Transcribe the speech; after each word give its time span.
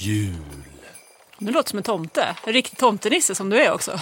jul! 0.00 0.64
Du 1.38 1.52
låter 1.52 1.70
som 1.70 1.76
en 1.76 1.82
tomte. 1.82 2.36
En 2.44 2.52
riktig 2.52 2.78
tomtenisse 2.78 3.34
som 3.34 3.50
du 3.50 3.60
är 3.60 3.72
också. 3.72 4.00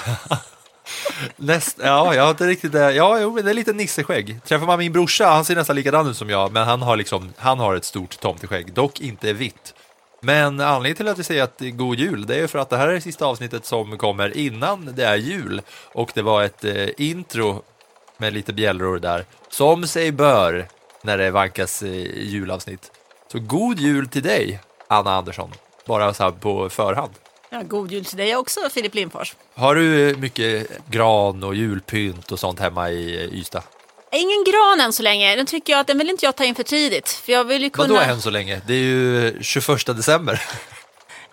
Näst, 1.36 1.78
ja, 1.82 2.14
jag 2.14 2.22
har 2.22 2.30
inte 2.30 2.46
riktigt 2.46 2.72
det. 2.72 2.92
Ja, 2.92 3.20
jo, 3.20 3.38
det 3.42 3.50
är 3.50 3.54
lite 3.54 3.72
nisseskägg. 3.72 4.40
Träffar 4.44 4.66
man 4.66 4.78
min 4.78 4.92
brorsa, 4.92 5.26
han 5.26 5.44
ser 5.44 5.56
nästan 5.56 5.76
likadan 5.76 6.06
ut 6.06 6.16
som 6.16 6.30
jag, 6.30 6.52
men 6.52 6.64
han 6.64 6.82
har 6.82 6.96
liksom, 6.96 7.32
han 7.36 7.58
har 7.58 7.74
ett 7.74 7.84
stort 7.84 8.20
tomteskägg, 8.20 8.72
dock 8.72 9.00
inte 9.00 9.32
vitt. 9.32 9.74
Men 10.20 10.60
anledningen 10.60 10.96
till 10.96 11.08
att 11.08 11.18
vi 11.18 11.24
säger 11.24 11.42
att 11.42 11.60
god 11.60 11.98
jul, 11.98 12.26
det 12.26 12.36
är 12.36 12.46
för 12.46 12.58
att 12.58 12.70
det 12.70 12.76
här 12.76 12.88
är 12.88 12.92
det 12.92 13.00
sista 13.00 13.26
avsnittet 13.26 13.66
som 13.66 13.98
kommer 13.98 14.36
innan 14.36 14.94
det 14.94 15.04
är 15.04 15.16
jul. 15.16 15.62
Och 15.92 16.10
det 16.14 16.22
var 16.22 16.42
ett 16.42 16.64
eh, 16.64 16.88
intro 16.96 17.62
med 18.16 18.32
lite 18.32 18.52
bjällror 18.52 18.98
där, 18.98 19.24
som 19.48 19.86
sig 19.86 20.12
bör 20.12 20.68
när 21.02 21.18
det 21.18 21.30
vankas 21.30 21.82
eh, 21.82 22.22
julavsnitt. 22.22 22.92
Så 23.32 23.38
god 23.38 23.78
jul 23.78 24.08
till 24.08 24.22
dig, 24.22 24.60
Anna 24.88 25.16
Andersson, 25.16 25.52
bara 25.88 26.14
så 26.14 26.22
här 26.22 26.30
på 26.30 26.68
förhand. 26.68 27.12
Ja, 27.50 27.62
god 27.62 27.92
jul 27.92 28.04
till 28.04 28.16
dig 28.16 28.36
också, 28.36 28.60
Filip 28.70 28.94
Lindfors. 28.94 29.34
Har 29.54 29.74
du 29.74 30.16
mycket 30.18 30.68
gran 30.90 31.42
och 31.42 31.54
julpynt 31.54 32.32
och 32.32 32.38
sånt 32.38 32.60
hemma 32.60 32.90
i 32.90 33.30
Ystad? 33.32 33.62
Ingen 34.12 34.44
gran 34.44 34.80
än 34.80 34.92
så 34.92 35.02
länge. 35.02 35.36
Den 35.36 35.46
tycker 35.46 35.72
jag 35.72 35.80
att 35.80 35.86
den 35.86 35.98
vill 35.98 36.10
inte 36.10 36.26
jag 36.26 36.36
ta 36.36 36.44
in 36.44 36.54
för 36.54 36.62
tidigt. 36.62 37.08
För 37.08 37.32
jag 37.32 37.44
vill 37.44 37.62
ju 37.62 37.70
kunna... 37.70 37.88
Vadå 37.88 38.00
än 38.00 38.22
så 38.22 38.30
länge? 38.30 38.60
Det 38.66 38.74
är 38.74 38.78
ju 38.78 39.38
21 39.42 39.86
december. 39.86 40.42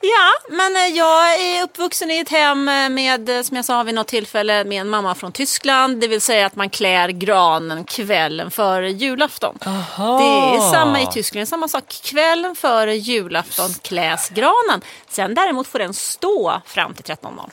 Ja, 0.02 0.56
men 0.56 0.76
eh, 0.76 0.98
jag 0.98 1.42
är 1.42 1.64
uppvuxen 1.64 2.12
i 2.12 2.20
ett 2.20 2.30
hem 2.30 2.70
eh, 2.70 2.90
med, 2.90 3.30
eh, 3.30 3.42
som 3.42 3.56
jag 3.56 3.66
sa 3.66 3.84
vid 3.84 3.96
något 3.96 4.08
tillfälle, 4.08 4.64
med 4.64 4.82
en 4.82 4.90
mamma 4.90 5.16
från 5.16 5.32
Tyskland. 5.32 6.02
Det 6.02 6.08
vill 6.08 6.22
säga 6.22 6.46
att 6.46 6.56
man 6.56 6.70
klär 6.70 7.10
granen 7.10 7.84
kvällen 7.84 8.52
före 8.52 8.92
julafton. 8.92 9.60
Aha. 9.66 10.20
Det 10.20 10.58
är 10.58 10.72
samma 10.72 11.02
i 11.02 11.08
Tyskland, 11.08 11.48
samma 11.48 11.68
sak. 11.68 11.84
Kvällen 12.04 12.56
före 12.56 12.96
julafton 12.96 13.70
kläs 13.82 14.30
granen. 14.30 14.82
Sen 15.10 15.36
däremot 15.36 15.68
får 15.68 15.80
den 15.80 15.94
stå 15.94 16.62
fram 16.66 16.94
till 16.94 17.06
13.00. 17.06 17.50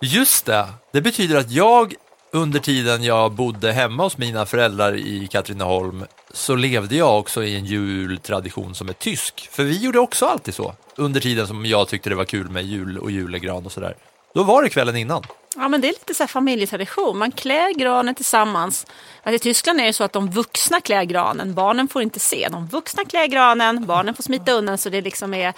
Just 0.00 0.46
det, 0.46 0.66
det 0.92 1.00
betyder 1.00 1.36
att 1.36 1.50
jag 1.50 1.94
under 2.32 2.60
tiden 2.60 3.02
jag 3.02 3.32
bodde 3.32 3.72
hemma 3.72 4.02
hos 4.02 4.18
mina 4.18 4.46
föräldrar 4.46 4.94
i 4.96 5.28
Katrineholm 5.30 6.04
så 6.30 6.54
levde 6.54 6.96
jag 6.96 7.18
också 7.18 7.44
i 7.44 7.56
en 7.56 7.64
jultradition 7.64 8.74
som 8.74 8.88
är 8.88 8.92
tysk. 8.92 9.48
För 9.52 9.62
vi 9.62 9.78
gjorde 9.78 9.98
också 9.98 10.26
alltid 10.26 10.54
så, 10.54 10.74
under 10.98 11.20
tiden 11.20 11.46
som 11.46 11.66
jag 11.66 11.88
tyckte 11.88 12.08
det 12.08 12.16
var 12.16 12.24
kul 12.24 12.48
med 12.48 12.64
jul 12.64 12.98
och 12.98 13.10
julegran 13.10 13.66
och 13.66 13.72
sådär. 13.72 13.96
Då 14.34 14.42
var 14.42 14.62
det 14.62 14.68
kvällen 14.68 14.96
innan. 14.96 15.22
Ja, 15.56 15.68
men 15.68 15.80
det 15.80 15.88
är 15.88 15.92
lite 15.92 16.14
så 16.14 16.22
här 16.22 16.28
familjetradition. 16.28 17.18
Man 17.18 17.32
klär 17.32 17.74
granen 17.74 18.14
tillsammans. 18.14 18.86
Att 19.22 19.34
I 19.34 19.38
Tyskland 19.38 19.80
är 19.80 19.84
det 19.84 19.92
så 19.92 20.04
att 20.04 20.12
de 20.12 20.30
vuxna 20.30 20.80
klär 20.80 21.04
granen, 21.04 21.54
barnen 21.54 21.88
får 21.88 22.02
inte 22.02 22.20
se. 22.20 22.48
De 22.50 22.66
vuxna 22.66 23.04
klär 23.04 23.26
granen, 23.26 23.86
barnen 23.86 24.14
får 24.14 24.22
smita 24.22 24.52
undan 24.52 24.78
så 24.78 24.88
det 24.88 25.00
liksom 25.00 25.34
är, 25.34 25.52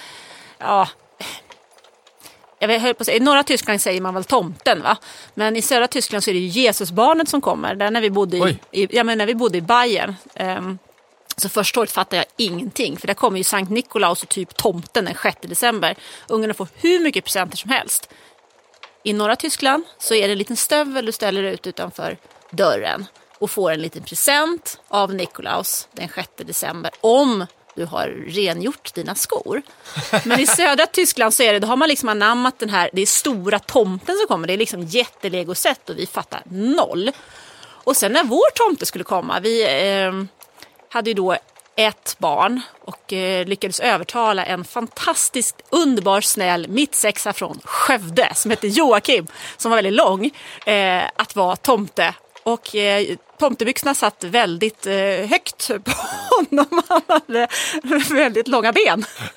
ja, 0.59 0.89
jag 2.59 2.81
höll 2.81 2.95
på 2.95 3.03
att 3.03 3.07
säga, 3.07 3.17
I 3.17 3.21
norra 3.21 3.43
Tyskland 3.43 3.81
säger 3.81 4.01
man 4.01 4.15
väl 4.15 4.25
tomten, 4.25 4.83
va? 4.83 4.97
men 5.35 5.57
i 5.57 5.63
södra 5.63 5.89
Tyskland 5.89 6.25
så 6.25 6.31
är 6.31 6.35
det 6.35 6.41
Jesusbarnet 6.41 7.29
som 7.29 7.41
kommer. 7.41 7.75
Där 7.75 7.91
när 7.91 8.01
vi 8.01 8.11
bodde 8.11 8.37
i, 8.37 8.59
i, 8.83 8.97
ja, 8.97 9.05
men 9.05 9.19
när 9.19 9.27
vi 9.27 9.35
bodde 9.35 9.59
i 9.59 9.61
Bayern. 9.61 10.15
ehm, 10.35 10.79
så 11.41 11.49
första 11.49 11.81
året 11.81 11.91
fattade 11.91 12.17
jag 12.17 12.47
ingenting, 12.47 12.97
för 12.97 13.07
där 13.07 13.15
kommer 13.15 13.39
ju 13.39 13.45
Sankt 13.45 13.71
Nikolaus 13.71 14.23
och 14.23 14.29
typ 14.29 14.57
tomten 14.57 15.05
den 15.05 15.15
6 15.23 15.37
december. 15.41 15.97
Ungarna 16.29 16.55
får 16.55 16.69
hur 16.75 17.01
mycket 17.01 17.25
presenter 17.25 17.57
som 17.57 17.71
helst. 17.71 18.09
I 19.05 19.13
norra 19.13 19.37
Tyskland 19.37 19.85
så 19.99 20.15
är 20.15 20.27
det 20.29 20.33
en 20.35 20.39
liten 20.39 20.57
stövel 20.57 21.07
du 21.07 21.13
ställer 21.13 21.43
ut 21.43 21.67
utanför 21.67 22.17
dörren 22.51 23.07
och 23.39 23.51
får 23.51 23.71
en 23.71 23.83
liten 23.83 24.03
present 24.03 24.81
av 24.89 25.15
Nikolaus 25.15 25.89
den 25.93 26.09
6 26.15 26.29
december 26.37 26.91
om 27.01 27.47
du 27.75 27.85
har 27.85 28.07
rengjort 28.27 28.95
dina 28.95 29.15
skor. 29.15 29.63
Men 30.25 30.41
i 30.41 30.47
södra 30.47 30.87
Tyskland 30.87 31.35
så 31.35 31.43
är 31.43 31.53
det, 31.53 31.59
då 31.59 31.67
har 31.67 31.77
man 31.77 31.89
liksom 31.89 32.09
anammat 32.09 32.59
den 32.59 32.71
här, 32.71 32.91
det 32.93 33.03
är 33.03 33.07
stora 33.07 33.59
tomten 33.59 34.17
som 34.17 34.27
kommer, 34.29 34.47
det 34.47 34.53
är 34.53 34.59
liksom 34.59 34.83
jättelegosätt 34.83 35.91
och 35.91 35.99
vi 35.99 36.07
fattar 36.07 36.43
noll. 36.51 37.11
Och 37.63 37.97
sen 37.97 38.13
när 38.13 38.25
vår 38.25 38.51
tomte 38.55 38.87
skulle 38.87 39.05
komma, 39.05 39.41
vi 39.41 39.63
eh, 39.63 40.13
hade 40.91 41.11
ju 41.11 41.15
då 41.15 41.37
ett 41.77 42.17
barn 42.19 42.61
och 42.81 43.13
eh, 43.13 43.47
lyckades 43.47 43.81
övertala 43.81 44.45
en 44.45 44.65
fantastiskt 44.65 45.63
underbar 45.71 46.21
snäll 46.21 46.69
mittsexa 46.69 47.33
från 47.33 47.61
Skövde 47.65 48.33
som 48.35 48.51
hette 48.51 48.69
Joakim, 48.69 49.27
som 49.57 49.71
var 49.71 49.79
väldigt 49.79 49.93
lång, 49.93 50.31
eh, 50.67 51.03
att 51.17 51.37
vara 51.37 51.57
tomte. 51.57 52.15
Och 52.43 52.75
eh, 52.77 53.17
tomtebyxorna 53.39 53.95
satt 53.95 54.25
väldigt 54.25 54.87
eh, 54.87 54.95
högt 55.29 55.69
på 55.69 55.93
honom. 56.37 56.83
Han 56.89 57.03
hade 57.07 57.49
väldigt 58.11 58.49
långa 58.49 58.73
ben. 58.73 59.05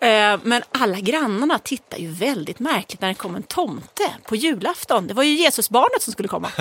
eh, 0.00 0.40
men 0.42 0.62
alla 0.72 1.00
grannarna 1.00 1.58
tittar 1.58 1.98
ju 1.98 2.08
väldigt 2.08 2.58
märkligt 2.58 3.00
när 3.00 3.08
det 3.08 3.14
kom 3.14 3.36
en 3.36 3.42
tomte 3.42 4.10
på 4.24 4.36
julafton. 4.36 5.06
Det 5.06 5.14
var 5.14 5.22
ju 5.22 5.34
Jesusbarnet 5.34 6.02
som 6.02 6.12
skulle 6.12 6.28
komma. 6.28 6.50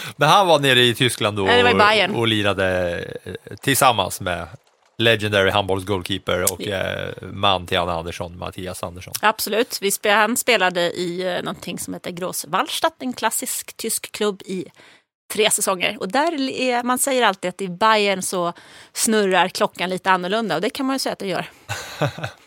Men 0.16 0.28
han 0.28 0.46
var 0.46 0.58
nere 0.58 0.80
i 0.80 0.94
Tyskland 0.94 1.36
då 1.36 1.42
Nej, 1.44 2.08
och, 2.08 2.18
och 2.18 2.28
lirade 2.28 2.98
eh, 3.24 3.56
tillsammans 3.62 4.20
med 4.20 4.46
legendary 4.98 5.50
handbollsgoalkeeper 5.50 6.52
och 6.52 6.62
eh, 6.62 7.12
man 7.32 7.66
till 7.66 7.78
Anna 7.78 7.92
Andersson, 7.92 8.38
Mattias 8.38 8.82
Andersson. 8.82 9.14
Absolut. 9.20 9.78
Vi 9.80 9.90
spe, 9.90 10.10
han 10.10 10.36
spelade 10.36 10.80
i 10.80 11.34
eh, 11.34 11.42
någonting 11.42 11.78
som 11.78 11.94
heter 11.94 12.10
Großwallstadt, 12.10 13.02
en 13.02 13.12
klassisk 13.12 13.76
tysk 13.76 14.12
klubb 14.12 14.42
i 14.44 14.66
tre 15.32 15.50
säsonger. 15.50 15.96
Och 16.00 16.08
där 16.08 16.50
är, 16.50 16.82
man 16.82 16.98
säger 16.98 17.22
alltid 17.22 17.48
att 17.48 17.60
i 17.60 17.68
Bayern 17.68 18.22
så 18.22 18.52
snurrar 18.92 19.48
klockan 19.48 19.90
lite 19.90 20.10
annorlunda 20.10 20.54
och 20.54 20.60
det 20.60 20.70
kan 20.70 20.86
man 20.86 20.94
ju 20.94 20.98
säga 20.98 21.12
att 21.12 21.18
det 21.18 21.26
gör. 21.26 21.50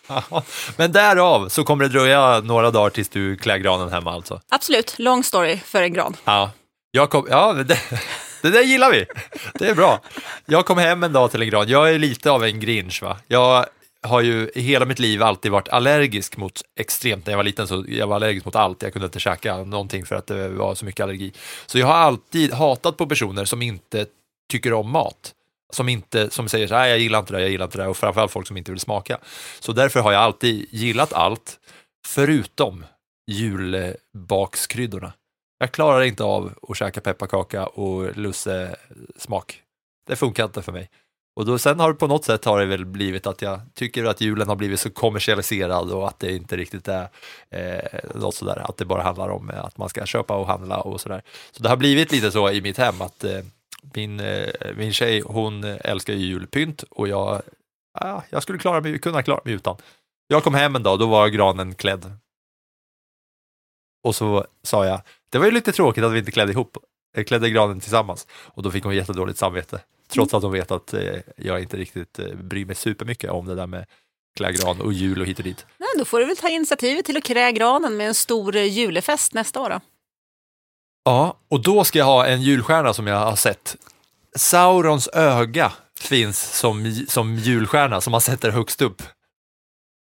Men 0.78 0.92
därav 0.92 1.50
så 1.50 1.64
kommer 1.64 1.84
det 1.84 1.90
dröja 1.90 2.40
några 2.40 2.72
dagar 2.72 2.90
tills 2.90 3.10
du 3.10 3.38
klär 3.38 3.58
granen 3.58 3.90
hemma 3.90 4.12
alltså. 4.12 4.42
Absolut, 4.50 5.00
long 5.00 5.24
story 5.24 5.58
för 5.58 5.84
en 5.84 5.94
gran. 5.94 6.16
Ja, 6.26 6.52
jag 6.91 7.09
kom, 7.09 7.27
ja 7.29 7.53
det, 7.53 7.63
det 8.41 8.50
där 8.50 8.63
gillar 8.63 8.91
vi. 8.91 9.05
Det 9.53 9.67
är 9.67 9.75
bra. 9.75 10.01
Jag 10.45 10.66
kom 10.66 10.77
hem 10.77 11.03
en 11.03 11.13
dag 11.13 11.31
till 11.31 11.41
en 11.41 11.50
gran. 11.50 11.67
Jag 11.67 11.94
är 11.94 12.00
lite 12.00 12.31
av 12.31 12.44
en 12.44 12.59
grinch 12.59 13.03
va. 13.03 13.17
Jag 13.27 13.66
har 14.01 14.22
ju 14.22 14.51
i 14.55 14.61
hela 14.61 14.85
mitt 14.85 15.00
liv 15.00 15.23
alltid 15.23 15.51
varit 15.51 15.69
allergisk 15.69 16.38
mot 16.38 16.61
extremt, 16.79 17.25
när 17.25 17.33
jag 17.33 17.38
var 17.38 17.44
liten 17.44 17.67
så 17.67 17.85
jag 17.88 18.07
var 18.07 18.16
allergisk 18.16 18.45
mot 18.45 18.55
allt, 18.55 18.81
jag 18.83 18.94
kunde 18.94 19.05
inte 19.05 19.19
käka 19.19 19.57
någonting 19.57 20.05
för 20.05 20.16
att 20.16 20.27
det 20.27 20.50
var 20.50 20.75
så 20.75 20.85
mycket 20.85 21.03
allergi. 21.03 21.33
Så 21.66 21.79
jag 21.79 21.88
har 21.88 21.94
alltid 21.94 22.53
hatat 22.53 22.97
på 22.97 23.07
personer 23.07 23.45
som 23.45 23.61
inte 23.61 24.06
tycker 24.51 24.73
om 24.73 24.91
mat. 24.91 25.33
Som, 25.71 25.89
inte, 25.89 26.29
som 26.29 26.50
säger 26.50 26.67
så 26.67 26.75
här, 26.75 26.88
jag 26.88 27.00
gillar 27.00 27.19
inte 27.19 27.33
det, 27.33 27.41
jag 27.41 27.50
gillar 27.50 27.66
inte 27.66 27.77
det, 27.77 27.88
och 27.88 27.97
framförallt 27.97 28.31
folk 28.31 28.47
som 28.47 28.57
inte 28.57 28.71
vill 28.71 28.79
smaka. 28.79 29.17
Så 29.59 29.73
därför 29.73 30.00
har 30.00 30.11
jag 30.11 30.21
alltid 30.21 30.67
gillat 30.71 31.13
allt, 31.13 31.59
förutom 32.07 32.85
julbakskryddorna. 33.27 35.13
Jag 35.59 35.72
klarar 35.72 36.02
inte 36.02 36.24
av 36.24 36.53
att 36.70 36.78
käka 36.78 37.02
pepparkaka 37.02 37.66
och 37.66 38.18
lussesmak. 38.18 39.62
Det 40.08 40.16
funkar 40.16 40.46
inte 40.46 40.62
för 40.62 40.72
mig. 40.72 40.90
Och 41.36 41.46
då, 41.46 41.59
sen 41.59 41.80
har 41.80 41.90
det 41.90 42.00
på 42.00 42.08
något 42.08 42.25
sätt 42.25 42.46
har 42.46 42.59
det 42.59 42.66
väl 42.66 42.86
blivit 42.86 43.28
att 43.28 43.42
jag 43.42 43.62
tycker 43.74 44.06
att 44.06 44.22
julen 44.22 44.48
har 44.48 44.56
blivit 44.56 44.80
så 44.80 44.89
kommersialiserad 44.89 45.92
och 45.92 46.07
att 46.07 46.19
det 46.19 46.36
inte 46.36 46.57
riktigt 46.57 46.88
är 46.88 47.10
eh, 47.50 48.00
något 48.16 48.36
sådär, 48.36 48.69
att 48.69 48.78
det 48.78 48.86
bara 48.86 49.04
handlar 49.04 49.30
om 49.30 49.50
eh, 49.50 49.66
att 49.66 49.78
man 49.78 49.89
ska 49.89 50.06
köpa 50.06 50.36
och 50.38 50.48
handla 50.48 50.81
och 50.81 51.01
sådär. 51.01 51.22
Så 51.51 51.63
det 51.63 51.69
har 51.69 51.78
blivit 51.78 52.12
lite 52.12 52.31
så 52.31 52.50
i 52.50 52.62
mitt 52.62 52.78
hem 52.78 53.01
att 53.01 53.24
eh, 53.24 53.39
min, 53.94 54.19
eh, 54.19 54.50
min 54.78 54.94
tjej, 54.94 55.22
hon 55.25 55.63
älskar 55.63 56.13
ju 56.13 56.25
julpynt 56.25 56.83
och 56.89 57.07
jag, 57.07 57.42
ah, 57.94 58.22
jag 58.30 58.44
skulle 58.44 58.60
klara 58.60 58.81
mig, 58.81 59.00
kunna 59.00 59.24
klara 59.24 59.42
mig 59.45 59.54
utan. 59.54 59.75
Jag 60.28 60.44
kom 60.44 60.54
hem 60.54 60.75
en 60.75 60.83
dag, 60.83 61.00
då 61.00 61.07
var 61.07 61.28
granen 61.28 61.75
klädd. 61.75 62.12
Och 64.04 64.16
så 64.16 64.45
sa 64.63 64.86
jag, 64.86 65.01
det 65.30 65.38
var 65.38 65.46
ju 65.46 65.52
lite 65.52 65.72
tråkigt 65.72 66.04
att 66.04 66.12
vi 66.12 66.20
inte 66.20 66.31
klädde 66.31 66.52
ihop, 66.52 66.78
eh, 67.18 67.24
klädde 67.24 67.50
granen 67.50 67.80
tillsammans. 67.80 68.28
Och 68.31 68.64
då 68.64 68.72
fick 68.72 68.84
hon 68.84 68.96
jättedåligt 68.96 69.40
samvete. 69.40 69.81
Trots 70.10 70.34
att 70.34 70.44
hon 70.44 70.52
vet 70.52 70.72
att 70.72 70.94
eh, 70.94 71.16
jag 71.38 71.62
inte 71.62 71.78
riktigt 71.78 72.20
eh, 72.20 72.36
bryr 72.36 72.66
mig 72.66 72.76
supermycket 72.76 73.31
om 73.31 73.46
det 73.46 73.56
där 73.56 73.68
med 73.68 73.86
klä 74.38 74.52
gran 74.52 74.81
och 74.81 74.94
jul 74.94 75.22
och 75.22 75.28
hit 75.28 75.38
och 75.38 75.44
dit. 75.44 75.66
Nej, 75.78 75.90
då 75.98 76.06
får 76.06 76.20
du 76.20 76.26
väl 76.26 76.38
ta 76.38 76.50
initiativet 76.50 77.06
till 77.06 77.18
att 77.18 77.24
klä 77.24 77.52
granen 77.52 77.98
med 77.98 78.08
en 78.08 78.16
stor 78.16 78.56
eh, 78.56 78.64
julefest 78.64 79.34
nästa 79.34 79.62
år. 79.62 79.70
Då. 79.70 79.80
Ja, 81.04 81.38
och 81.50 81.62
då 81.62 81.84
ska 81.84 82.00
jag 82.00 82.06
ha 82.06 82.26
en 82.26 82.42
julstjärna 82.42 82.94
som 82.94 83.08
jag 83.08 83.18
har 83.18 83.36
sett. 83.36 83.76
Saurons 84.36 85.08
öga 85.08 85.72
finns 86.00 86.58
som, 86.58 87.06
som 87.08 87.36
julstjärna 87.36 88.02
som 88.02 88.12
man 88.12 88.22
sätter 88.22 88.52
högst 88.52 88.81
upp. 88.81 89.04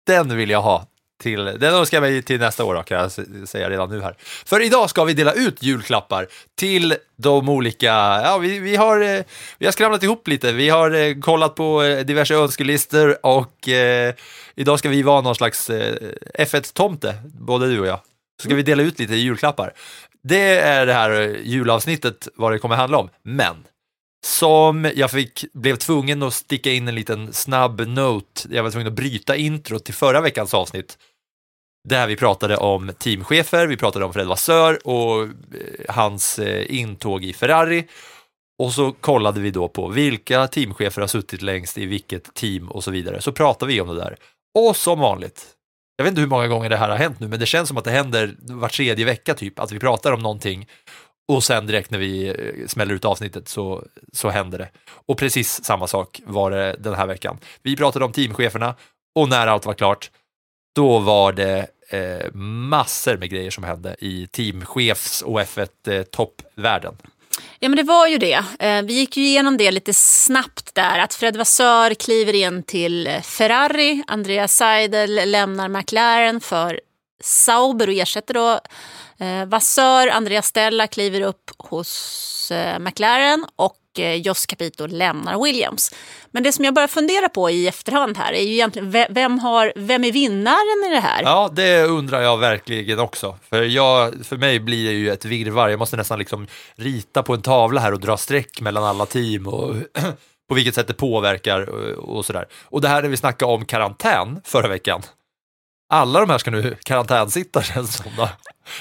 Den 0.06 0.36
vill 0.36 0.50
jag 0.50 0.62
ha. 0.62 0.86
Till, 1.20 1.44
den 1.44 1.74
önskar 1.74 1.96
jag 1.96 2.02
mig 2.02 2.22
till 2.22 2.40
nästa 2.40 2.64
år 2.64 2.74
då, 2.74 2.82
kan 2.82 2.98
jag 2.98 3.12
säga 3.48 3.70
redan 3.70 3.90
nu 3.90 4.00
här. 4.00 4.16
För 4.46 4.62
idag 4.62 4.90
ska 4.90 5.04
vi 5.04 5.12
dela 5.12 5.32
ut 5.32 5.62
julklappar 5.62 6.26
till 6.54 6.94
de 7.16 7.48
olika, 7.48 7.86
ja 8.24 8.38
vi, 8.38 8.58
vi, 8.58 8.76
har, 8.76 9.00
eh, 9.00 9.24
vi 9.58 9.66
har 9.66 9.72
skramlat 9.72 10.02
ihop 10.02 10.28
lite, 10.28 10.52
vi 10.52 10.68
har 10.68 10.90
eh, 10.90 11.14
kollat 11.14 11.54
på 11.54 11.82
eh, 11.82 11.98
diverse 12.04 12.34
önskelistor 12.34 13.26
och 13.26 13.68
eh, 13.68 14.14
idag 14.54 14.78
ska 14.78 14.88
vi 14.88 15.02
vara 15.02 15.20
någon 15.20 15.34
slags 15.34 15.70
eh, 15.70 15.96
F1-tomte, 16.38 17.14
både 17.24 17.66
du 17.66 17.80
och 17.80 17.86
jag. 17.86 18.00
Så 18.42 18.44
ska 18.44 18.54
vi 18.54 18.62
dela 18.62 18.82
ut 18.82 18.98
lite 18.98 19.14
julklappar. 19.14 19.72
Det 20.22 20.58
är 20.58 20.86
det 20.86 20.92
här 20.92 21.36
julavsnittet 21.42 22.28
vad 22.34 22.52
det 22.52 22.58
kommer 22.58 22.76
handla 22.76 22.98
om. 22.98 23.08
Men 23.22 23.56
som 24.24 24.90
jag 24.94 25.10
fick, 25.10 25.44
blev 25.52 25.76
tvungen 25.76 26.22
att 26.22 26.34
sticka 26.34 26.72
in 26.72 26.88
en 26.88 26.94
liten 26.94 27.32
snabb 27.32 27.80
note. 27.80 28.42
Jag 28.50 28.62
var 28.62 28.70
tvungen 28.70 28.88
att 28.88 28.94
bryta 28.94 29.36
intro 29.36 29.78
till 29.78 29.94
förra 29.94 30.20
veckans 30.20 30.54
avsnitt. 30.54 30.98
Där 31.88 32.06
vi 32.06 32.16
pratade 32.16 32.56
om 32.56 32.92
teamchefer, 32.98 33.66
vi 33.66 33.76
pratade 33.76 34.04
om 34.04 34.12
Fred 34.12 34.26
Vassör 34.26 34.86
och 34.86 35.22
eh, 35.22 35.28
hans 35.88 36.38
eh, 36.38 36.74
intåg 36.74 37.24
i 37.24 37.32
Ferrari. 37.32 37.86
Och 38.62 38.72
så 38.72 38.92
kollade 38.92 39.40
vi 39.40 39.50
då 39.50 39.68
på 39.68 39.88
vilka 39.88 40.46
teamchefer 40.46 41.00
har 41.00 41.08
suttit 41.08 41.42
längst 41.42 41.78
i 41.78 41.86
vilket 41.86 42.34
team 42.34 42.68
och 42.68 42.84
så 42.84 42.90
vidare. 42.90 43.20
Så 43.20 43.32
pratade 43.32 43.72
vi 43.72 43.80
om 43.80 43.88
det 43.88 43.94
där. 43.94 44.16
Och 44.58 44.76
som 44.76 44.98
vanligt, 44.98 45.46
jag 45.96 46.04
vet 46.04 46.10
inte 46.10 46.20
hur 46.20 46.28
många 46.28 46.48
gånger 46.48 46.70
det 46.70 46.76
här 46.76 46.88
har 46.88 46.96
hänt 46.96 47.20
nu, 47.20 47.28
men 47.28 47.40
det 47.40 47.46
känns 47.46 47.68
som 47.68 47.78
att 47.78 47.84
det 47.84 47.90
händer 47.90 48.36
var 48.40 48.68
tredje 48.68 49.04
vecka 49.04 49.34
typ, 49.34 49.58
att 49.58 49.72
vi 49.72 49.78
pratar 49.78 50.12
om 50.12 50.20
någonting 50.20 50.68
och 51.32 51.44
sen 51.44 51.66
direkt 51.66 51.90
när 51.90 51.98
vi 51.98 52.28
eh, 52.28 52.66
smäller 52.66 52.94
ut 52.94 53.04
avsnittet 53.04 53.48
så, 53.48 53.84
så 54.12 54.28
händer 54.28 54.58
det. 54.58 54.68
Och 55.06 55.18
precis 55.18 55.64
samma 55.64 55.86
sak 55.86 56.20
var 56.24 56.50
det 56.50 56.76
den 56.78 56.94
här 56.94 57.06
veckan. 57.06 57.38
Vi 57.62 57.76
pratade 57.76 58.04
om 58.04 58.12
teamcheferna 58.12 58.74
och 59.14 59.28
när 59.28 59.46
allt 59.46 59.66
var 59.66 59.74
klart, 59.74 60.10
då 60.72 60.98
var 60.98 61.32
det 61.32 61.66
eh, 61.88 62.32
massor 62.34 63.16
med 63.16 63.30
grejer 63.30 63.50
som 63.50 63.64
hände 63.64 63.96
i 63.98 64.26
teamchefs 64.26 65.22
och 65.22 65.40
F1 65.40 65.68
eh, 65.86 66.02
toppvärlden. 66.02 66.96
Ja 67.58 67.68
men 67.68 67.76
det 67.76 67.82
var 67.82 68.06
ju 68.06 68.18
det. 68.18 68.44
Eh, 68.58 68.82
vi 68.82 68.92
gick 68.94 69.16
ju 69.16 69.24
igenom 69.24 69.56
det 69.56 69.70
lite 69.70 69.94
snabbt 69.94 70.74
där. 70.74 70.98
Att 70.98 71.14
Fred 71.14 71.36
Vassör 71.36 71.94
kliver 71.94 72.34
in 72.34 72.62
till 72.62 73.06
eh, 73.06 73.20
Ferrari. 73.20 74.02
Andreas 74.06 74.56
Seidel 74.56 75.30
lämnar 75.30 75.68
McLaren 75.68 76.40
för 76.40 76.80
Sauber 77.22 77.88
och 77.88 77.94
ersätter 77.94 78.34
då 78.34 78.60
eh, 79.24 79.44
Vassör. 79.46 80.08
Andreas 80.08 80.46
Stella 80.46 80.86
kliver 80.86 81.20
upp 81.20 81.50
hos 81.58 82.50
eh, 82.50 82.78
McLaren 82.78 83.46
och 83.56 83.76
Eh, 84.02 84.14
Joss 84.14 84.40
Jos 84.40 84.46
Capito 84.46 84.86
lämnar 84.86 85.44
Williams. 85.44 85.94
Men 86.30 86.42
det 86.42 86.52
som 86.52 86.64
jag 86.64 86.74
börjar 86.74 86.88
fundera 86.88 87.28
på 87.28 87.50
i 87.50 87.68
efterhand 87.68 88.16
här 88.16 88.32
är 88.32 88.42
ju 88.42 88.52
egentligen 88.52 88.90
vem, 89.10 89.38
har, 89.38 89.72
vem 89.76 90.04
är 90.04 90.12
vinnaren 90.12 90.90
i 90.90 90.94
det 90.94 91.00
här? 91.00 91.22
Ja, 91.22 91.50
det 91.52 91.84
undrar 91.84 92.20
jag 92.20 92.38
verkligen 92.38 92.98
också. 92.98 93.38
För, 93.48 93.62
jag, 93.62 94.14
för 94.24 94.36
mig 94.36 94.60
blir 94.60 94.84
det 94.84 94.92
ju 94.92 95.10
ett 95.10 95.24
virrvarr. 95.24 95.68
Jag 95.68 95.78
måste 95.78 95.96
nästan 95.96 96.18
liksom 96.18 96.46
rita 96.74 97.22
på 97.22 97.34
en 97.34 97.42
tavla 97.42 97.80
här 97.80 97.92
och 97.92 98.00
dra 98.00 98.16
streck 98.16 98.60
mellan 98.60 98.84
alla 98.84 99.06
team 99.06 99.46
och 99.46 99.74
på 100.48 100.54
vilket 100.54 100.74
sätt 100.74 100.86
det 100.86 100.94
påverkar 100.94 101.68
och, 101.68 102.16
och 102.16 102.24
sådär. 102.24 102.46
Och 102.64 102.80
det 102.80 102.88
här 102.88 103.02
när 103.02 103.08
vi 103.08 103.16
snackade 103.16 103.52
om 103.52 103.64
karantän 103.64 104.40
förra 104.44 104.68
veckan. 104.68 105.02
Alla 105.92 106.20
de 106.20 106.30
här 106.30 106.38
ska 106.38 106.50
nu 106.50 106.76
karantänsitta 106.84 107.62
känns 107.74 107.90
det 107.96 108.02
som. 108.02 108.12
Då. 108.16 108.22
Det 108.22 108.30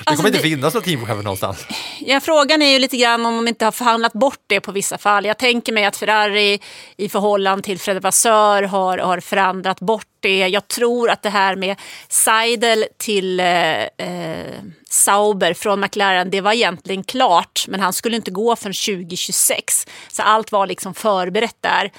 Alltså, 0.03 0.15
kommer 0.23 0.29
inte 0.29 0.39
det- 0.43 0.49
finnas 0.49 0.73
några 0.73 0.85
teamchefer 0.85 1.23
någonstans. 1.23 1.65
Ja, 1.99 2.19
frågan 2.19 2.61
är 2.61 2.71
ju 2.73 2.79
lite 2.79 2.97
grann 2.97 3.25
om 3.25 3.35
de 3.35 3.47
inte 3.47 3.65
har 3.65 3.71
förhandlat 3.71 4.13
bort 4.13 4.39
det 4.47 4.59
på 4.61 4.71
vissa 4.71 4.97
fall. 4.97 5.25
Jag 5.25 5.37
tänker 5.37 5.73
mig 5.73 5.85
att 5.85 5.97
Ferrari 5.97 6.59
i 6.97 7.09
förhållande 7.09 7.63
till 7.63 7.79
Fred 7.79 8.01
Vassör 8.01 8.63
har, 8.63 8.97
har 8.97 9.19
förhandlat 9.19 9.79
bort 9.79 10.05
det. 10.19 10.47
Jag 10.47 10.67
tror 10.67 11.09
att 11.09 11.21
det 11.23 11.29
här 11.29 11.55
med 11.55 11.75
Seidel 12.09 12.85
till 12.97 13.39
eh, 13.39 13.83
eh, 13.83 14.53
Sauber 14.89 15.53
från 15.53 15.79
McLaren, 15.79 16.29
det 16.29 16.41
var 16.41 16.53
egentligen 16.53 17.03
klart. 17.03 17.65
Men 17.67 17.79
han 17.79 17.93
skulle 17.93 18.15
inte 18.15 18.31
gå 18.31 18.55
förrän 18.55 18.73
2026. 18.73 19.87
Så 20.11 20.21
allt 20.21 20.51
var 20.51 20.67
liksom 20.67 20.93
förberett 20.93 21.57
där. 21.61 21.91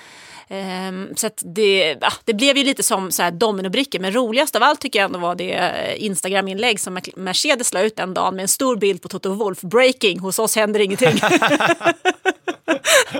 Ehm, 0.53 1.09
så 1.17 1.31
det, 1.55 1.97
ja, 2.01 2.13
det 2.25 2.35
blev 2.35 2.57
ju 2.57 2.65
lite 2.65 2.83
som 2.83 3.11
så 3.11 3.23
här 3.23 3.31
dominobrickor. 3.31 4.01
Men 4.01 4.13
roligast 4.13 4.57
av 4.57 4.63
allt 4.63 4.81
tycker 4.81 4.99
jag 4.99 5.05
ändå 5.07 5.19
var 5.19 5.35
det 5.35 5.53
eh, 5.53 6.05
Instagram-inlägg 6.05 6.81
som 6.81 6.99
Merc- 6.99 7.13
Mercedes 7.19 7.73
la 7.73 7.81
ut 7.83 7.97
den 7.97 8.15
dagen 8.15 8.35
med 8.37 8.43
en 8.43 8.49
stor 8.49 8.77
bild 8.77 9.03
på 9.03 9.09
Toto 9.09 9.33
Wolff. 9.35 9.61
Breaking, 9.61 10.19
hos 10.21 10.39
oss 10.39 10.57
händer 10.57 10.81
ingenting. 10.81 11.21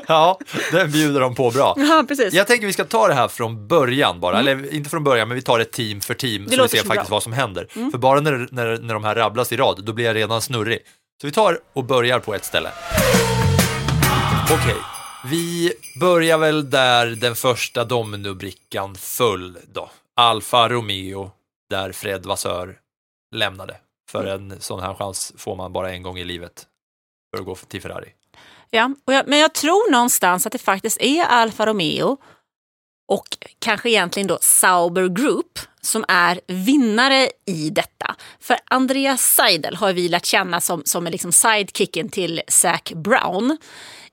Ja, 0.07 0.39
den 0.73 0.91
bjuder 0.93 1.21
de 1.21 1.35
på 1.35 1.51
bra. 1.51 1.75
ja, 1.77 2.05
precis. 2.09 2.35
Jag 2.35 2.47
tänker 2.47 2.67
vi 2.67 2.73
ska 2.73 2.85
ta 2.85 3.09
det 3.09 3.15
här 3.15 3.29
från 3.29 3.69
början 3.69 4.21
bara, 4.21 4.39
eller 4.39 4.75
inte 4.75 4.91
från 4.91 5.05
början, 5.05 5.29
men 5.29 5.35
vi 5.35 5.43
tar 5.43 5.59
det 5.59 5.65
team 5.65 6.01
för 6.01 6.15
team 6.15 6.49
så 6.49 6.63
vi 6.63 6.69
ser 6.69 6.79
faktiskt 6.79 7.09
bra. 7.09 7.17
vad 7.17 7.23
som 7.23 7.33
händer. 7.33 7.67
För 7.91 7.99
bara 7.99 8.21
när, 8.21 8.49
när, 8.51 8.79
när 8.79 8.95
de 8.95 9.05
här 9.05 9.15
rabblas 9.15 9.53
i 9.53 9.57
rad, 9.57 9.85
då 9.85 9.93
blir 9.93 10.05
jag 10.05 10.17
redan 10.17 10.41
snurrig. 10.43 10.79
Så 11.21 11.27
vi 11.27 11.33
tar 11.33 11.59
och 11.73 11.85
börjar 11.85 12.19
på 12.19 12.35
ett 12.35 12.45
ställe. 12.45 12.71
Okej, 14.53 14.77
vi 15.25 15.73
börjar 16.01 16.39
väl 16.39 16.71
där 16.71 17.07
den 17.07 17.35
första 17.35 17.85
dominobrickan 17.85 18.95
föll 18.95 19.59
då. 19.73 19.91
Alfa 20.17 20.69
Romeo, 20.69 21.31
där 21.71 21.93
Fred 21.93 22.27
Vassör 22.27 22.79
lämnade. 23.37 23.77
För 24.11 24.27
en 24.27 24.61
sån 24.61 24.81
här 24.81 24.95
chans 24.95 25.33
får 25.37 25.57
man 25.57 25.73
bara 25.73 25.93
en 25.93 26.03
gång 26.03 26.19
i 26.19 26.25
livet 26.25 26.67
för 27.31 27.41
att 27.41 27.47
gå 27.47 27.55
till 27.55 27.83
Ferrari. 27.83 28.13
Ja, 28.71 28.95
och 29.05 29.13
jag, 29.13 29.29
men 29.29 29.39
jag 29.39 29.55
tror 29.55 29.93
någonstans 29.93 30.47
att 30.47 30.53
det 30.53 30.59
faktiskt 30.59 31.01
är 31.01 31.25
Alfa 31.25 31.67
Romeo 31.67 32.17
och 33.09 33.27
kanske 33.59 33.91
egentligen 33.91 34.27
då 34.27 34.39
Sauber 34.41 35.09
Group 35.09 35.59
som 35.81 36.05
är 36.09 36.41
vinnare 36.47 37.29
i 37.47 37.71
detta. 37.71 38.15
För 38.41 38.57
Andreas 38.65 39.35
Seidel 39.35 39.77
har 39.77 39.93
vi 39.93 40.09
lärt 40.09 40.27
känna 40.27 40.61
som, 40.61 40.83
som 40.85 41.07
är 41.07 41.11
liksom 41.11 41.33
sidekicken 41.33 42.09
till 42.09 42.43
Zac 42.49 42.83
Brown 42.95 43.59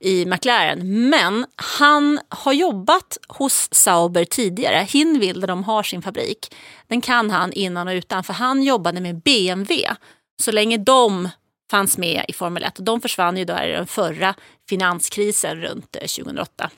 i 0.00 0.26
McLaren. 0.26 1.08
Men 1.10 1.46
han 1.56 2.20
har 2.28 2.52
jobbat 2.52 3.18
hos 3.28 3.68
Sauber 3.74 4.24
tidigare. 4.24 4.86
Hinwil, 4.88 5.40
där 5.40 5.48
de 5.48 5.64
har 5.64 5.82
sin 5.82 6.02
fabrik, 6.02 6.54
den 6.86 7.00
kan 7.00 7.30
han 7.30 7.52
innan 7.52 7.88
och 7.88 7.92
utan. 7.92 8.24
För 8.24 8.32
han 8.32 8.62
jobbade 8.62 9.00
med 9.00 9.22
BMW 9.22 9.94
så 10.42 10.52
länge 10.52 10.76
de 10.76 11.28
fanns 11.70 11.98
med 11.98 12.24
i 12.28 12.32
Formel 12.32 12.64
1. 12.64 12.78
Och 12.78 12.84
de 12.84 13.00
försvann 13.00 13.36
ju 13.36 13.44
där 13.44 13.68
i 13.68 13.72
den 13.72 13.86
förra 13.86 14.34
finanskrisen 14.68 15.60
runt 15.60 15.96
eh, 15.96 16.00
2008. 16.00 16.70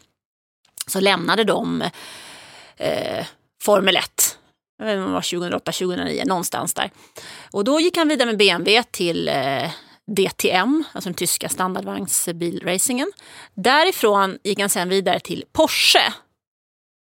Så 0.86 1.00
lämnade 1.00 1.44
de 1.44 1.82
eh, 2.76 3.26
Formel 3.62 3.96
1. 3.96 4.38
Jag 4.80 4.86
vet 4.86 4.92
inte 4.92 5.02
om 5.02 5.10
det 5.10 5.14
var 5.14 5.30
2008, 5.30 5.72
2009, 5.72 6.24
någonstans 6.26 6.74
där. 6.74 6.90
Och 7.50 7.64
då 7.64 7.80
gick 7.80 7.96
han 7.96 8.08
vidare 8.08 8.26
med 8.26 8.38
BMW 8.38 8.82
till 8.90 9.28
eh, 9.28 9.70
DTM, 10.16 10.84
alltså 10.92 11.08
den 11.08 11.14
tyska 11.14 11.48
standardvagnsbilracingen. 11.48 13.12
Därifrån 13.54 14.38
gick 14.44 14.60
han 14.60 14.68
sen 14.68 14.88
vidare 14.88 15.20
till 15.20 15.44
Porsche 15.52 16.12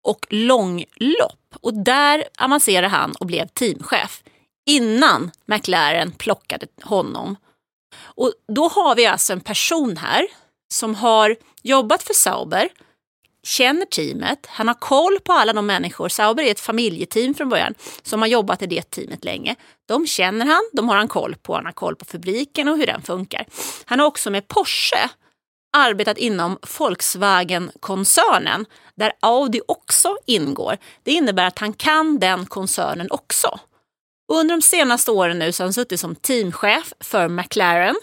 och 0.03 0.27
långlopp. 0.29 1.55
Och 1.61 1.73
där 1.73 2.23
avancerade 2.39 2.87
han 2.87 3.13
och 3.19 3.25
blev 3.25 3.47
teamchef 3.47 4.23
innan 4.65 5.31
McLaren 5.45 6.11
plockade 6.11 6.67
honom. 6.83 7.35
Och 7.97 8.33
då 8.47 8.67
har 8.67 8.95
vi 8.95 9.05
alltså 9.05 9.33
en 9.33 9.41
person 9.41 9.97
här 9.97 10.27
som 10.73 10.95
har 10.95 11.35
jobbat 11.63 12.03
för 12.03 12.13
Sauber, 12.13 12.69
känner 13.45 13.85
teamet, 13.85 14.45
han 14.49 14.67
har 14.67 14.75
koll 14.75 15.19
på 15.23 15.33
alla 15.33 15.53
de 15.53 15.65
människor. 15.65 16.09
Sauber 16.09 16.43
är 16.43 16.51
ett 16.51 16.59
familjeteam 16.59 17.33
från 17.33 17.49
början 17.49 17.73
som 18.03 18.21
har 18.21 18.27
jobbat 18.27 18.61
i 18.61 18.65
det 18.65 18.89
teamet 18.89 19.25
länge. 19.25 19.55
De 19.85 20.07
känner 20.07 20.45
han, 20.45 20.61
de 20.73 20.89
har 20.89 20.95
han 20.95 21.07
koll 21.07 21.35
på. 21.35 21.55
Han 21.55 21.65
har 21.65 21.71
koll 21.71 21.95
på 21.95 22.05
fabriken 22.05 22.67
och 22.67 22.77
hur 22.77 22.87
den 22.87 23.01
funkar. 23.01 23.45
Han 23.85 23.99
har 23.99 24.07
också 24.07 24.29
med 24.29 24.47
Porsche 24.47 25.09
arbetat 25.77 26.17
inom 26.17 26.57
Volkswagen-koncernen 26.79 28.65
där 28.95 29.13
Audi 29.19 29.61
också 29.67 30.17
ingår. 30.25 30.77
Det 31.03 31.11
innebär 31.11 31.45
att 31.45 31.59
han 31.59 31.73
kan 31.73 32.19
den 32.19 32.45
koncernen 32.45 33.11
också. 33.11 33.59
Under 34.33 34.55
de 34.55 34.61
senaste 34.61 35.11
åren 35.11 35.39
nu 35.39 35.51
så 35.51 35.63
har 35.63 35.65
han 35.65 35.73
suttit 35.73 35.99
som 35.99 36.15
teamchef 36.15 36.93
för 36.99 37.27
McLaren 37.27 37.95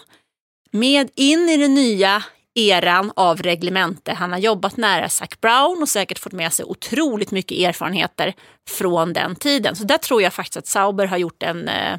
med 0.71 1.09
in 1.15 1.49
i 1.49 1.57
det 1.57 1.67
nya 1.67 2.23
eran 2.55 3.11
av 3.15 3.41
reglemente. 3.41 4.13
Han 4.13 4.31
har 4.31 4.39
jobbat 4.39 4.77
nära 4.77 5.09
Zac 5.09 5.29
Brown 5.41 5.81
och 5.81 5.89
säkert 5.89 6.19
fått 6.19 6.33
med 6.33 6.53
sig 6.53 6.65
otroligt 6.65 7.31
mycket 7.31 7.57
erfarenheter 7.57 8.33
från 8.69 9.13
den 9.13 9.35
tiden. 9.35 9.75
Så 9.75 9.83
där 9.83 9.97
tror 9.97 10.21
jag 10.21 10.33
faktiskt 10.33 10.57
att 10.57 10.67
Sauber 10.67 11.05
har 11.05 11.17
gjort 11.17 11.43
en 11.43 11.67
eh, 11.67 11.97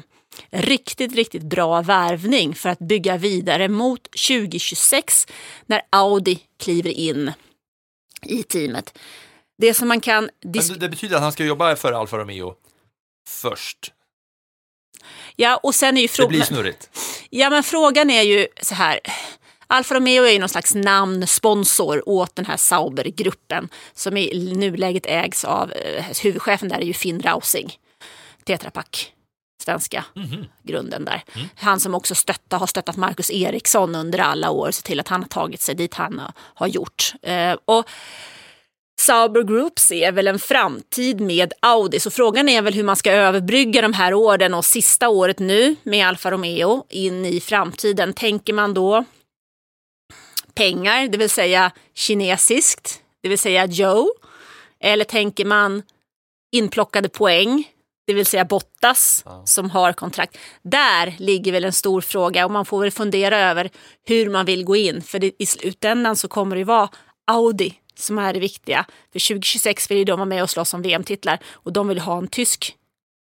riktigt, 0.51 1.15
riktigt 1.15 1.43
bra 1.43 1.81
värvning 1.81 2.55
för 2.55 2.69
att 2.69 2.79
bygga 2.79 3.17
vidare 3.17 3.67
mot 3.67 4.03
2026 4.03 5.27
när 5.65 5.81
Audi 5.89 6.39
kliver 6.59 6.89
in 6.89 7.31
i 8.21 8.43
teamet. 8.43 8.97
Det 9.57 9.73
som 9.73 9.87
man 9.87 10.01
kan... 10.01 10.29
Men 10.43 10.51
det, 10.53 10.79
det 10.79 10.89
betyder 10.89 11.15
att 11.15 11.21
han 11.21 11.31
ska 11.31 11.45
jobba 11.45 11.75
för 11.75 11.91
Alfa 11.93 12.17
Romeo 12.17 12.53
först. 13.29 13.91
ja, 15.35 15.59
och 15.63 15.75
sen 15.75 15.97
är 15.97 16.01
ju 16.01 16.07
Det 16.07 16.13
frågan... 16.13 16.29
blir 16.29 16.41
snurrigt. 16.41 16.89
Ja, 17.29 17.49
men 17.49 17.63
frågan 17.63 18.09
är 18.09 18.21
ju 18.21 18.47
så 18.61 18.75
här. 18.75 18.99
Alfa 19.67 19.95
Romeo 19.95 20.23
är 20.23 20.31
ju 20.31 20.39
någon 20.39 20.49
slags 20.49 20.75
namnsponsor 20.75 22.09
åt 22.09 22.35
den 22.35 22.45
här 22.45 22.57
Sauber-gruppen 22.57 23.69
som 23.93 24.17
i 24.17 24.53
nuläget 24.55 25.05
ägs 25.05 25.45
av, 25.45 25.71
eh, 25.71 26.05
huvudchefen 26.23 26.69
där 26.69 26.77
är 26.77 26.85
ju 26.85 26.93
Finn 26.93 27.21
Rausing, 27.21 27.73
Tetra 28.43 28.69
Pak, 28.71 29.11
svenska 29.63 30.05
grunden 30.63 31.05
där. 31.05 31.23
Han 31.55 31.79
som 31.79 31.95
också 31.95 32.15
stötta, 32.15 32.57
har 32.57 32.67
stöttat 32.67 32.97
Marcus 32.97 33.31
Eriksson 33.31 33.95
under 33.95 34.19
alla 34.19 34.49
år, 34.49 34.71
se 34.71 34.81
till 34.81 34.99
att 34.99 35.07
han 35.07 35.21
har 35.21 35.27
tagit 35.27 35.61
sig 35.61 35.75
dit 35.75 35.93
han 35.93 36.21
har 36.35 36.67
gjort. 36.67 37.13
Eh, 37.21 37.57
och 37.65 37.89
Sauber 38.99 39.43
Group 39.43 39.79
ser 39.79 40.11
väl 40.11 40.27
en 40.27 40.39
framtid 40.39 41.21
med 41.21 41.53
Audi, 41.59 41.99
så 41.99 42.11
frågan 42.11 42.49
är 42.49 42.61
väl 42.61 42.73
hur 42.73 42.83
man 42.83 42.95
ska 42.95 43.11
överbrygga 43.11 43.81
de 43.81 43.93
här 43.93 44.13
åren 44.13 44.53
och 44.53 44.65
sista 44.65 45.09
året 45.09 45.39
nu 45.39 45.75
med 45.83 46.07
Alfa 46.07 46.31
Romeo 46.31 46.85
in 46.89 47.25
i 47.25 47.39
framtiden. 47.39 48.13
Tänker 48.13 48.53
man 48.53 48.73
då 48.73 49.05
pengar, 50.55 51.07
det 51.07 51.17
vill 51.17 51.29
säga 51.29 51.71
kinesiskt, 51.93 53.01
det 53.21 53.29
vill 53.29 53.39
säga 53.39 53.65
Joe? 53.65 54.09
Eller 54.79 55.05
tänker 55.05 55.45
man 55.45 55.83
inplockade 56.51 57.09
poäng, 57.09 57.63
det 58.07 58.13
vill 58.13 58.25
säga 58.25 58.45
Bottas 58.45 59.21
Ja. 59.25 59.43
som 59.45 59.69
har 59.69 59.93
kontrakt. 59.93 60.37
Där 60.61 61.15
ligger 61.19 61.51
väl 61.51 61.65
en 61.65 61.73
stor 61.73 62.01
fråga 62.01 62.45
och 62.45 62.51
man 62.51 62.65
får 62.65 62.81
väl 62.81 62.91
fundera 62.91 63.39
över 63.39 63.69
hur 64.07 64.29
man 64.29 64.45
vill 64.45 64.63
gå 64.63 64.75
in. 64.75 65.01
För 65.01 65.19
det, 65.19 65.31
i 65.39 65.45
slutändan 65.45 66.15
så 66.15 66.27
kommer 66.27 66.55
det 66.55 66.63
vara 66.63 66.89
Audi 67.27 67.73
som 67.97 68.17
är 68.17 68.33
det 68.33 68.39
viktiga. 68.39 68.85
För 69.11 69.19
2026 69.27 69.91
vill 69.91 69.97
ju 69.97 70.03
de 70.03 70.19
vara 70.19 70.25
med 70.25 70.43
och 70.43 70.49
slåss 70.49 70.73
om 70.73 70.81
VM-titlar 70.81 71.39
och 71.53 71.73
de 71.73 71.87
vill 71.87 71.99
ha 71.99 72.17
en 72.17 72.27
tysk 72.27 72.75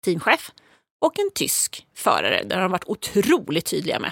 teamchef 0.06 0.52
och 1.02 1.20
en 1.20 1.32
tysk 1.36 1.86
förare. 1.96 2.44
Det 2.46 2.56
har 2.56 2.62
de 2.62 2.72
varit 2.72 2.88
otroligt 2.88 3.66
tydliga 3.66 4.00
med. 4.00 4.12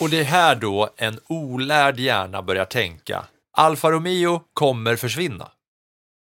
Och 0.00 0.10
det 0.10 0.18
är 0.20 0.24
här 0.24 0.54
då 0.54 0.90
en 0.96 1.20
olärd 1.26 1.98
hjärna 2.00 2.42
börjar 2.42 2.64
tänka. 2.64 3.24
Alfa 3.56 3.90
Romeo 3.90 4.42
kommer 4.54 4.96
försvinna. 4.96 5.48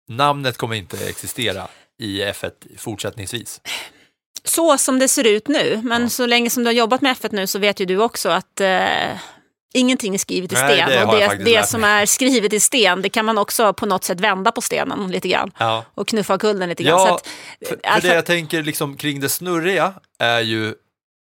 Namnet 0.08 0.56
kommer 0.56 0.76
inte 0.76 1.08
existera 1.08 1.68
i 1.98 2.22
F1 2.22 2.50
fortsättningsvis. 2.78 3.60
Så 4.44 4.78
som 4.78 4.98
det 4.98 5.08
ser 5.08 5.26
ut 5.26 5.48
nu, 5.48 5.80
men 5.84 6.02
Ja. 6.02 6.08
så 6.08 6.26
länge 6.26 6.50
som 6.50 6.62
du 6.64 6.68
har 6.68 6.72
jobbat 6.74 7.00
med 7.00 7.16
F1 7.16 7.28
nu 7.32 7.46
så 7.46 7.58
vet 7.58 7.80
ju 7.80 7.84
du 7.86 7.96
också 7.98 8.28
att 8.28 8.60
eh, 8.60 9.18
ingenting 9.74 10.14
är 10.14 10.18
skrivet 10.18 10.52
i 10.52 10.54
Nej, 10.54 10.74
sten. 10.76 10.88
det 10.88 10.98
har 10.98 11.28
och 11.30 11.36
det, 11.38 11.44
det 11.44 11.66
som 11.68 11.84
är 11.84 12.06
skrivet 12.06 12.52
i 12.52 12.60
sten, 12.60 13.02
det 13.02 13.08
kan 13.08 13.24
man 13.24 13.38
också 13.38 13.72
på 13.72 13.86
något 13.86 14.04
sätt 14.04 14.20
vända 14.20 14.52
på 14.52 14.60
stenen 14.60 15.10
lite 15.10 15.28
grann 15.28 15.50
Ja, 15.58 15.84
och 15.94 16.08
knuffa 16.08 16.38
kullen 16.38 16.68
lite 16.68 16.82
grann. 16.82 16.98
Ja 17.00 17.14
att, 17.14 17.28
för, 17.68 17.76
för 17.76 17.76
Alfa- 17.76 18.00
det 18.02 18.14
jag 18.14 18.26
tänker 18.26 18.62
liksom 18.62 18.96
kring 18.96 19.20
det 19.20 19.28
snurriga 19.28 19.94
är 20.18 20.40
ju 20.40 20.74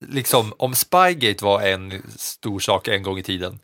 liksom 0.06 0.52
om 0.56 0.74
Spygate 0.74 1.44
var 1.44 1.62
en 1.62 2.02
stor 2.16 2.60
sak 2.60 2.88
en 2.88 3.02
gång 3.02 3.18
i 3.18 3.22
tiden 3.22 3.58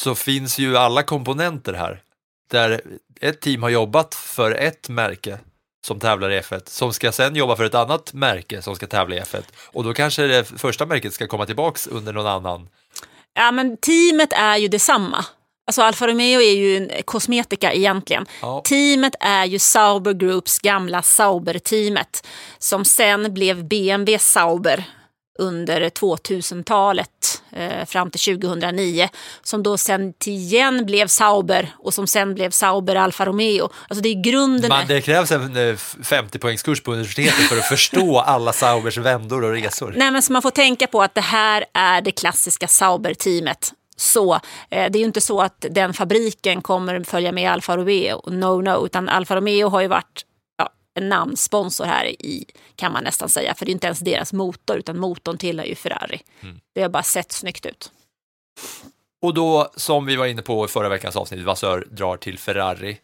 så 0.00 0.14
finns 0.14 0.58
ju 0.58 0.76
alla 0.76 1.02
komponenter 1.02 1.72
här 1.72 2.02
där 2.50 2.80
ett 3.20 3.40
team 3.40 3.62
har 3.62 3.70
jobbat 3.70 4.14
för 4.14 4.52
ett 4.52 4.88
märke 4.88 5.38
som 5.86 6.00
tävlar 6.00 6.30
i 6.30 6.40
F1 6.40 6.62
som 6.66 6.92
ska 6.92 7.12
sen 7.12 7.36
jobba 7.36 7.56
för 7.56 7.64
ett 7.64 7.74
annat 7.74 8.12
märke 8.12 8.62
som 8.62 8.76
ska 8.76 8.86
tävla 8.86 9.16
i 9.16 9.20
F1 9.20 9.42
och 9.56 9.84
då 9.84 9.94
kanske 9.94 10.26
det 10.26 10.44
första 10.44 10.86
märket 10.86 11.14
ska 11.14 11.26
komma 11.26 11.46
tillbaks 11.46 11.86
under 11.86 12.12
någon 12.12 12.26
annan. 12.26 12.68
Ja, 13.34 13.50
men 13.50 13.76
teamet 13.76 14.32
är 14.32 14.56
ju 14.56 14.68
detsamma. 14.68 15.24
Alltså 15.66 15.82
Alfa 15.82 16.06
Romeo 16.06 16.40
är 16.40 16.54
ju 16.54 16.76
en 16.76 17.02
kosmetika 17.04 17.72
egentligen. 17.72 18.26
Ja. 18.40 18.62
Teamet 18.64 19.14
är 19.20 19.44
ju 19.44 19.58
Sauber 19.58 20.12
Groups 20.12 20.58
gamla 20.58 21.02
Sauber-teamet 21.02 22.26
som 22.58 22.84
sen 22.84 23.34
blev 23.34 23.64
BMW 23.68 24.18
Sauber 24.18 24.84
under 25.38 25.88
2000-talet 25.88 27.42
eh, 27.52 27.84
fram 27.86 28.10
till 28.10 28.38
2009 28.38 29.08
som 29.42 29.62
då 29.62 29.78
sen 29.78 30.12
till 30.12 30.32
igen 30.32 30.86
blev 30.86 31.06
Sauber 31.06 31.74
och 31.78 31.94
som 31.94 32.06
sen 32.06 32.34
blev 32.34 32.50
Sauber 32.50 32.96
Alfa 32.96 33.26
Romeo. 33.26 33.68
Alltså 33.88 34.02
det 34.02 34.08
är 34.08 34.22
grunden. 34.22 34.68
Man, 34.68 34.86
det 34.86 35.00
krävs 35.00 35.30
en 35.30 35.68
eh, 35.70 35.76
50 35.76 36.38
poängskurs 36.38 36.82
på 36.82 36.92
universitetet 36.92 37.48
för 37.48 37.58
att 37.58 37.68
förstå 37.68 38.18
alla 38.18 38.52
Saubers 38.52 38.98
vändor 38.98 39.44
och 39.44 39.52
resor. 39.52 39.94
Nej, 39.96 40.10
men 40.10 40.22
så 40.22 40.32
man 40.32 40.42
får 40.42 40.50
tänka 40.50 40.86
på 40.86 41.02
att 41.02 41.14
det 41.14 41.20
här 41.20 41.64
är 41.74 42.00
det 42.00 42.12
klassiska 42.12 42.66
Sauber-teamet. 42.66 43.72
Så 43.96 44.34
eh, 44.34 44.40
det 44.70 44.98
är 44.98 45.00
ju 45.00 45.04
inte 45.04 45.20
så 45.20 45.40
att 45.40 45.66
den 45.70 45.94
fabriken 45.94 46.62
kommer 46.62 47.04
följa 47.04 47.32
med 47.32 47.52
Alfa 47.52 47.76
Romeo, 47.76 48.30
no 48.30 48.60
no, 48.60 48.86
utan 48.86 49.08
Alfa 49.08 49.36
Romeo 49.36 49.68
har 49.68 49.80
ju 49.80 49.88
varit 49.88 50.24
namnsponsor 51.00 51.84
här 51.84 52.06
i, 52.06 52.44
kan 52.76 52.92
man 52.92 53.04
nästan 53.04 53.28
säga, 53.28 53.54
för 53.54 53.66
det 53.66 53.70
är 53.70 53.72
inte 53.72 53.86
ens 53.86 53.98
deras 54.00 54.32
motor, 54.32 54.76
utan 54.76 54.98
motorn 54.98 55.38
tillhör 55.38 55.66
ju 55.66 55.74
Ferrari. 55.74 56.20
Det 56.74 56.82
har 56.82 56.88
bara 56.88 57.02
sett 57.02 57.32
snyggt 57.32 57.66
ut. 57.66 57.92
Och 59.22 59.34
då, 59.34 59.70
som 59.76 60.06
vi 60.06 60.16
var 60.16 60.26
inne 60.26 60.42
på 60.42 60.64
i 60.64 60.68
förra 60.68 60.88
veckans 60.88 61.16
avsnitt, 61.16 61.44
Vassör 61.44 61.86
drar 61.90 62.16
till 62.16 62.38
Ferrari. 62.38 63.00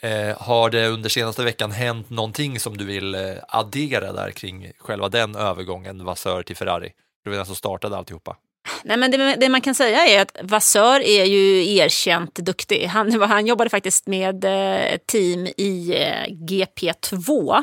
Eh, 0.00 0.38
har 0.38 0.70
det 0.70 0.88
under 0.88 1.08
senaste 1.08 1.44
veckan 1.44 1.70
hänt 1.70 2.10
någonting 2.10 2.60
som 2.60 2.76
du 2.76 2.84
vill 2.84 3.14
eh, 3.14 3.20
addera 3.48 4.12
där 4.12 4.30
kring 4.30 4.72
själva 4.78 5.08
den 5.08 5.36
övergången, 5.36 6.04
Vassör 6.04 6.42
till 6.42 6.56
Ferrari? 6.56 6.92
Det 7.24 7.30
var 7.30 7.36
den 7.36 7.46
som 7.46 7.54
startade 7.54 7.96
alltihopa. 7.96 8.36
Nej, 8.84 8.96
men 8.96 9.10
det, 9.10 9.36
det 9.36 9.48
man 9.48 9.60
kan 9.60 9.74
säga 9.74 10.06
är 10.06 10.22
att 10.22 10.36
Vassör 10.42 11.00
är 11.00 11.24
ju 11.24 11.74
erkänt 11.76 12.34
duktig. 12.34 12.86
Han, 12.86 13.22
han 13.22 13.46
jobbade 13.46 13.70
faktiskt 13.70 14.06
med 14.06 14.44
eh, 14.44 14.92
ett 14.92 15.06
team 15.06 15.46
i 15.46 15.94
eh, 16.02 16.32
GP2 16.32 17.62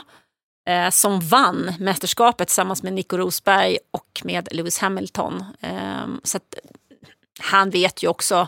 eh, 0.69 0.89
som 0.89 1.19
vann 1.19 1.73
mästerskapet 1.79 2.47
tillsammans 2.47 2.83
med 2.83 2.93
Nico 2.93 3.17
Rosberg 3.17 3.77
och 3.91 4.21
med 4.23 4.47
Lewis 4.51 4.79
Hamilton. 4.79 5.43
Eh, 5.61 6.07
så 6.23 6.37
att, 6.37 6.55
han 7.41 7.69
vet 7.69 8.03
ju 8.03 8.07
också 8.07 8.47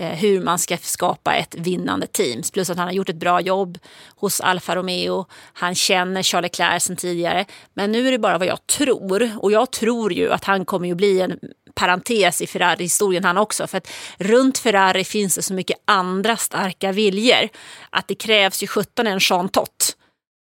eh, 0.00 0.08
hur 0.08 0.40
man 0.40 0.58
ska 0.58 0.76
skapa 0.76 1.34
ett 1.34 1.54
vinnande 1.54 2.06
team. 2.06 2.42
Plus 2.52 2.70
att 2.70 2.76
han 2.76 2.86
har 2.86 2.94
gjort 2.94 3.08
ett 3.08 3.16
bra 3.16 3.40
jobb 3.40 3.78
hos 4.16 4.40
Alfa 4.40 4.76
Romeo. 4.76 5.26
Han 5.52 5.74
känner 5.74 6.22
Charles 6.22 6.44
Leclerc 6.44 6.82
sedan 6.82 6.96
tidigare. 6.96 7.44
Men 7.74 7.92
nu 7.92 8.08
är 8.08 8.12
det 8.12 8.18
bara 8.18 8.38
vad 8.38 8.48
jag 8.48 8.66
tror. 8.66 9.30
Och 9.38 9.52
jag 9.52 9.70
tror 9.70 10.12
ju 10.12 10.32
att 10.32 10.44
han 10.44 10.64
kommer 10.64 10.88
ju 10.88 10.94
bli 10.94 11.20
en 11.20 11.38
parentes 11.74 12.40
i 12.40 12.46
Ferrari-historien 12.46 13.24
han 13.24 13.38
också. 13.38 13.66
För 13.66 13.78
att 13.78 13.90
runt 14.18 14.58
Ferrari 14.58 15.04
finns 15.04 15.34
det 15.34 15.42
så 15.42 15.54
mycket 15.54 15.76
andra 15.84 16.36
starka 16.36 16.92
viljor. 16.92 17.48
Att 17.90 18.08
det 18.08 18.14
krävs 18.14 18.62
ju 18.62 18.66
17 18.66 19.06
en 19.06 19.18
Jean 19.22 19.48
Tott 19.48 19.96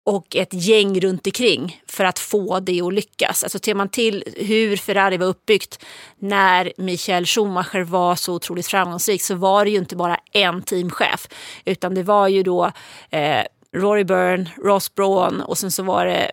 och 0.04 0.36
ett 0.36 0.52
gäng 0.52 1.00
runt 1.00 1.26
omkring 1.26 1.82
för 1.86 2.04
att 2.04 2.18
få 2.18 2.60
det 2.60 2.80
att 2.80 2.94
lyckas. 2.94 3.42
Alltså 3.42 3.58
ser 3.58 3.74
man 3.74 3.88
till 3.88 4.24
hur 4.36 4.76
Ferrari 4.76 5.16
var 5.16 5.26
uppbyggt 5.26 5.84
när 6.18 6.72
Michael 6.76 7.26
Schumacher 7.26 7.80
var 7.80 8.16
så 8.16 8.34
otroligt 8.34 8.66
framgångsrik 8.66 9.22
så 9.22 9.34
var 9.34 9.64
det 9.64 9.70
ju 9.70 9.78
inte 9.78 9.96
bara 9.96 10.18
en 10.32 10.62
teamchef 10.62 11.28
utan 11.64 11.94
det 11.94 12.02
var 12.02 12.28
ju 12.28 12.42
då 12.42 12.72
eh, 13.10 13.42
Rory 13.76 14.04
Byrne, 14.04 14.50
Ross 14.64 14.94
Brawn 14.94 15.40
och 15.40 15.58
sen 15.58 15.70
så 15.70 15.82
var 15.82 16.06
det 16.06 16.30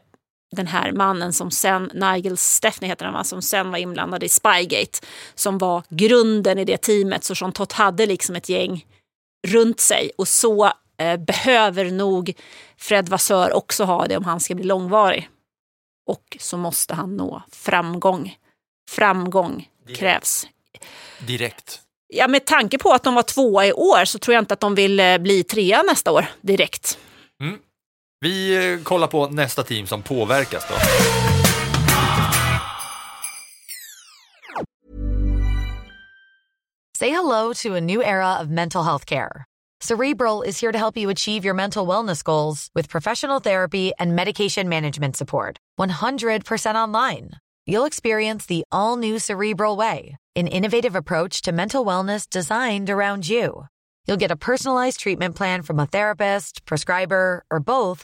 den 0.52 0.68
här 0.68 0.92
mannen 0.92 1.34
som 1.34 1.52
sen, 1.52 1.92
Nigel 1.94 2.38
Steffney 2.38 2.90
heter 2.90 3.06
han 3.06 3.14
va, 3.14 3.24
som 3.24 3.42
sen 3.42 3.72
var 3.72 3.78
inblandad 3.78 4.24
i 4.24 4.30
Spygate 4.30 5.00
som 5.36 5.58
var 5.58 5.84
grunden 5.90 6.58
i 6.60 6.66
det 6.66 6.78
teamet 6.78 7.24
så 7.24 7.34
Jean 7.38 7.52
Tott 7.52 7.72
hade 7.72 8.06
liksom 8.06 8.36
ett 8.36 8.50
gäng 8.50 8.86
runt 9.48 9.80
sig 9.80 10.12
och 10.18 10.28
så 10.28 10.72
eh, 10.98 11.18
behöver 11.18 11.92
nog 11.92 12.34
Fred 12.78 13.10
Vassör 13.10 13.54
också 13.54 13.84
ha 13.84 14.08
det 14.08 14.18
om 14.18 14.26
han 14.26 14.40
ska 14.40 14.56
bli 14.56 14.66
långvarig. 14.66 15.30
Och 16.08 16.38
så 16.40 16.58
måste 16.58 16.94
han 16.94 17.18
nå 17.18 17.42
framgång. 17.52 18.38
Framgång 18.90 19.70
krävs. 19.96 20.48
Direkt. 21.28 21.82
Ja, 22.08 22.28
med 22.28 22.46
tanke 22.46 22.78
på 22.78 22.92
att 22.92 23.04
de 23.04 23.16
var 23.16 23.24
tvåa 23.24 23.66
i 23.66 23.74
år 23.74 24.06
så 24.06 24.20
tror 24.20 24.34
jag 24.34 24.42
inte 24.42 24.54
att 24.54 24.60
de 24.60 24.76
vill 24.76 25.00
eh, 25.00 25.18
bli 25.18 25.44
trea 25.44 25.84
nästa 25.84 26.12
år 26.12 26.26
direkt. 26.42 26.98
Vi 28.22 28.72
eh, 28.74 28.84
kollar 28.84 29.08
på 29.08 29.28
nästa 29.28 29.64
team 29.64 29.88
som 29.88 30.02
påverkas 30.02 30.66
då. 30.70 30.76
Say 36.98 37.10
hello 37.10 37.54
to 37.54 37.76
a 37.76 37.82
new 37.82 38.04
era 38.04 38.42
of 38.42 38.50
mental 38.50 38.84
health 38.84 39.06
care. 39.06 39.46
Cerebral 39.80 40.42
is 40.42 40.62
here 40.62 40.72
to 40.72 40.78
help 40.78 40.98
you 40.98 41.10
achieve 41.10 41.46
your 41.46 41.56
mental 41.56 41.88
wellness 41.88 42.24
goals 42.24 42.70
with 42.76 42.90
professional 42.90 43.40
therapy 43.40 43.94
and 44.00 44.16
medication 44.16 44.68
management 44.70 45.16
support. 45.16 45.58
100% 45.80 46.76
online. 46.76 47.30
You'll 47.66 47.88
experience 47.88 48.46
the 48.46 48.64
all 48.72 48.98
new 48.98 49.20
Cerebral 49.20 49.78
Way, 49.78 50.18
an 50.36 50.48
innovative 50.48 50.96
approach 50.96 51.42
to 51.44 51.54
mental 51.54 51.86
wellness 51.86 52.30
designed 52.30 52.90
around 52.90 53.30
you. 53.30 53.68
You'll 54.10 54.18
get 54.18 54.32
a 54.32 54.36
personalized 54.36 55.00
treatment 55.00 55.36
plan 55.36 55.62
from 55.62 55.80
a 55.80 55.86
therapist, 55.86 56.66
prescriber, 56.66 57.44
or 57.52 57.60
both 57.60 58.04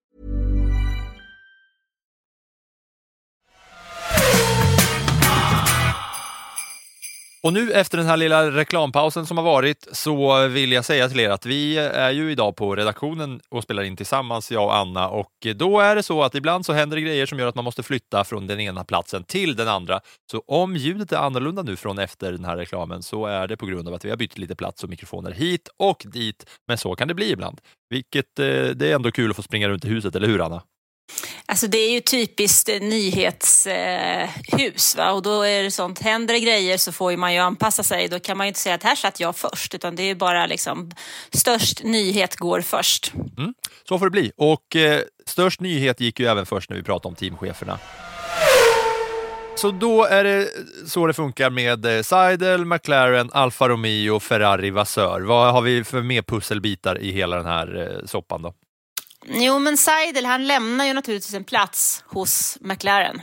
Och 7.43 7.53
nu 7.53 7.71
efter 7.71 7.97
den 7.97 8.07
här 8.07 8.17
lilla 8.17 8.51
reklampausen 8.51 9.25
som 9.25 9.37
har 9.37 9.43
varit 9.43 9.87
så 9.91 10.47
vill 10.47 10.71
jag 10.71 10.85
säga 10.85 11.09
till 11.09 11.19
er 11.19 11.29
att 11.29 11.45
vi 11.45 11.77
är 11.77 12.11
ju 12.11 12.31
idag 12.31 12.55
på 12.55 12.75
redaktionen 12.75 13.41
och 13.49 13.63
spelar 13.63 13.83
in 13.83 13.95
tillsammans, 13.95 14.51
jag 14.51 14.63
och 14.63 14.75
Anna. 14.75 15.09
Och 15.09 15.31
då 15.55 15.79
är 15.79 15.95
det 15.95 16.03
så 16.03 16.23
att 16.23 16.35
ibland 16.35 16.65
så 16.65 16.73
händer 16.73 16.97
det 16.97 17.01
grejer 17.01 17.25
som 17.25 17.39
gör 17.39 17.47
att 17.47 17.55
man 17.55 17.63
måste 17.63 17.83
flytta 17.83 18.23
från 18.23 18.47
den 18.47 18.59
ena 18.59 18.83
platsen 18.83 19.23
till 19.23 19.55
den 19.55 19.67
andra. 19.67 19.99
Så 20.31 20.43
om 20.47 20.75
ljudet 20.75 21.11
är 21.11 21.17
annorlunda 21.17 21.61
nu 21.61 21.75
från 21.75 21.99
efter 21.99 22.31
den 22.31 22.45
här 22.45 22.57
reklamen 22.57 23.03
så 23.03 23.25
är 23.25 23.47
det 23.47 23.57
på 23.57 23.65
grund 23.65 23.87
av 23.87 23.93
att 23.93 24.05
vi 24.05 24.09
har 24.09 24.17
bytt 24.17 24.37
lite 24.37 24.55
plats 24.55 24.83
och 24.83 24.89
mikrofoner 24.89 25.31
hit 25.31 25.69
och 25.77 26.03
dit. 26.05 26.45
Men 26.67 26.77
så 26.77 26.95
kan 26.95 27.07
det 27.07 27.13
bli 27.13 27.31
ibland. 27.31 27.61
Vilket 27.89 28.39
eh, 28.39 28.45
det 28.45 28.91
är 28.91 28.95
ändå 28.95 29.11
kul 29.11 29.29
att 29.29 29.35
få 29.35 29.43
springa 29.43 29.69
runt 29.69 29.85
i 29.85 29.87
huset, 29.87 30.15
eller 30.15 30.27
hur 30.27 30.45
Anna? 30.45 30.61
Alltså 31.51 31.67
det 31.67 31.77
är 31.77 31.91
ju 31.91 31.99
typiskt 31.99 32.69
eh, 32.69 32.81
nyhetshus 32.81 33.65
va? 34.97 35.11
och 35.11 35.21
då 35.21 35.41
är 35.41 35.63
det 35.63 35.71
sånt, 35.71 35.99
händer 35.99 36.33
det 36.33 36.39
grejer 36.39 36.77
så 36.77 36.91
får 36.91 37.17
man 37.17 37.33
ju 37.33 37.39
anpassa 37.39 37.83
sig. 37.83 38.07
Då 38.07 38.19
kan 38.19 38.37
man 38.37 38.47
ju 38.47 38.47
inte 38.47 38.59
säga 38.59 38.75
att 38.75 38.83
här 38.83 38.95
satt 38.95 39.19
jag 39.19 39.35
först 39.35 39.75
utan 39.75 39.95
det 39.95 40.03
är 40.03 40.15
bara 40.15 40.45
liksom 40.45 40.91
störst 41.33 41.83
nyhet 41.83 42.35
går 42.35 42.61
först. 42.61 43.13
Mm, 43.37 43.53
så 43.87 43.99
får 43.99 44.05
det 44.05 44.11
bli. 44.11 44.31
Och 44.37 44.75
eh, 44.75 45.01
störst 45.25 45.61
nyhet 45.61 45.99
gick 45.99 46.19
ju 46.19 46.25
även 46.25 46.45
först 46.45 46.69
när 46.69 46.77
vi 46.77 46.83
pratade 46.83 47.07
om 47.07 47.15
teamcheferna. 47.15 47.79
Så 49.55 49.71
då 49.71 50.05
är 50.05 50.23
det 50.23 50.47
så 50.87 51.07
det 51.07 51.13
funkar 51.13 51.49
med 51.49 51.85
eh, 51.85 52.01
Seidel, 52.01 52.65
McLaren, 52.65 53.29
Alfa 53.33 53.69
Romeo, 53.69 54.19
Ferrari, 54.19 54.69
Vassör. 54.69 55.21
Vad 55.21 55.53
har 55.53 55.61
vi 55.61 55.83
för 55.83 56.01
mer 56.01 56.21
pusselbitar 56.21 56.97
i 57.01 57.11
hela 57.11 57.35
den 57.35 57.45
här 57.45 57.97
eh, 58.01 58.05
soppan 58.05 58.41
då? 58.41 58.53
Jo, 59.25 59.59
men 59.59 59.77
Seidel 59.77 60.25
han 60.25 60.47
lämnar 60.47 60.85
ju 60.85 60.93
naturligtvis 60.93 61.33
en 61.33 61.43
plats 61.43 62.03
hos 62.07 62.57
McLaren. 62.61 63.21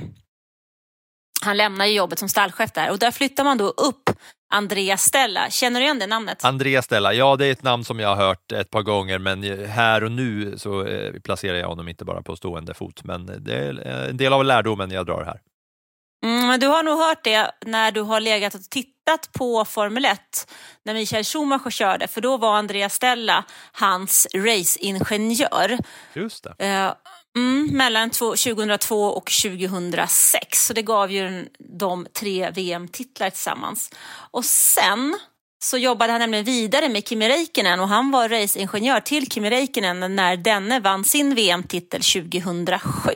Han 1.43 1.57
lämnar 1.57 1.87
ju 1.87 1.95
jobbet 1.95 2.19
som 2.19 2.29
stallchef 2.29 2.73
där 2.73 2.91
och 2.91 2.99
där 2.99 3.11
flyttar 3.11 3.45
man 3.45 3.59
då 3.59 3.69
upp 3.69 4.11
Andreas 4.51 5.03
Stella. 5.03 5.51
Känner 5.51 5.81
du 5.81 5.85
igen 5.85 5.99
det 5.99 6.07
namnet? 6.07 6.45
Andreas 6.45 6.85
Stella, 6.85 7.13
ja 7.13 7.37
det 7.37 7.47
är 7.47 7.53
ett 7.53 7.63
namn 7.63 7.85
som 7.85 8.01
jag 8.01 8.09
har 8.09 8.17
hört 8.17 8.53
ett 8.53 8.71
par 8.71 8.83
gånger 8.83 9.19
men 9.19 9.67
här 9.69 10.05
och 10.05 10.13
nu 10.13 10.59
så 10.59 10.87
eh, 10.87 11.13
placerar 11.13 11.59
jag 11.59 11.69
honom 11.69 11.89
inte 11.89 12.05
bara 12.05 12.23
på 12.23 12.37
stående 12.37 12.75
fot 12.75 13.05
men 13.05 13.45
det 13.45 13.55
är 13.55 14.09
en 14.09 14.17
del 14.17 14.33
av 14.33 14.45
lärdomen 14.45 14.91
jag 14.91 15.07
drar 15.07 15.25
här. 15.25 15.41
Mm, 16.25 16.47
men 16.47 16.61
du 16.61 16.67
har 16.67 16.83
nog 16.83 16.99
hört 16.99 17.25
det 17.25 17.51
när 17.67 17.93
du 17.93 18.01
har 18.01 18.21
legat 18.21 18.55
och 18.55 18.61
tittat 18.71 18.98
på 19.17 19.65
Formel 19.65 20.05
1 20.05 20.21
när 20.85 20.95
Michael 20.95 21.25
Schumacher 21.25 21.71
körde, 21.71 22.09
för 22.09 22.21
då 22.21 22.37
var 22.37 22.57
Andreas 22.57 22.95
Stella 22.95 23.45
hans 23.73 24.27
raceingenjör. 24.35 25.79
Just 26.13 26.47
det. 26.59 26.67
Uh, 26.67 26.95
mm, 27.37 27.69
mellan 27.73 28.11
2002 28.11 29.05
och 29.05 29.33
2006, 29.43 30.67
så 30.67 30.73
det 30.73 30.83
gav 30.83 31.13
ju 31.13 31.49
de 31.59 32.07
tre 32.13 32.51
VM-titlar 32.51 33.31
tillsammans. 33.31 33.91
Och 34.31 34.45
sen 34.45 35.19
så 35.63 35.79
jobbade 35.79 36.13
han 36.13 36.21
nämligen 36.21 36.45
vidare 36.45 36.89
med 36.89 37.09
Kimi 37.09 37.29
Räikkönen 37.29 37.81
och 37.81 37.89
han 37.89 38.11
var 38.11 38.29
raceingenjör 38.29 39.01
till 39.01 39.31
Kimi 39.31 39.51
Räikkönen 39.51 40.17
när 40.17 40.37
denne 40.37 40.81
vann 40.81 41.05
sin 41.05 41.35
VM-titel 41.35 42.03
2007. 42.03 43.11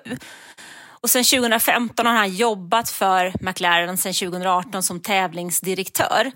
Och 1.02 1.10
sen 1.10 1.24
2015 1.24 2.06
har 2.06 2.14
han 2.14 2.34
jobbat 2.34 2.90
för 2.90 3.32
McLaren 3.40 3.96
sen 3.96 4.14
2018 4.14 4.82
som 4.82 5.00
tävlingsdirektör. 5.00 6.32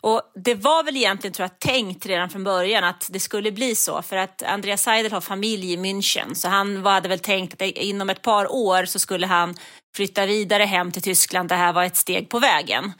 Och 0.00 0.22
det 0.44 0.54
var 0.54 0.84
väl 0.84 0.96
egentligen 0.96 1.34
tror 1.34 1.44
jag, 1.44 1.58
tänkt 1.58 2.06
redan 2.06 2.30
från 2.30 2.44
början 2.44 2.84
att 2.84 3.08
det 3.10 3.20
skulle 3.20 3.52
bli 3.52 3.74
så 3.74 4.02
för 4.02 4.16
att 4.16 4.42
Andreas 4.42 4.82
Seidel 4.82 5.12
har 5.12 5.20
familj 5.20 5.72
i 5.72 5.76
München 5.76 6.34
så 6.34 6.48
han 6.48 6.86
hade 6.86 7.08
väl 7.08 7.18
tänkt 7.18 7.62
att 7.62 7.68
inom 7.68 8.10
ett 8.10 8.22
par 8.22 8.52
år 8.52 8.84
så 8.84 8.98
skulle 8.98 9.26
han 9.26 9.54
flytta 9.96 10.26
vidare 10.26 10.64
hem 10.64 10.92
till 10.92 11.02
Tyskland. 11.02 11.48
Det 11.48 11.54
här 11.54 11.72
var 11.72 11.84
ett 11.84 11.96
steg 11.96 12.28
på 12.28 12.38
vägen. 12.38 12.92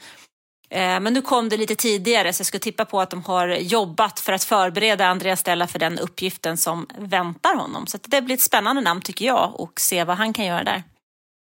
Eh, 0.69 0.99
men 0.99 1.13
nu 1.13 1.21
kom 1.21 1.49
det 1.49 1.57
lite 1.57 1.75
tidigare 1.75 2.33
så 2.33 2.41
jag 2.41 2.47
skulle 2.47 2.61
tippa 2.61 2.85
på 2.85 3.01
att 3.01 3.09
de 3.09 3.23
har 3.23 3.47
jobbat 3.47 4.19
för 4.19 4.33
att 4.33 4.43
förbereda 4.43 5.07
Andreas 5.07 5.39
Stella 5.39 5.67
för 5.67 5.79
den 5.79 5.99
uppgiften 5.99 6.57
som 6.57 6.87
väntar 6.97 7.55
honom. 7.55 7.87
Så 7.87 7.97
det 8.01 8.21
blir 8.21 8.35
ett 8.35 8.41
spännande 8.41 8.81
namn 8.81 9.01
tycker 9.01 9.25
jag 9.25 9.59
och 9.59 9.79
se 9.79 10.03
vad 10.03 10.17
han 10.17 10.33
kan 10.33 10.45
göra 10.45 10.63
där. 10.63 10.83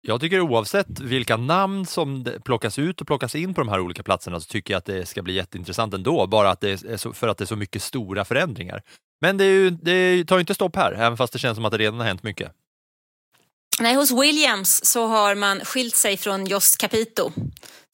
Jag 0.05 0.21
tycker 0.21 0.41
oavsett 0.41 1.01
vilka 1.01 1.37
namn 1.37 1.87
som 1.87 2.27
plockas 2.45 2.79
ut 2.79 3.01
och 3.01 3.07
plockas 3.07 3.35
in 3.35 3.55
på 3.55 3.61
de 3.61 3.69
här 3.69 3.81
olika 3.81 4.03
platserna 4.03 4.41
så 4.41 4.47
tycker 4.47 4.75
jag 4.75 4.79
att 4.79 4.85
det 4.85 5.07
ska 5.07 5.23
bli 5.23 5.35
jätteintressant 5.35 5.95
ändå, 5.95 6.27
bara 6.27 6.51
att 6.51 6.61
det 6.61 6.71
är 6.85 6.97
så, 6.97 7.13
för 7.13 7.29
att 7.29 7.39
det 7.39 7.45
är 7.45 7.47
så 7.47 7.57
mycket 7.57 7.83
stora 7.83 8.25
förändringar. 8.25 8.83
Men 9.21 9.37
det, 9.37 9.45
ju, 9.45 9.71
det 9.71 10.25
tar 10.25 10.37
ju 10.37 10.41
inte 10.41 10.55
stopp 10.55 10.77
här, 10.77 10.93
även 10.93 11.17
fast 11.17 11.33
det 11.33 11.39
känns 11.39 11.57
som 11.57 11.65
att 11.65 11.73
det 11.73 11.79
redan 11.79 12.01
har 12.01 12.07
hänt 12.07 12.23
mycket. 12.23 12.53
Nej, 13.81 13.95
hos 13.95 14.11
Williams 14.11 14.85
så 14.85 15.07
har 15.07 15.35
man 15.35 15.61
skilt 15.61 15.97
sig 15.97 16.17
från 16.17 16.47
Jost 16.47 16.79
Capito 16.79 17.33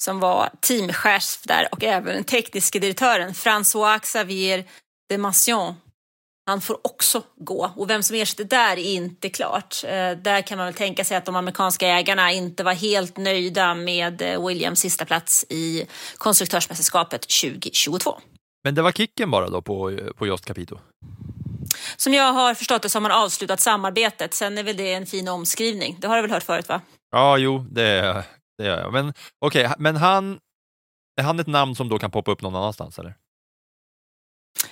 som 0.03 0.21
var 0.21 0.51
teamchef 0.61 1.43
där 1.43 1.69
och 1.73 1.85
även 1.85 2.15
den 2.15 2.25
tekniske 2.25 2.79
direktören 2.79 3.33
François 3.33 3.99
Xavier 3.99 4.65
de 5.09 5.19
Massion 5.19 5.75
han 6.49 6.61
får 6.61 6.87
också 6.87 7.23
gå. 7.37 7.73
Och 7.77 7.91
vem 7.91 8.03
som 8.03 8.17
ersätter 8.17 8.45
där 8.45 8.79
är 8.79 8.95
inte 8.95 9.29
klart. 9.29 9.85
Eh, 9.85 10.11
där 10.11 10.43
kan 10.43 10.59
man 10.59 10.67
väl 10.67 10.75
tänka 10.75 11.05
sig 11.05 11.17
att 11.17 11.25
de 11.25 11.37
amerikanska 11.37 11.89
ägarna 11.89 12.33
inte 12.33 12.65
var 12.65 12.73
helt 12.73 13.17
nöjda 13.17 13.75
med 13.75 14.23
eh, 14.23 14.47
Williams 14.47 14.81
sista 14.81 15.05
plats 15.05 15.45
i 15.49 15.87
konstruktörsmästerskapet 16.19 17.21
2022. 17.21 18.19
Men 18.65 18.75
det 18.75 18.83
var 18.83 18.93
kicken 18.93 19.31
bara 19.31 19.49
då 19.49 19.63
på, 19.63 19.99
på 20.17 20.27
Jost 20.27 20.45
Capito? 20.45 20.79
Som 21.97 22.15
jag 22.15 22.33
har 22.33 22.55
förstått 22.55 22.83
det 22.83 22.89
så 22.89 22.97
har 22.97 23.03
man 23.03 23.13
avslutat 23.13 23.61
samarbetet. 23.61 24.35
Sen 24.35 24.59
är 24.59 24.63
väl 24.63 24.77
det 24.77 24.93
en 24.93 25.07
fin 25.07 25.29
omskrivning. 25.29 25.97
Det 26.01 26.07
har 26.07 26.17
du 26.17 26.23
väl 26.23 26.31
hört 26.31 26.43
förut 26.43 26.69
va? 26.69 26.81
Ja, 27.11 27.39
jo, 27.39 27.59
det, 27.71 28.25
det 28.59 28.65
gör 28.65 28.81
jag. 28.81 28.93
Men 28.93 29.13
okej, 29.39 29.67
okay, 29.67 29.77
men 29.79 29.97
han, 29.97 30.39
är 31.21 31.23
han 31.23 31.41
ett 31.41 31.47
namn 31.47 31.75
som 31.75 31.89
då 31.89 31.99
kan 31.99 32.11
poppa 32.11 32.31
upp 32.31 32.43
någon 32.43 32.57
annanstans 32.57 32.99
eller? 32.99 33.15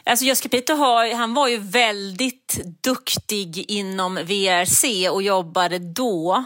Alltså 0.04 0.24
Joske 0.24 0.48
Peter 0.48 1.14
han 1.14 1.34
var 1.34 1.48
ju 1.48 1.58
väldigt 1.58 2.60
duktig 2.82 3.70
inom 3.70 4.14
VRC 4.14 5.08
och 5.10 5.22
jobbade 5.22 5.78
då 5.78 6.44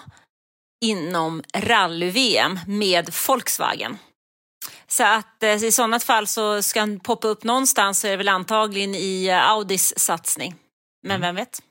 inom 0.85 1.43
rally-VM 1.55 2.59
med 2.67 3.11
Volkswagen. 3.29 3.99
Så 4.87 5.05
att 5.05 5.43
eh, 5.43 5.65
i 5.65 5.73
sådant 5.73 6.03
fall 6.03 6.27
så 6.27 6.63
ska 6.63 6.81
han 6.81 7.01
poppa 7.01 7.29
upp 7.29 7.45
någonstans 7.45 8.01
så 8.01 8.07
är 8.07 8.11
det 8.11 8.17
väl 8.17 8.29
antagligen 8.29 8.95
i 8.95 9.27
eh, 9.27 9.51
Audis 9.51 9.99
satsning. 9.99 10.55
Men 11.03 11.17
mm. 11.17 11.21
vem 11.21 11.35
vet? 11.35 11.63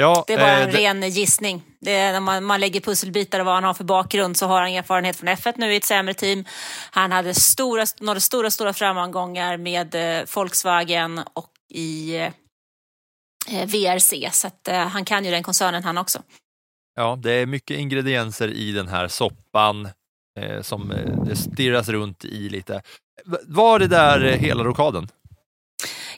Ja, 0.00 0.24
det 0.26 0.32
är 0.32 0.38
bara 0.38 0.50
en 0.50 0.68
eh, 0.68 0.74
ren 0.74 1.10
gissning. 1.10 1.62
Det 1.80 1.92
är, 1.92 2.12
när 2.12 2.20
man, 2.20 2.44
man 2.44 2.60
lägger 2.60 2.80
pusselbitar 2.80 3.40
och 3.40 3.46
vad 3.46 3.54
han 3.54 3.64
har 3.64 3.74
för 3.74 3.84
bakgrund 3.84 4.36
så 4.36 4.46
har 4.46 4.60
han 4.60 4.70
erfarenhet 4.70 5.16
från 5.16 5.28
F1 5.28 5.54
nu 5.56 5.72
i 5.72 5.76
ett 5.76 5.84
sämre 5.84 6.14
team. 6.14 6.44
Han 6.90 7.12
hade 7.12 7.34
stora, 7.34 7.84
några 8.00 8.20
stora, 8.20 8.50
stora 8.50 8.72
framgångar 8.72 9.56
med 9.56 9.94
eh, 9.94 10.24
Volkswagen 10.34 11.20
och 11.32 11.50
i 11.68 12.16
eh, 12.16 13.66
VRC. 13.66 14.30
Så 14.32 14.46
att, 14.46 14.68
eh, 14.68 14.86
han 14.86 15.04
kan 15.04 15.24
ju 15.24 15.30
den 15.30 15.42
koncernen 15.42 15.84
han 15.84 15.98
också. 15.98 16.22
Ja, 16.96 17.18
det 17.22 17.32
är 17.32 17.46
mycket 17.46 17.78
ingredienser 17.78 18.48
i 18.48 18.72
den 18.72 18.88
här 18.88 19.08
soppan 19.08 19.88
eh, 20.40 20.62
som 20.62 20.90
eh, 20.90 21.24
det 21.24 21.36
stirras 21.36 21.88
runt 21.88 22.24
i 22.24 22.48
lite. 22.48 22.82
Var 23.46 23.78
det 23.78 23.86
där 23.86 24.20
hela 24.20 24.64
rokaden? 24.64 25.08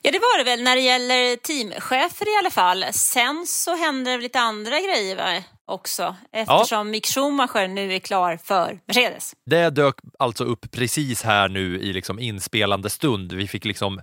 Ja, 0.02 0.10
det 0.10 0.18
var 0.18 0.38
det 0.38 0.44
väl 0.44 0.62
när 0.62 0.76
det 0.76 0.82
gäller 0.82 1.36
teamchefer 1.36 2.34
i 2.34 2.38
alla 2.38 2.50
fall. 2.50 2.84
Sen 2.92 3.44
så 3.46 3.76
händer 3.76 4.12
det 4.12 4.22
lite 4.22 4.40
andra 4.40 4.80
grejer 4.80 5.44
också 5.66 6.16
eftersom 6.32 6.78
ja. 6.78 6.84
Mick 6.84 7.06
Schumacher 7.06 7.68
nu 7.68 7.94
är 7.94 7.98
klar 7.98 8.36
för 8.36 8.80
Mercedes. 8.86 9.32
Det 9.46 9.70
dök 9.70 9.94
alltså 10.18 10.44
upp 10.44 10.70
precis 10.70 11.22
här 11.22 11.48
nu 11.48 11.80
i 11.80 11.92
liksom 11.92 12.18
inspelande 12.18 12.90
stund. 12.90 13.32
Vi 13.32 13.48
fick 13.48 13.64
liksom 13.64 14.00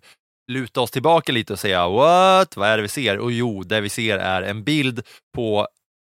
luta 0.51 0.81
oss 0.81 0.91
tillbaka 0.91 1.31
lite 1.31 1.53
och 1.53 1.59
säga 1.59 1.87
what, 1.87 2.55
vad 2.55 2.69
är 2.69 2.77
det 2.77 2.83
vi 2.83 2.89
ser? 2.89 3.19
Och 3.19 3.31
jo, 3.31 3.63
det 3.63 3.81
vi 3.81 3.89
ser 3.89 4.17
är 4.17 4.41
en 4.41 4.63
bild 4.63 5.05
på 5.35 5.67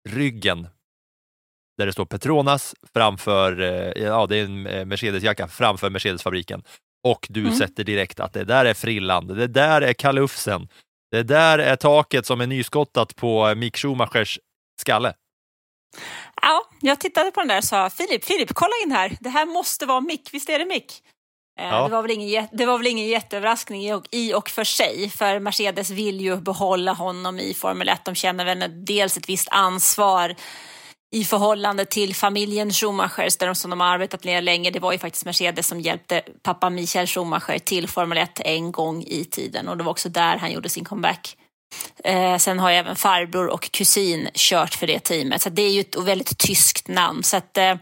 ryggen 0.08 0.68
där 1.78 1.86
det 1.86 1.92
står 1.92 2.06
Petronas 2.06 2.74
framför, 2.94 3.60
eh, 3.60 4.02
ja 4.02 4.26
det 4.26 4.36
är 4.36 4.44
en 4.44 4.66
eh, 4.66 4.84
Mercedesjacka 4.84 5.48
framför 5.48 5.90
Mercedesfabriken 5.90 6.62
och 7.04 7.26
du 7.30 7.40
mm. 7.40 7.54
sätter 7.54 7.84
direkt 7.84 8.20
att 8.20 8.32
det 8.32 8.44
där 8.44 8.64
är 8.64 8.74
frillan, 8.74 9.26
det 9.26 9.46
där 9.46 9.82
är 9.82 9.92
kalufsen, 9.92 10.68
det 11.10 11.22
där 11.22 11.58
är 11.58 11.76
taket 11.76 12.26
som 12.26 12.40
är 12.40 12.46
nyskottat 12.46 13.16
på 13.16 13.54
Mick 13.54 13.76
Schumachers 13.76 14.38
skalle. 14.80 15.12
Ja, 16.42 16.64
jag 16.80 17.00
tittade 17.00 17.30
på 17.30 17.40
den 17.40 17.48
där 17.48 17.58
och 17.58 17.64
sa 17.64 17.90
Filip, 17.90 18.24
Filip, 18.24 18.54
kolla 18.54 18.72
in 18.84 18.92
här, 18.92 19.16
det 19.20 19.30
här 19.30 19.46
måste 19.46 19.86
vara 19.86 20.00
Mick, 20.00 20.28
visst 20.32 20.48
är 20.48 20.58
det 20.58 20.64
Mick? 20.64 21.02
Eh, 21.60 21.66
ja. 21.66 21.84
Det, 21.84 21.90
var 21.90 22.02
väl 22.02 22.10
ingen, 22.10 22.46
det 22.52 22.66
var 22.66 22.78
väl 22.78 22.86
ingen 22.86 23.06
jätteöverraskning 23.06 23.86
i 23.86 23.92
och, 23.92 24.06
i 24.10 24.34
och 24.34 24.48
för 24.48 24.64
sig, 24.64 25.10
för 25.10 25.40
Mercedes 25.40 25.90
vill 25.90 26.20
ju 26.20 26.36
behålla 26.36 26.92
honom 26.92 27.38
i 27.38 27.54
Formel 27.54 27.88
1. 27.88 28.04
De 28.04 28.14
känner 28.14 28.44
väl 28.44 28.84
dels 28.84 29.16
ett 29.16 29.28
visst 29.28 29.48
ansvar 29.50 30.34
i 31.14 31.24
förhållande 31.24 31.84
till 31.84 32.14
familjen 32.14 32.72
Schumacher 32.72 33.54
som 33.54 33.70
de 33.70 33.80
har 33.80 33.86
arbetat 33.86 34.24
med 34.24 34.44
länge. 34.44 34.70
Det 34.70 34.80
var 34.80 34.92
ju 34.92 34.98
faktiskt 34.98 35.24
Mercedes 35.24 35.66
som 35.66 35.80
hjälpte 35.80 36.22
pappa 36.42 36.70
Michael 36.70 37.06
Schumacher 37.06 37.58
till 37.58 37.88
Formel 37.88 38.18
1 38.18 38.40
en 38.44 38.72
gång 38.72 39.02
i 39.02 39.24
tiden 39.24 39.68
och 39.68 39.76
det 39.76 39.84
var 39.84 39.90
också 39.90 40.08
där 40.08 40.36
han 40.36 40.52
gjorde 40.52 40.68
sin 40.68 40.84
comeback. 40.84 41.36
Eh, 42.04 42.36
sen 42.36 42.58
har 42.58 42.70
jag 42.70 42.78
även 42.78 42.96
farbror 42.96 43.46
och 43.46 43.70
kusin 43.70 44.28
kört 44.34 44.74
för 44.74 44.86
det 44.86 44.98
teamet 44.98 45.42
så 45.42 45.50
det 45.50 45.62
är 45.62 45.70
ju 45.70 45.80
ett 45.80 45.96
väldigt 45.96 46.38
tyskt 46.38 46.88
namn. 46.88 47.22
Så 47.22 47.36
att, 47.36 47.56
eh, 47.58 47.74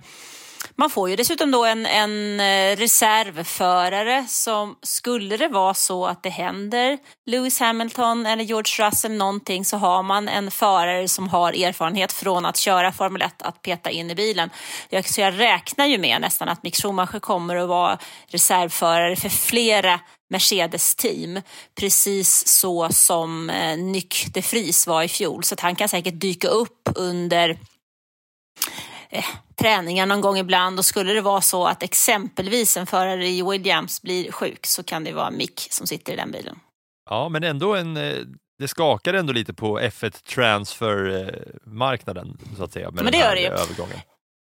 man 0.77 0.91
får 0.91 1.11
ju 1.11 1.17
dessutom 1.17 1.51
då 1.51 1.65
en, 1.65 1.87
en 1.87 2.41
eh, 2.41 2.77
reservförare 2.77 4.27
som 4.29 4.77
skulle 4.83 5.37
det 5.37 5.49
vara 5.49 5.75
så 5.75 6.07
att 6.07 6.23
det 6.23 6.31
händer 6.31 6.99
Lewis 7.27 7.61
Hamilton 7.61 8.27
eller 8.27 8.45
George 8.45 8.87
Russell 8.87 9.13
någonting 9.13 9.65
så 9.65 9.77
har 9.77 10.03
man 10.03 10.29
en 10.29 10.51
förare 10.51 11.09
som 11.09 11.29
har 11.29 11.53
erfarenhet 11.53 12.13
från 12.13 12.47
att 12.47 12.57
köra 12.57 12.93
Formel 12.93 13.23
1 13.23 13.43
att 13.43 13.63
peta 13.63 13.91
in 13.91 14.11
i 14.11 14.15
bilen. 14.15 14.51
Så 15.05 15.21
jag 15.21 15.39
räknar 15.39 15.87
ju 15.87 15.99
med 15.99 16.21
nästan 16.21 16.49
att 16.49 16.63
Mick 16.63 16.77
Schumacher 16.77 17.21
kommer 17.21 17.57
att 17.57 17.69
vara 17.69 17.99
reservförare 18.29 19.17
för 19.17 19.29
flera 19.29 20.01
Mercedes-team, 20.33 21.43
precis 21.81 22.49
så 22.49 22.89
som 22.89 23.51
eh, 23.51 23.79
Nyck 23.79 24.27
de 24.35 24.41
Vries 24.41 24.87
var 24.87 25.03
i 25.03 25.09
fjol. 25.09 25.45
Så 25.45 25.55
att 25.55 25.61
han 25.61 25.77
kan 25.77 25.89
säkert 25.89 26.21
dyka 26.21 26.49
upp 26.49 26.89
under 26.95 27.59
eh, 29.11 29.25
träningar 29.63 30.07
någon 30.07 30.21
gång 30.21 30.39
ibland 30.39 30.79
och 30.79 30.85
skulle 30.85 31.13
det 31.13 31.21
vara 31.21 31.41
så 31.41 31.67
att 31.67 31.83
exempelvis 31.83 32.77
en 32.77 32.87
förare 32.87 33.29
i 33.29 33.43
Williams 33.43 34.03
blir 34.03 34.33
sjuk 34.33 34.67
så 34.67 34.83
kan 34.83 35.05
det 35.05 35.13
vara 35.13 35.31
Mick 35.31 35.67
som 35.71 35.87
sitter 35.87 36.13
i 36.13 36.17
den 36.17 36.31
bilen. 36.31 36.59
Ja, 37.11 37.29
men 37.29 37.45
ändå 37.45 37.75
en, 37.75 37.97
eh, 37.97 38.15
det 38.59 38.69
skakar 38.69 39.15
ändå 39.15 39.33
lite 39.33 39.55
på 39.55 39.81
F1 39.81 40.25
transfer-marknaden 40.25 42.39
så 42.57 42.65
att 42.65 42.73
säga. 42.73 42.91
Med 42.91 43.05
men 43.05 43.13
det 43.13 43.19
gör 43.19 43.35
det 43.35 43.41
ju. 43.41 43.47
Övergången. 43.47 43.99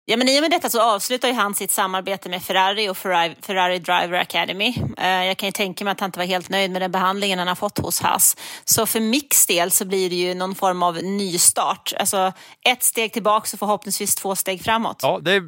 Ja, 0.06 0.16
men 0.16 0.28
I 0.28 0.38
och 0.38 0.42
med 0.42 0.50
detta 0.50 0.70
så 0.70 0.80
avslutar 0.80 1.28
ju 1.28 1.34
han 1.34 1.54
sitt 1.54 1.70
samarbete 1.70 2.28
med 2.28 2.42
Ferrari 2.42 2.88
och 2.88 2.96
Ferrari, 2.96 3.36
Ferrari 3.42 3.78
Driver 3.78 4.12
Academy. 4.12 4.74
Eh, 4.96 5.24
jag 5.24 5.36
kan 5.36 5.46
ju 5.46 5.52
tänka 5.52 5.84
mig 5.84 5.92
att 5.92 6.00
han 6.00 6.08
inte 6.08 6.18
var 6.18 6.26
helt 6.26 6.48
nöjd 6.48 6.70
med 6.70 6.82
den 6.82 6.92
behandlingen 6.92 7.38
han 7.38 7.48
har 7.48 7.54
fått 7.54 7.78
hos 7.78 8.00
Haas. 8.00 8.36
Så 8.64 8.86
för 8.86 9.00
Micks 9.00 9.46
del 9.46 9.70
så 9.70 9.84
blir 9.84 10.10
det 10.10 10.16
ju 10.16 10.34
någon 10.34 10.54
form 10.54 10.82
av 10.82 10.94
nystart. 10.94 11.92
Alltså 11.98 12.32
ett 12.68 12.82
steg 12.82 13.12
tillbaka 13.12 13.48
och 13.52 13.58
förhoppningsvis 13.58 14.14
två 14.14 14.36
steg 14.36 14.62
framåt. 14.62 14.98
Ja, 15.02 15.20
det 15.22 15.40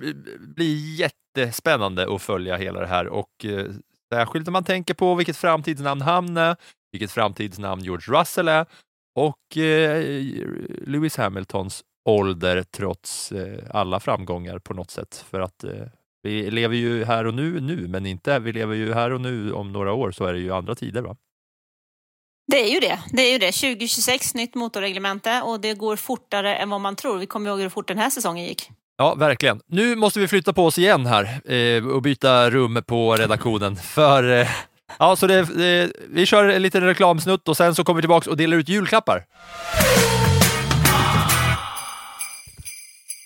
blir 0.56 1.00
jättespännande 1.00 2.14
att 2.14 2.22
följa 2.22 2.56
hela 2.56 2.80
det 2.80 2.86
här 2.86 3.06
och 3.06 3.44
eh, 3.44 3.66
särskilt 4.12 4.48
om 4.48 4.52
man 4.52 4.64
tänker 4.64 4.94
på 4.94 5.14
vilket 5.14 5.36
framtidsnamn 5.36 6.00
han 6.00 6.36
är, 6.36 6.56
vilket 6.92 7.12
framtidsnamn 7.12 7.84
George 7.84 8.20
Russell 8.20 8.48
är 8.48 8.66
och 9.18 9.56
eh, 9.56 10.02
Lewis 10.86 11.16
Hamiltons 11.16 11.82
ålder 12.06 12.62
trots 12.62 13.32
eh, 13.32 13.58
alla 13.70 14.00
framgångar 14.00 14.58
på 14.58 14.74
något 14.74 14.90
sätt. 14.90 15.24
För 15.30 15.40
att 15.40 15.64
eh, 15.64 15.70
vi 16.22 16.50
lever 16.50 16.76
ju 16.76 17.04
här 17.04 17.24
och 17.24 17.34
nu 17.34 17.60
nu, 17.60 17.88
men 17.88 18.06
inte 18.06 18.38
vi 18.38 18.52
lever 18.52 18.74
ju 18.74 18.94
här 18.94 19.12
och 19.12 19.20
nu 19.20 19.52
om 19.52 19.72
några 19.72 19.92
år 19.92 20.10
så 20.10 20.24
är 20.24 20.32
det 20.32 20.38
ju 20.38 20.52
andra 20.52 20.74
tider. 20.74 21.02
va? 21.02 21.16
Det 22.46 22.64
är 22.64 22.74
ju 22.74 22.80
det. 22.80 22.98
det 23.12 23.22
är 23.22 23.32
ju 23.32 23.38
det. 23.38 23.52
2026, 23.52 24.34
nytt 24.34 24.54
motorreglemente 24.54 25.42
och 25.42 25.60
det 25.60 25.74
går 25.74 25.96
fortare 25.96 26.56
än 26.56 26.70
vad 26.70 26.80
man 26.80 26.96
tror. 26.96 27.18
Vi 27.18 27.26
kommer 27.26 27.50
ihåg 27.50 27.60
hur 27.60 27.68
fort 27.68 27.88
den 27.88 27.98
här 27.98 28.10
säsongen 28.10 28.44
gick. 28.44 28.70
Ja, 28.98 29.14
verkligen. 29.14 29.60
Nu 29.66 29.96
måste 29.96 30.20
vi 30.20 30.28
flytta 30.28 30.52
på 30.52 30.66
oss 30.66 30.78
igen 30.78 31.06
här 31.06 31.52
eh, 31.52 31.86
och 31.86 32.02
byta 32.02 32.50
rum 32.50 32.82
på 32.86 33.16
redaktionen. 33.16 33.76
För 33.94 34.40
eh, 34.40 34.48
ja, 34.98 35.16
så 35.16 35.26
det, 35.26 35.42
det, 35.42 35.92
vi 36.08 36.26
kör 36.26 36.48
en 36.48 36.62
liten 36.62 36.82
reklamsnutt 36.82 37.48
och 37.48 37.56
sen 37.56 37.74
så 37.74 37.84
kommer 37.84 37.96
vi 37.96 38.02
tillbaka 38.02 38.30
och 38.30 38.36
delar 38.36 38.56
ut 38.56 38.68
julklappar. 38.68 39.24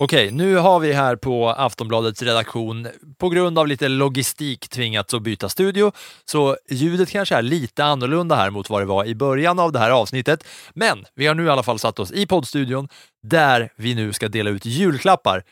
Okej, 0.03 0.31
nu 0.31 0.57
har 0.57 0.81
vi 0.81 0.93
här 0.93 1.17
på 1.17 1.49
Aftonbladets 1.49 2.23
redaktion 2.23 2.89
på 3.19 3.29
grund 3.29 3.59
av 3.59 3.67
lite 3.67 3.89
logistik 3.89 4.69
tvingats 4.69 5.15
att 5.15 5.23
byta 5.23 5.49
studio, 5.49 5.93
så 6.25 6.57
ljudet 6.71 7.11
kanske 7.11 7.37
är 7.37 7.43
lite 7.43 7.85
annorlunda 7.85 8.37
här 8.37 8.51
mot 8.51 8.71
vad 8.71 8.83
det 8.83 8.87
var 8.87 9.05
i 9.05 9.15
början 9.15 9.59
av 9.59 9.73
det 9.73 9.79
här 9.79 9.91
avsnittet. 9.91 10.45
Men 10.75 11.05
vi 11.15 11.27
har 11.27 11.35
nu 11.35 11.45
i 11.45 11.49
alla 11.49 11.63
fall 11.63 11.79
satt 11.79 11.99
oss 11.99 12.13
i 12.13 12.27
poddstudion 12.27 12.89
där 13.23 13.73
vi 13.77 13.95
nu 13.95 14.13
ska 14.13 14.29
dela 14.29 14.51
ut 14.51 14.67
julklappar 14.67 15.43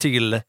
till 0.00 0.40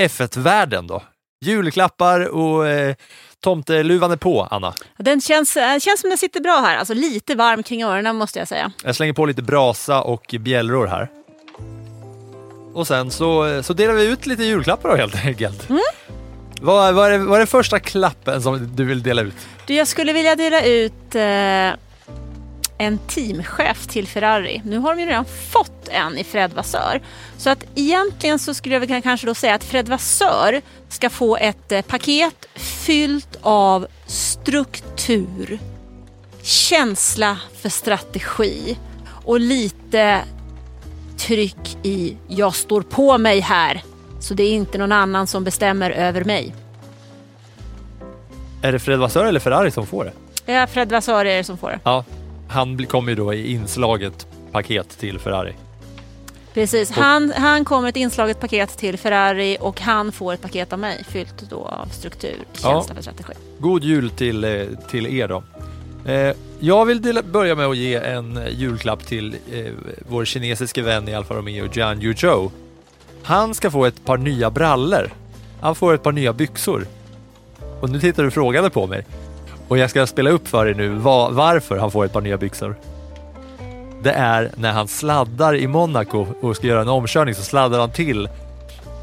F1-världen 0.00 0.86
då. 0.86 1.02
Julklappar 1.44 2.20
och 2.28 2.68
eh, 2.68 2.94
tomteluvan 3.40 4.10
är 4.10 4.16
på, 4.16 4.42
Anna. 4.50 4.74
Den 4.96 5.20
känns, 5.20 5.56
äh, 5.56 5.78
känns 5.78 6.00
som 6.00 6.10
den 6.10 6.18
sitter 6.18 6.40
bra 6.40 6.60
här. 6.60 6.76
Alltså 6.76 6.94
lite 6.94 7.34
varm 7.34 7.62
kring 7.62 7.82
öronen 7.82 8.16
måste 8.16 8.38
jag 8.38 8.48
säga. 8.48 8.72
Jag 8.84 8.96
slänger 8.96 9.12
på 9.12 9.26
lite 9.26 9.42
brasa 9.42 10.02
och 10.02 10.34
bjällror 10.38 10.86
här. 10.86 11.17
Och 12.78 12.86
sen 12.86 13.10
så, 13.10 13.62
så 13.62 13.72
delar 13.72 13.94
vi 13.94 14.04
ut 14.04 14.26
lite 14.26 14.44
julklappar 14.44 14.88
då 14.88 14.96
helt 14.96 15.24
enkelt. 15.24 15.68
Mm. 15.68 15.82
Vad, 16.60 16.94
vad, 16.94 17.12
är 17.12 17.18
vad 17.18 17.36
är 17.36 17.40
det 17.40 17.46
första 17.46 17.80
klappen 17.80 18.42
som 18.42 18.76
du 18.76 18.84
vill 18.84 19.02
dela 19.02 19.22
ut? 19.22 19.34
Du, 19.66 19.74
jag 19.74 19.88
skulle 19.88 20.12
vilja 20.12 20.36
dela 20.36 20.64
ut 20.64 21.14
eh, 21.14 21.80
en 22.78 22.98
teamchef 23.08 23.86
till 23.86 24.08
Ferrari. 24.08 24.62
Nu 24.64 24.78
har 24.78 24.94
de 24.94 25.00
ju 25.00 25.06
redan 25.08 25.24
fått 25.24 25.88
en 25.88 26.18
i 26.18 26.24
Fred 26.24 26.52
Vassör. 26.52 27.02
Så 27.38 27.50
att 27.50 27.64
egentligen 27.74 28.38
så 28.38 28.54
skulle 28.54 28.74
jag 28.74 28.80
väl 28.80 29.02
kanske 29.02 29.26
då 29.26 29.34
säga 29.34 29.54
att 29.54 29.64
Fred 29.64 29.88
Vassör 29.88 30.60
ska 30.88 31.10
få 31.10 31.36
ett 31.36 31.72
eh, 31.72 31.82
paket 31.82 32.46
fyllt 32.54 33.38
av 33.42 33.86
struktur, 34.06 35.58
känsla 36.42 37.38
för 37.62 37.68
strategi 37.68 38.78
och 39.24 39.40
lite 39.40 40.24
tryck 41.18 41.78
i 41.82 42.16
jag 42.28 42.54
står 42.54 42.82
på 42.82 43.18
mig 43.18 43.40
här. 43.40 43.82
Så 44.20 44.34
det 44.34 44.42
är 44.42 44.52
inte 44.52 44.78
någon 44.78 44.92
annan 44.92 45.26
som 45.26 45.44
bestämmer 45.44 45.90
över 45.90 46.24
mig. 46.24 46.54
Är 48.62 48.72
det 48.72 48.78
Fred 48.78 48.98
Vassör 48.98 49.24
eller 49.24 49.40
Ferrari 49.40 49.70
som 49.70 49.86
får 49.86 50.04
det? 50.04 50.52
Ja, 50.52 50.66
Fred 50.66 50.92
Vassör 50.92 51.24
är 51.24 51.36
det 51.36 51.44
som 51.44 51.58
får 51.58 51.70
det. 51.70 51.80
Ja, 51.84 52.04
han 52.48 52.86
kommer 52.86 53.08
ju 53.10 53.16
då 53.16 53.34
i 53.34 53.52
inslaget 53.52 54.26
paket 54.52 54.88
till 54.98 55.18
Ferrari. 55.18 55.52
Precis, 56.54 56.90
han, 56.90 57.32
han 57.36 57.64
kommer 57.64 57.88
ett 57.88 57.96
inslaget 57.96 58.40
paket 58.40 58.78
till 58.78 58.98
Ferrari 58.98 59.56
och 59.60 59.80
han 59.80 60.12
får 60.12 60.32
ett 60.32 60.42
paket 60.42 60.72
av 60.72 60.78
mig 60.78 61.04
fyllt 61.08 61.50
då 61.50 61.64
av 61.64 61.86
struktur, 61.86 62.36
känsla 62.52 62.84
Ja. 62.88 62.94
för 62.94 63.02
strategi. 63.02 63.32
God 63.58 63.84
jul 63.84 64.10
till, 64.10 64.44
eh, 64.44 64.62
till 64.90 65.06
er 65.06 65.28
då. 65.28 65.42
Eh, 66.08 66.34
jag 66.60 66.84
vill 66.84 67.02
dela, 67.02 67.22
börja 67.22 67.54
med 67.54 67.66
att 67.66 67.76
ge 67.76 67.94
en 67.94 68.36
eh, 68.36 68.48
julklapp 68.48 69.06
till 69.06 69.36
eh, 69.52 69.72
vår 70.08 70.24
kinesiske 70.24 70.82
vän 70.82 71.08
i 71.08 71.14
Alfa 71.14 71.34
Romeo, 71.34 71.68
Jian 71.72 72.02
Yuzhou. 72.02 72.50
Han 73.22 73.54
ska 73.54 73.70
få 73.70 73.84
ett 73.84 74.04
par 74.04 74.16
nya 74.16 74.50
brallor. 74.50 75.10
Han 75.60 75.74
får 75.74 75.94
ett 75.94 76.02
par 76.02 76.12
nya 76.12 76.32
byxor. 76.32 76.86
Och 77.80 77.90
nu 77.90 78.00
tittar 78.00 78.22
du 78.22 78.30
frågande 78.30 78.70
på 78.70 78.86
mig. 78.86 79.06
Och 79.68 79.78
jag 79.78 79.90
ska 79.90 80.06
spela 80.06 80.30
upp 80.30 80.48
för 80.48 80.64
dig 80.64 80.74
nu 80.74 80.88
var, 80.88 81.30
varför 81.30 81.78
han 81.78 81.90
får 81.90 82.04
ett 82.04 82.12
par 82.12 82.20
nya 82.20 82.36
byxor. 82.36 82.76
Det 84.02 84.12
är 84.12 84.50
när 84.56 84.72
han 84.72 84.88
sladdar 84.88 85.56
i 85.56 85.66
Monaco 85.66 86.26
och 86.40 86.56
ska 86.56 86.66
göra 86.66 86.80
en 86.80 86.88
omkörning 86.88 87.34
så 87.34 87.42
sladdar 87.42 87.78
han 87.78 87.90
till 87.90 88.28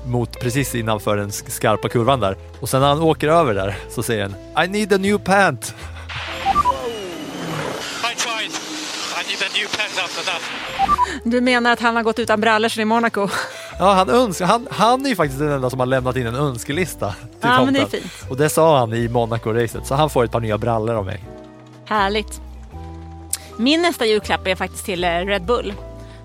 mot 0.06 0.39
precis 0.39 0.76
innanför 0.76 1.18
den 1.18 1.32
skarpa 1.32 1.89
kurvan 1.89 2.20
där. 2.20 2.38
Och 2.60 2.70
sen 2.70 2.82
när 2.82 2.88
han 2.88 3.02
åker 3.02 3.28
över 3.28 3.54
där 3.54 3.78
så 3.89 4.04
säger 4.04 4.30
han 4.54 4.65
I 4.65 4.68
need 4.68 4.94
a 4.94 4.98
new 4.98 5.18
pant. 5.18 5.76
I 8.12 8.13
tried. 8.15 8.36
I 8.41 8.44
need 8.44 8.44
a 8.44 8.44
new 8.44 8.52
pen 8.52 8.52
after 8.52 9.13
that. 9.13 9.14
Du 11.23 11.41
menar 11.41 11.71
att 11.71 11.79
han 11.79 11.95
har 11.95 12.03
gått 12.03 12.19
utan 12.19 12.41
brallor 12.41 12.69
sedan 12.69 12.81
i 12.81 12.85
Monaco? 12.85 13.29
Ja, 13.79 13.93
han, 13.93 14.09
önskar, 14.09 14.45
han, 14.45 14.67
han 14.71 15.05
är 15.05 15.09
ju 15.09 15.15
faktiskt 15.15 15.39
den 15.39 15.51
enda 15.51 15.69
som 15.69 15.79
har 15.79 15.85
lämnat 15.88 16.15
in 16.15 16.27
en 16.27 16.35
önskelista 16.35 17.11
till 17.11 17.27
Ja, 17.41 17.65
men 17.65 17.73
det 17.73 17.79
är 17.79 17.83
tomten. 17.83 18.01
fint. 18.01 18.29
Och 18.31 18.38
det 18.38 18.49
sa 18.49 18.79
han 18.79 18.93
i 18.93 19.07
Monaco-racet, 19.07 19.85
så 19.88 19.95
han 19.95 20.09
får 20.09 20.23
ett 20.23 20.31
par 20.31 20.39
nya 20.39 20.57
brallor 20.57 20.95
av 20.95 21.05
mig. 21.05 21.23
Härligt. 21.85 22.41
Min 23.57 23.81
nästa 23.81 24.05
julklapp 24.05 24.47
är 24.47 24.55
faktiskt 24.55 24.85
till 24.85 25.03
eh, 25.03 25.09
Red 25.09 25.45
Bull. 25.45 25.73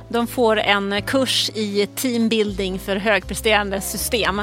De 0.08 0.26
får 0.26 0.58
en 0.58 1.02
kurs 1.02 1.50
i 1.54 1.86
teambuilding 1.94 2.78
för 2.78 2.96
högpresterande 2.96 3.80
system. 3.80 4.42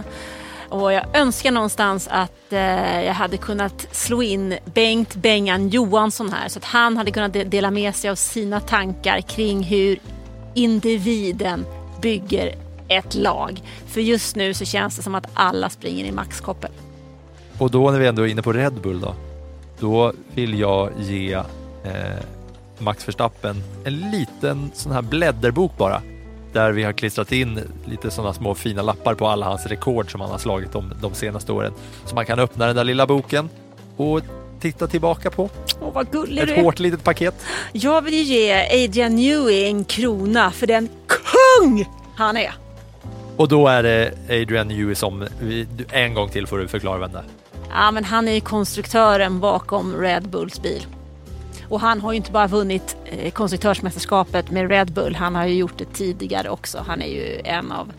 Och 0.70 0.94
jag 0.94 1.06
önskar 1.18 1.52
någonstans 1.52 2.08
att 2.12 2.54
eh, 2.54 3.04
jag 3.06 3.14
hade 3.14 3.38
kunnat 3.38 3.88
slå 3.92 4.22
in 4.24 4.58
Bengt 4.66 5.16
Bengan 5.16 5.70
Johansson 5.70 6.34
här 6.34 6.50
så 6.50 6.60
att 6.60 6.66
han 6.66 6.98
hade 6.98 7.12
kunnat 7.12 7.34
de- 7.34 7.44
dela 7.44 7.72
med 7.72 7.96
sig 7.96 8.10
av 8.10 8.16
sina 8.16 8.60
tankar 8.60 9.22
kring 9.22 9.64
hur 9.64 10.00
individen 10.54 11.66
bygger 12.02 12.56
ett 12.88 13.16
lag. 13.16 13.62
För 13.88 14.02
just 14.02 14.36
nu 14.36 14.54
så 14.54 14.66
känns 14.66 14.96
det 14.96 15.04
som 15.04 15.16
att 15.16 15.26
alla 15.34 15.70
springer 15.70 16.06
i 16.06 16.12
maxkoppel. 16.12 16.72
Och 17.58 17.72
då 17.72 17.92
när 17.92 18.00
vi 18.00 18.08
ändå 18.08 18.22
är 18.22 18.28
inne 18.28 18.42
på 18.42 18.54
Red 18.54 18.74
Bull 18.74 19.02
då, 19.02 19.16
då 19.80 20.14
vill 20.34 20.60
jag 20.60 20.92
ge 21.00 21.34
eh, 21.34 21.44
Max 22.80 23.08
Verstappen 23.08 23.64
en 23.86 24.12
liten 24.12 24.72
sån 24.74 24.92
här 24.92 25.02
blädderbok 25.02 25.78
bara. 25.78 26.02
Där 26.58 26.72
vi 26.72 26.84
har 26.84 26.94
klistrat 26.94 27.32
in 27.32 27.60
lite 27.86 28.12
sådana 28.12 28.34
små 28.34 28.56
fina 28.56 28.82
lappar 28.82 29.14
på 29.16 29.28
alla 29.28 29.46
hans 29.46 29.66
rekord 29.66 30.12
som 30.12 30.22
han 30.22 30.30
har 30.30 30.38
slagit 30.38 30.72
de, 30.72 30.94
de 31.02 31.14
senaste 31.14 31.52
åren. 31.52 31.74
Så 32.06 32.16
man 32.16 32.26
kan 32.26 32.40
öppna 32.40 32.66
den 32.68 32.76
där 32.76 32.84
lilla 32.84 33.08
boken 33.08 33.50
och 33.98 34.22
titta 34.60 34.88
tillbaka 34.88 35.30
på. 35.32 35.50
Åh 35.82 35.94
vad 35.94 36.12
gullig 36.12 36.36
du 36.48 36.52
Ett 36.52 36.58
är. 36.60 36.64
hårt 36.64 36.80
litet 36.80 37.04
paket. 37.04 37.36
Jag 37.72 38.02
vill 38.02 38.14
ju 38.14 38.22
ge 38.22 38.84
Adrian 38.86 39.16
Newey 39.16 39.64
en 39.66 39.84
krona 39.86 40.52
för 40.52 40.68
den 40.68 40.90
kung 41.08 41.86
han 42.16 42.38
är. 42.38 42.54
Och 43.38 43.48
då 43.48 43.68
är 43.68 43.84
det 43.84 44.12
Adrian 44.30 44.68
Newey 44.68 44.96
som, 44.96 45.28
du- 45.42 45.68
en 45.92 46.14
gång 46.14 46.30
till 46.30 46.48
får 46.48 46.58
du 46.58 46.68
förklara 46.68 46.98
vem 47.00 47.12
det 47.12 47.18
är. 47.18 47.26
Ja, 47.74 47.92
men 47.92 48.04
han 48.04 48.28
är 48.28 48.32
ju 48.34 48.42
konstruktören 48.42 49.40
bakom 49.40 49.96
Red 50.02 50.30
Bulls 50.30 50.62
bil. 50.62 50.86
Och 51.70 51.80
han 51.80 52.02
har 52.02 52.12
ju 52.12 52.18
inte 52.18 52.32
bara 52.32 52.48
vunnit 52.48 52.98
eh, 53.06 53.32
konstruktörsmästerskapet 53.32 54.52
med 54.52 54.70
Red 54.70 54.92
Bull, 54.92 55.16
han 55.16 55.36
har 55.36 55.46
ju 55.46 55.54
gjort 55.54 55.78
det 55.78 55.94
tidigare 55.94 56.50
också. 56.50 56.84
Han 56.88 57.02
är 57.02 57.08
ju 57.08 57.42
en 57.44 57.72
av 57.72 57.94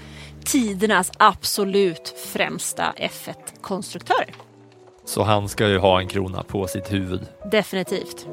tidernas 0.45 1.13
absolut 1.17 2.15
främsta 2.33 2.95
F1-konstruktörer. 2.97 4.35
Så 5.05 5.23
han 5.23 5.49
ska 5.49 5.69
ju 5.69 5.79
ha 5.79 6.01
en 6.01 6.09
krona 6.09 6.43
på 6.43 6.67
sitt 6.67 6.93
huvud. 6.93 7.21
Definitivt. 7.51 8.27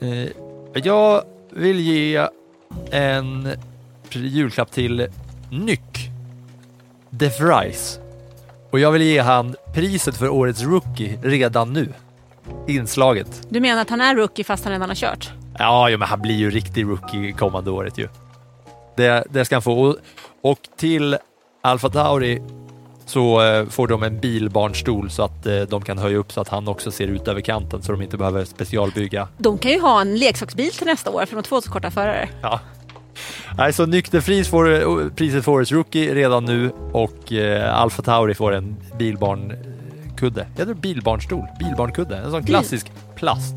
Eh, 0.00 0.28
jag 0.74 1.22
vill 1.50 1.80
ge 1.80 2.26
en 2.90 3.48
julklapp 4.12 4.72
till 4.72 5.06
Nyck, 5.50 6.10
De 7.10 7.28
Vries. 7.28 7.98
Och 8.70 8.80
jag 8.80 8.92
vill 8.92 9.02
ge 9.02 9.20
han 9.20 9.56
priset 9.74 10.16
för 10.16 10.28
årets 10.28 10.62
rookie 10.62 11.18
redan 11.22 11.72
nu. 11.72 11.88
Inslaget. 12.68 13.46
Du 13.48 13.60
menar 13.60 13.82
att 13.82 13.90
han 13.90 14.00
är 14.00 14.14
rookie 14.14 14.44
fast 14.44 14.64
han 14.64 14.72
redan 14.72 14.88
har 14.88 14.96
kört? 14.96 15.30
Ja, 15.58 15.90
jo, 15.90 15.98
men 15.98 16.08
han 16.08 16.20
blir 16.20 16.34
ju 16.34 16.50
riktig 16.50 16.84
rookie 16.84 17.32
kommande 17.32 17.70
året 17.70 17.98
ju. 17.98 18.08
Det, 18.96 19.24
det 19.30 19.44
ska 19.44 19.54
han 19.54 19.62
få. 19.62 19.80
Och, 19.80 19.96
och 20.42 20.58
till 20.76 21.16
Alfa 21.62 21.88
Tauri 21.88 22.42
så 23.06 23.42
eh, 23.42 23.66
får 23.66 23.88
de 23.88 24.02
en 24.02 24.20
bilbarnstol 24.20 25.10
så 25.10 25.22
att 25.22 25.46
eh, 25.46 25.60
de 25.60 25.82
kan 25.82 25.98
höja 25.98 26.18
upp 26.18 26.32
så 26.32 26.40
att 26.40 26.48
han 26.48 26.68
också 26.68 26.90
ser 26.90 27.06
ut 27.06 27.28
över 27.28 27.40
kanten 27.40 27.82
så 27.82 27.92
de 27.92 28.02
inte 28.02 28.16
behöver 28.16 28.44
specialbygga. 28.44 29.28
De 29.38 29.58
kan 29.58 29.70
ju 29.70 29.80
ha 29.80 30.00
en 30.00 30.16
leksaksbil 30.16 30.70
till 30.70 30.86
nästa 30.86 31.10
år 31.10 31.20
för 31.20 31.26
de 31.26 31.36
har 31.36 31.42
två 31.42 31.60
så 31.60 31.70
korta 31.70 31.90
förare. 31.90 32.28
Ja. 32.42 32.60
Nej, 33.58 33.72
så 33.72 33.86
Nykterfris 33.86 34.48
får 34.48 34.72
eh, 34.72 35.08
priset 35.16 35.44
för 35.44 35.52
årets 35.52 35.72
rookie 35.72 36.14
redan 36.14 36.44
nu 36.44 36.70
och 36.92 37.32
eh, 37.32 37.80
Alfa 37.80 38.02
Tauri 38.02 38.34
får 38.34 38.52
en 38.52 38.76
bilbarnkudde. 40.20 40.46
Heter 40.50 40.66
det 40.66 40.74
bilbarnstol? 40.74 41.46
Bilbarnkudde? 41.58 42.16
En 42.16 42.30
sån 42.30 42.44
klassisk 42.44 42.92
plast. 43.14 43.54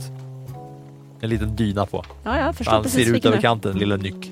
En 1.22 1.30
liten 1.30 1.56
dyna 1.56 1.86
på. 1.86 2.06
Ja, 2.24 2.40
jag 2.40 2.56
förstår 2.56 2.84
precis 2.84 3.08
ser 3.08 3.16
ut 3.16 3.26
över 3.26 3.42
kanten, 3.42 3.78
lilla 3.78 3.96
Nyck. 3.96 4.32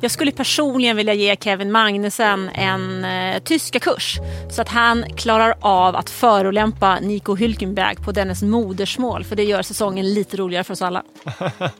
Jag 0.00 0.10
skulle 0.10 0.32
personligen 0.32 0.96
vilja 0.96 1.14
ge 1.14 1.36
Kevin 1.40 1.72
Magnussen 1.72 2.48
en 2.48 3.04
eh, 3.04 3.42
tyska 3.42 3.78
kurs 3.78 4.18
så 4.50 4.62
att 4.62 4.68
han 4.68 5.04
klarar 5.16 5.54
av 5.60 5.96
att 5.96 6.10
förolämpa 6.10 6.98
Nico 7.00 7.36
Hülkenberg 7.36 8.04
på 8.04 8.12
dennes 8.12 8.42
modersmål 8.42 9.24
för 9.24 9.36
det 9.36 9.44
gör 9.44 9.62
säsongen 9.62 10.14
lite 10.14 10.36
roligare 10.36 10.64
för 10.64 10.72
oss 10.72 10.82
alla. 10.82 11.02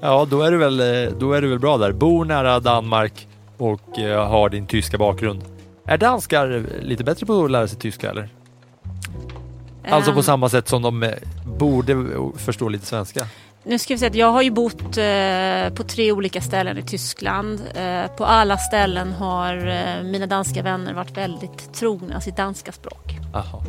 Ja, 0.00 0.26
då 0.30 0.42
är, 0.42 0.50
du 0.50 0.58
väl, 0.58 0.80
eh, 0.80 1.12
då 1.18 1.32
är 1.32 1.42
du 1.42 1.48
väl 1.48 1.58
bra 1.58 1.78
där. 1.78 1.92
Bor 1.92 2.24
nära 2.24 2.60
Danmark 2.60 3.28
och 3.56 3.98
eh, 3.98 4.28
har 4.28 4.48
din 4.48 4.66
tyska 4.66 4.98
bakgrund. 4.98 5.55
Är 5.88 5.98
danskar 5.98 6.66
lite 6.82 7.04
bättre 7.04 7.26
på 7.26 7.44
att 7.44 7.50
lära 7.50 7.68
sig 7.68 7.78
tyska 7.78 8.10
eller? 8.10 8.28
Alltså 9.88 10.12
på 10.12 10.18
Ehm, 10.18 10.22
samma 10.22 10.48
sätt 10.48 10.68
som 10.68 10.82
de 10.82 11.02
eh, 11.02 11.12
borde 11.58 12.06
förstå 12.36 12.68
lite 12.68 12.86
svenska. 12.86 13.26
Nu 13.64 13.78
ska 13.78 13.94
vi 13.94 13.98
säga 13.98 14.10
att 14.10 14.16
jag 14.16 14.32
har 14.32 14.42
ju 14.42 14.50
bott 14.50 14.96
eh, 14.96 15.74
på 15.74 15.82
tre 15.82 16.12
olika 16.12 16.40
ställen 16.40 16.78
i 16.78 16.82
Tyskland. 16.82 17.60
Eh, 17.74 18.16
på 18.16 18.24
alla 18.24 18.58
ställen 18.58 19.12
har 19.12 19.66
eh, 19.66 20.04
mina 20.04 20.26
danska 20.26 20.62
vänner 20.62 20.94
varit 20.94 21.16
väldigt 21.16 21.74
trogna 21.74 22.20
sitt 22.20 22.36
danska 22.36 22.72
språk. 22.72 23.18
Aha. 23.34 23.64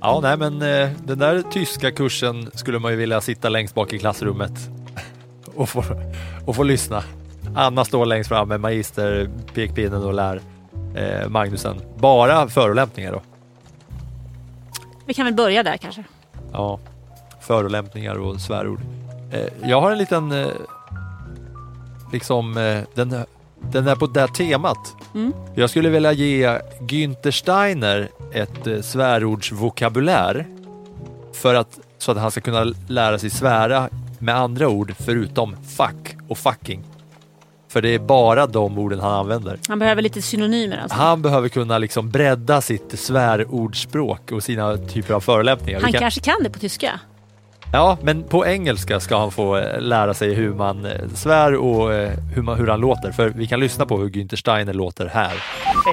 Ja, 0.00 0.20
nej, 0.22 0.36
men 0.36 0.62
eh, 0.62 0.90
den 1.04 1.18
där 1.18 1.42
tyska 1.42 1.90
kursen 1.90 2.50
skulle 2.54 2.78
man 2.78 2.90
ju 2.90 2.96
vilja 2.96 3.20
sitta 3.20 3.48
längst 3.48 3.74
bak 3.74 3.92
i 3.92 3.98
klassrummet 3.98 4.52
och 5.54 5.68
få, 5.68 5.84
och 6.46 6.56
få 6.56 6.62
lyssna. 6.62 7.02
Anna 7.54 7.84
står 7.84 8.06
längst 8.06 8.28
fram 8.28 8.48
med 8.48 8.60
magister 8.60 9.30
pekpinnen 9.54 10.04
och 10.04 10.14
lär 10.14 10.40
eh, 10.94 11.28
Magnusen. 11.28 11.80
Bara 11.96 12.48
förolämpningar 12.48 13.12
då. 13.12 13.20
Vi 15.06 15.14
kan 15.14 15.24
väl 15.24 15.34
börja 15.34 15.62
där 15.62 15.76
kanske. 15.76 16.04
Ja, 16.52 16.78
förolämpningar 17.40 18.14
och 18.14 18.40
svärord. 18.40 18.80
Eh, 19.32 19.68
jag 19.68 19.80
har 19.80 19.90
en 19.90 19.98
liten, 19.98 20.32
eh, 20.32 20.48
liksom, 22.12 22.56
eh, 22.56 22.82
den, 22.94 23.24
den 23.60 23.88
är 23.88 23.96
på 23.96 24.06
det 24.06 24.20
här 24.20 24.28
temat. 24.28 24.94
Mm. 25.14 25.32
Jag 25.54 25.70
skulle 25.70 25.88
vilja 25.88 26.12
ge 26.12 26.58
Günther 26.80 27.30
Steiner 27.30 28.08
ett 28.32 28.66
eh, 28.66 28.80
svärordsvokabulär 28.80 30.46
för 31.32 31.54
att, 31.54 31.78
så 31.98 32.12
att 32.12 32.18
han 32.18 32.30
ska 32.30 32.40
kunna 32.40 32.74
lära 32.88 33.18
sig 33.18 33.30
svära 33.30 33.88
med 34.18 34.36
andra 34.36 34.68
ord 34.68 34.94
förutom 34.98 35.56
fuck 35.56 36.16
och 36.28 36.38
fucking. 36.38 36.84
För 37.68 37.82
det 37.82 37.94
är 37.94 37.98
bara 37.98 38.46
de 38.46 38.78
orden 38.78 39.00
han 39.00 39.12
använder. 39.12 39.58
Han 39.68 39.78
behöver 39.78 40.02
lite 40.02 40.22
synonymer 40.22 40.78
alltså. 40.78 40.96
Han 40.98 41.22
behöver 41.22 41.48
kunna 41.48 41.78
liksom 41.78 42.10
bredda 42.10 42.60
sitt 42.60 42.98
svärordspråk 42.98 44.32
och 44.32 44.42
sina 44.42 44.76
typer 44.76 45.14
av 45.14 45.20
förolämpningar. 45.20 45.80
Han 45.80 45.92
kan- 45.92 46.00
kanske 46.00 46.20
kan 46.20 46.42
det 46.42 46.50
på 46.50 46.58
tyska. 46.58 47.00
Ja, 47.72 47.98
men 48.02 48.22
på 48.22 48.46
engelska 48.46 49.00
ska 49.00 49.18
han 49.18 49.30
få 49.30 49.56
eh, 49.56 49.80
lära 49.80 50.14
sig 50.14 50.34
hur 50.34 50.54
man 50.54 50.84
eh, 50.84 50.92
svär 51.14 51.54
och 51.54 51.94
eh, 51.94 52.10
hur, 52.34 52.42
man, 52.42 52.58
hur 52.58 52.66
han 52.66 52.80
låter. 52.80 53.12
För 53.12 53.28
vi 53.28 53.46
kan 53.46 53.60
lyssna 53.60 53.86
på 53.86 53.96
hur 53.98 54.08
Günther 54.08 54.36
Steiner 54.36 54.72
låter 54.74 55.06
här. 55.06 55.32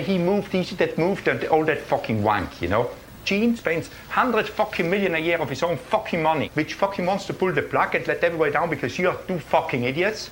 he 0.08 0.20
moved, 0.20 0.46
he's 0.52 0.78
that 0.78 0.98
moved 0.98 1.24
that, 1.26 1.52
all 1.52 1.66
that 1.66 1.78
fucking 1.88 2.24
wank, 2.24 2.50
you 2.62 2.68
know. 2.72 2.86
Gene 3.26 3.58
spends 3.58 3.92
hundred 4.10 4.46
fucking 4.48 4.90
million 4.90 5.16
a 5.16 5.20
year 5.20 5.42
of 5.42 5.50
his 5.50 5.64
own 5.64 5.78
fucking 5.90 6.22
money, 6.24 6.50
which 6.54 6.74
fucking 6.76 7.06
wants 7.06 7.26
to 7.28 7.34
pull 7.34 7.56
the 7.56 7.62
plug 7.62 7.96
and 7.96 8.08
let 8.08 8.24
everybody 8.24 8.52
down 8.52 8.70
because 8.70 9.02
you're 9.02 9.18
two 9.28 9.40
fucking 9.40 9.84
idiots. 9.84 10.32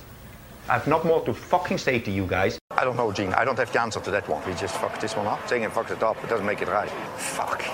I've 0.66 0.86
not 0.86 1.04
more 1.04 1.22
to 1.26 1.34
fucking 1.34 1.76
say 1.76 1.98
to 2.00 2.10
you 2.10 2.26
guys. 2.26 2.58
I 2.70 2.84
don't 2.84 2.96
know, 2.96 3.12
Gene. 3.12 3.34
I 3.34 3.44
don't 3.44 3.58
have 3.58 3.70
the 3.70 3.80
answer 3.82 4.00
to 4.00 4.10
that 4.10 4.26
one. 4.28 4.42
We 4.46 4.54
just 4.54 4.74
fucked 4.76 5.02
this 5.02 5.14
one 5.14 5.26
up. 5.26 5.46
Saying 5.46 5.62
it 5.62 5.72
fucked 5.72 5.90
it 5.90 6.02
up, 6.02 6.16
it 6.24 6.30
doesn't 6.30 6.46
make 6.46 6.62
it 6.62 6.68
right. 6.68 6.88
Fuck. 7.18 7.66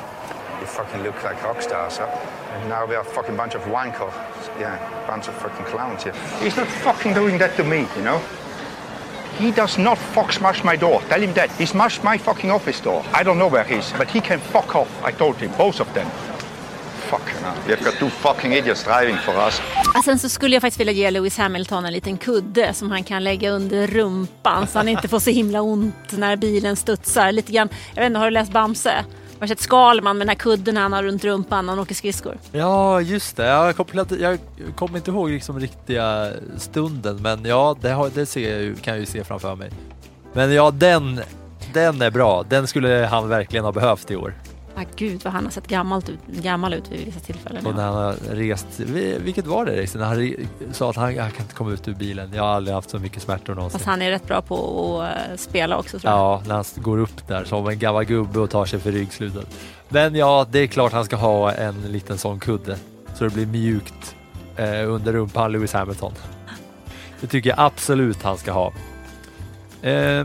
You 0.61 0.67
fucking 0.67 1.03
look 1.05 1.23
like 1.23 1.41
rock 1.45 1.63
stars, 1.63 1.99
huh? 1.99 2.07
And 2.07 2.69
now 2.69 2.87
we 2.87 2.97
are 2.97 3.03
a 3.03 3.05
fucking 3.05 3.37
bunch 3.37 3.55
of 3.55 3.63
wankers. 3.63 4.13
Yeah, 4.59 4.77
bunch 5.07 5.29
of 5.29 5.35
fucking 5.35 5.67
clowns 5.67 6.03
here. 6.03 6.15
He's 6.41 6.57
not 6.57 6.67
fucking 6.67 7.15
doing 7.15 7.39
that 7.39 7.57
to 7.57 7.65
me, 7.65 7.87
you 7.97 8.03
know. 8.03 8.19
He 9.39 9.53
does 9.53 9.79
not 9.79 9.97
fuck 9.97 10.33
smash 10.33 10.65
my 10.65 10.75
door. 10.75 11.01
Tell 11.03 11.21
him 11.21 11.33
that. 11.35 11.53
He 11.53 11.67
smashed 11.67 12.03
my 12.03 12.19
fucking 12.19 12.51
office 12.51 12.81
door. 12.81 13.05
I 13.15 13.23
don't 13.23 13.39
know 13.39 13.49
where 13.49 13.65
he 13.65 13.77
is, 13.77 13.93
but 13.93 14.11
he 14.11 14.21
can 14.21 14.41
fuck 14.41 14.75
off. 14.75 14.91
I 15.05 15.13
told 15.13 15.37
him, 15.37 15.53
both 15.53 15.81
of 15.81 15.95
them. 15.95 16.11
Fuck. 17.11 17.35
We've 17.67 17.85
got 17.85 17.99
two 17.99 18.09
fucking 18.09 18.53
idiots 18.53 18.85
driving 18.85 19.17
for 19.17 19.35
us. 19.35 19.61
Ah, 19.95 20.03
Sen 20.03 20.19
så 20.19 20.29
skulle 20.29 20.57
jag 20.57 20.61
faktiskt 20.63 20.81
vilja 20.81 20.93
ge 20.93 21.11
Lewis 21.11 21.39
Hamilton 21.39 21.85
en 21.85 21.93
liten 21.93 22.17
kudde 22.19 22.75
som 22.75 22.91
han 22.91 23.05
kan 23.05 23.25
lägga 23.25 23.51
under 23.51 23.87
rumpan 23.87 24.67
så 24.67 24.79
han 24.79 24.89
inte 24.89 25.09
får 25.09 25.19
så 25.19 25.31
himla 25.31 25.61
ont 25.63 26.13
när 26.13 26.37
bilen 26.37 26.77
studsar. 26.77 27.33
Lite 27.33 27.53
grann, 27.53 27.69
jag 27.95 28.03
vet 28.03 28.07
inte, 28.07 28.19
har 28.19 28.27
du 28.27 28.31
läst 28.31 28.53
Bamse? 28.53 29.05
Har 29.41 29.47
du 29.47 29.49
sett 29.49 29.61
Skalman 29.61 30.19
med 30.19 30.27
den 30.27 30.29
här 30.29 30.37
kudden 30.37 30.77
han 30.77 30.93
har 30.93 31.03
runt 31.03 31.25
rumpan 31.25 31.67
när 31.67 31.73
han 31.73 31.83
åker 31.83 31.95
skridskor? 31.95 32.39
Ja, 32.53 33.01
just 33.01 33.37
det. 33.37 33.47
Jag 33.47 33.77
kommer 33.77 34.39
kommer 34.77 34.97
inte 34.99 35.11
ihåg 35.11 35.31
liksom 35.31 35.61
riktiga 35.61 36.33
stunden, 36.59 37.17
men 37.23 37.45
ja, 37.45 37.77
det, 37.81 37.91
har, 37.91 38.11
det 38.15 38.27
ser 38.27 38.75
kan 38.75 38.95
jag 38.95 39.01
ju 39.01 39.07
se 39.07 39.25
framför 39.25 39.57
mig. 39.57 39.71
Men 40.33 40.53
ja, 40.53 40.71
den, 40.71 41.21
den 41.75 42.03
är 42.03 42.11
bra. 42.11 42.45
Den 42.49 42.67
skulle 42.67 43.09
han 43.11 43.29
verkligen 43.29 43.65
ha 43.65 43.73
behövt 43.73 44.11
i 44.11 44.17
år. 44.17 44.35
Ah, 44.77 44.83
gud 44.97 45.21
vad 45.25 45.33
han 45.33 45.45
har 45.45 45.51
sett 45.51 45.67
gammalt 45.67 46.09
ut, 46.09 46.19
gammal 46.27 46.75
ut 46.75 46.93
vid 46.93 47.05
vissa 47.07 47.21
tillfällen. 47.21 47.67
Och 47.67 47.75
när 47.75 47.85
han 47.85 47.95
har 47.95 48.13
rest, 48.31 48.67
vi- 48.77 49.19
vilket 49.19 49.47
var 49.47 49.65
det? 49.67 49.95
När 49.95 50.05
han 50.05 50.17
re- 50.17 50.47
sa 50.73 50.91
att 50.91 50.97
han, 50.97 51.05
han 51.19 51.31
kan 51.31 51.43
inte 51.43 51.55
komma 51.55 51.71
ut 51.73 51.89
ur 51.89 51.95
bilen. 51.95 52.31
Jag 52.35 52.43
har 52.43 52.49
aldrig 52.51 52.75
haft 52.75 52.91
så 52.91 52.99
mycket 52.99 53.23
smärtor 53.23 53.55
någonsin. 53.55 53.79
Fast 53.79 53.87
han 53.87 54.03
är 54.03 54.11
rätt 54.11 54.27
bra 54.27 54.43
på 54.43 55.01
att 55.03 55.31
eh, 55.31 55.37
spela 55.37 55.79
också 55.79 55.99
tror 55.99 56.13
jag. 56.13 56.21
Ja, 56.21 56.43
när 56.47 56.55
han 56.55 56.65
går 56.77 56.99
upp 56.99 57.29
där 57.29 57.45
som 57.45 57.69
en 57.69 57.79
gammal 57.79 58.05
gubbe 58.05 58.41
och 58.41 58.51
tar 58.51 58.65
sig 58.67 58.81
för 58.81 58.93
ryggslutet. 58.93 59.47
Men 59.89 60.15
ja, 60.15 60.47
det 60.51 60.59
är 60.59 60.67
klart 60.67 60.93
han 60.93 61.05
ska 61.05 61.17
ha 61.17 61.53
en 61.53 61.81
liten 61.83 62.19
sån 62.19 62.41
kudde 62.41 62.77
så 63.15 63.25
det 63.25 63.31
blir 63.31 63.47
mjukt 63.47 64.17
eh, 64.57 64.91
under 64.93 65.13
rumpan 65.13 65.53
Lewis 65.53 65.73
Hamilton. 65.73 66.13
Det 67.21 67.27
tycker 67.27 67.51
jag 67.51 67.59
absolut 67.61 68.23
han 68.23 68.39
ska 68.39 68.53
ha. 68.53 68.73
Eh, 69.83 70.25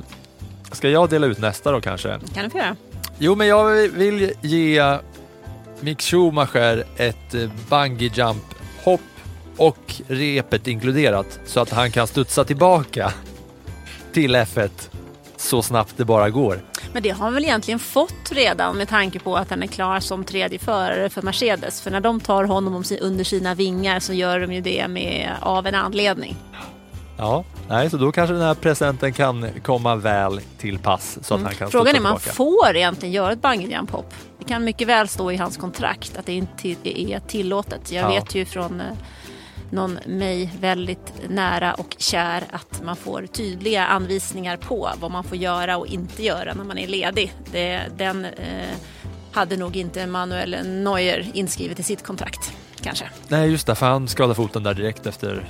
ska 0.71 0.89
jag 0.89 1.09
dela 1.09 1.27
ut 1.27 1.39
nästa 1.39 1.71
då 1.71 1.81
kanske? 1.81 2.19
kan 2.33 2.43
du 2.43 2.49
få 2.49 2.57
göra. 2.57 2.75
Jo, 3.19 3.35
men 3.35 3.47
jag 3.47 3.87
vill 3.87 4.31
ge 4.41 4.97
Mick 5.79 6.01
Schumacher 6.01 6.83
ett 6.97 7.33
eh, 7.33 7.49
bungee 7.69 8.11
jump 8.13 8.43
hopp 8.83 9.01
och 9.57 10.01
repet 10.07 10.67
inkluderat 10.67 11.39
så 11.45 11.59
att 11.59 11.69
han 11.69 11.91
kan 11.91 12.07
studsa 12.07 12.43
tillbaka 12.43 13.13
till 14.13 14.35
F1 14.35 14.69
så 15.37 15.61
snabbt 15.61 15.93
det 15.97 16.05
bara 16.05 16.29
går. 16.29 16.59
Men 16.93 17.03
det 17.03 17.09
har 17.09 17.25
han 17.25 17.33
väl 17.33 17.43
egentligen 17.43 17.79
fått 17.79 18.31
redan 18.31 18.77
med 18.77 18.89
tanke 18.89 19.19
på 19.19 19.35
att 19.35 19.49
han 19.49 19.63
är 19.63 19.67
klar 19.67 19.99
som 19.99 20.23
tredje 20.23 20.59
förare 20.59 21.09
för 21.09 21.21
Mercedes. 21.21 21.81
För 21.81 21.91
när 21.91 21.99
de 21.99 22.19
tar 22.19 22.43
honom 22.43 22.83
under 23.01 23.23
sina 23.23 23.55
vingar 23.55 23.99
så 23.99 24.13
gör 24.13 24.39
de 24.39 24.53
ju 24.53 24.61
det 24.61 24.87
med, 24.87 25.31
av 25.41 25.67
en 25.67 25.75
anledning. 25.75 26.35
Ja, 27.17 27.43
nej, 27.69 27.89
så 27.89 27.97
då 27.97 28.11
kanske 28.11 28.33
den 28.33 28.41
här 28.43 28.53
presenten 28.53 29.13
kan 29.13 29.47
komma 29.63 29.95
väl 29.95 30.39
till 30.57 30.79
pass 30.79 31.17
så 31.21 31.33
att 31.35 31.41
han 31.41 31.49
kan 31.51 31.57
Mm. 31.57 31.71
Frågan 31.71 31.95
är 31.95 31.97
om 31.99 32.03
man 32.03 32.17
tillbaka. 32.19 32.35
får 32.35 32.75
egentligen 32.75 33.13
göra 33.13 33.31
ett 33.33 33.41
bungee 33.41 33.71
jump 33.71 33.91
hopp. 33.91 34.13
Det 34.39 34.45
kan 34.45 34.63
mycket 34.63 34.87
väl 34.87 35.07
stå 35.07 35.31
i 35.31 35.37
hans 35.37 35.57
kontrakt 35.57 36.17
att 36.17 36.25
det 36.25 36.33
inte 36.33 36.69
är 36.83 37.19
tillåtet. 37.27 37.91
Jag 37.91 38.03
Ja. 38.03 38.07
vet 38.09 38.35
ju 38.35 38.45
från 38.45 38.81
eh, 38.81 38.85
någon 39.71 39.99
mig 40.05 40.51
väldigt 40.59 41.13
nära 41.29 41.73
och 41.73 41.95
kär 41.97 42.43
att 42.51 42.81
man 42.85 42.95
får 42.95 43.25
tydliga 43.25 43.85
anvisningar 43.85 44.57
på 44.57 44.89
vad 44.99 45.11
man 45.11 45.23
får 45.23 45.37
göra 45.37 45.77
och 45.77 45.87
inte 45.87 46.23
göra 46.23 46.53
när 46.53 46.63
man 46.63 46.77
är 46.77 46.87
ledig. 46.87 47.33
Det, 47.51 47.81
den 47.97 48.25
eh, 48.25 48.31
hade 49.31 49.57
nog 49.57 49.75
inte 49.75 50.07
Manuel 50.07 50.55
Neuer 50.65 51.27
inskrivet 51.33 51.79
i 51.79 51.83
sitt 51.83 52.03
kontrakt 52.03 52.51
kanske. 52.81 53.05
Nej, 53.27 53.49
just 53.51 53.67
det, 53.67 53.75
för 53.75 53.85
han 53.85 54.07
skadade 54.07 54.35
foten 54.35 54.63
där 54.63 54.73
direkt 54.73 55.05
efter 55.05 55.47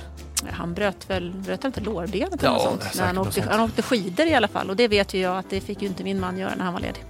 Han 0.52 0.74
bröt 0.74 1.10
väl 1.10 1.32
bröt 1.32 1.62
han 1.62 1.68
inte 1.68 1.80
lårbenet 1.80 2.42
Ja, 2.42 2.54
eller 2.54 2.70
något 2.70 2.80
det 2.80 2.86
är 2.86 2.90
sånt? 2.90 2.94
När 2.98 3.06
han, 3.06 3.14
något 3.14 3.26
åkte, 3.26 3.42
han 3.50 3.60
åkte 3.60 3.82
skidor 3.82 4.26
i 4.26 4.34
alla 4.34 4.48
fall 4.48 4.70
och 4.70 4.76
det 4.76 4.88
vet 4.88 5.14
ju 5.14 5.20
jag 5.20 5.38
att 5.38 5.50
det 5.50 5.60
fick 5.60 5.82
ju 5.82 5.88
inte 5.88 6.04
min 6.04 6.20
man 6.20 6.38
göra 6.38 6.54
när 6.54 6.64
han 6.64 6.74
var 6.74 6.80
ledig. 6.80 7.04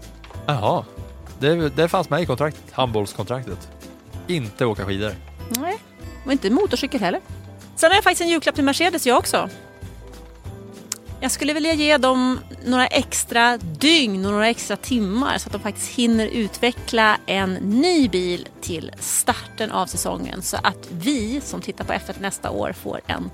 Jaha, 0.46 0.85
det, 1.38 1.68
det 1.68 1.88
fanns 1.88 2.11
med 2.11 2.22
i 2.22 2.27
kontraktet, 2.27 2.72
handbollskontraktet. 2.72 3.68
Inte 4.27 4.66
åka 4.66 4.85
skidor. 4.85 5.14
Nej, 5.49 5.79
och 6.27 6.33
inte 6.33 6.51
motorcykel 6.51 7.01
heller. 7.01 7.20
Sen 7.77 7.90
har 7.90 7.94
jag 7.94 8.05
faktiskt 8.05 8.20
en 8.20 8.29
julklapp 8.29 8.55
till 8.55 8.64
Mercedes 8.64 9.07
jag 9.07 9.18
också. 9.18 9.49
Jag 11.20 11.31
skulle 11.31 11.52
vilja 11.52 11.74
ge 11.74 11.96
dem 11.96 12.40
några 12.64 12.87
extra 12.87 13.57
dygn 13.57 14.26
och 14.26 14.33
några 14.33 14.48
extra 14.48 14.76
timmar 14.76 15.38
så 15.38 15.48
att 15.48 15.52
de 15.52 15.61
faktiskt 15.61 15.90
hinner 15.90 16.26
utveckla 16.26 17.18
en 17.26 17.55
ny 17.55 18.09
bil 18.09 18.48
till 18.61 18.92
starten 18.98 19.72
av 19.72 19.87
säsongen 19.87 20.42
så 20.42 20.57
att 20.62 20.88
vi 20.90 21.40
som 21.40 21.61
tittar 21.61 21.85
på 21.85 21.92
F1 21.92 22.14
nästa 22.20 22.50
år 22.50 22.72
får 22.72 23.00
en 23.07 23.31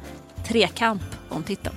trekamp 0.49 1.03
om 1.29 1.43
titeln. 1.43 1.77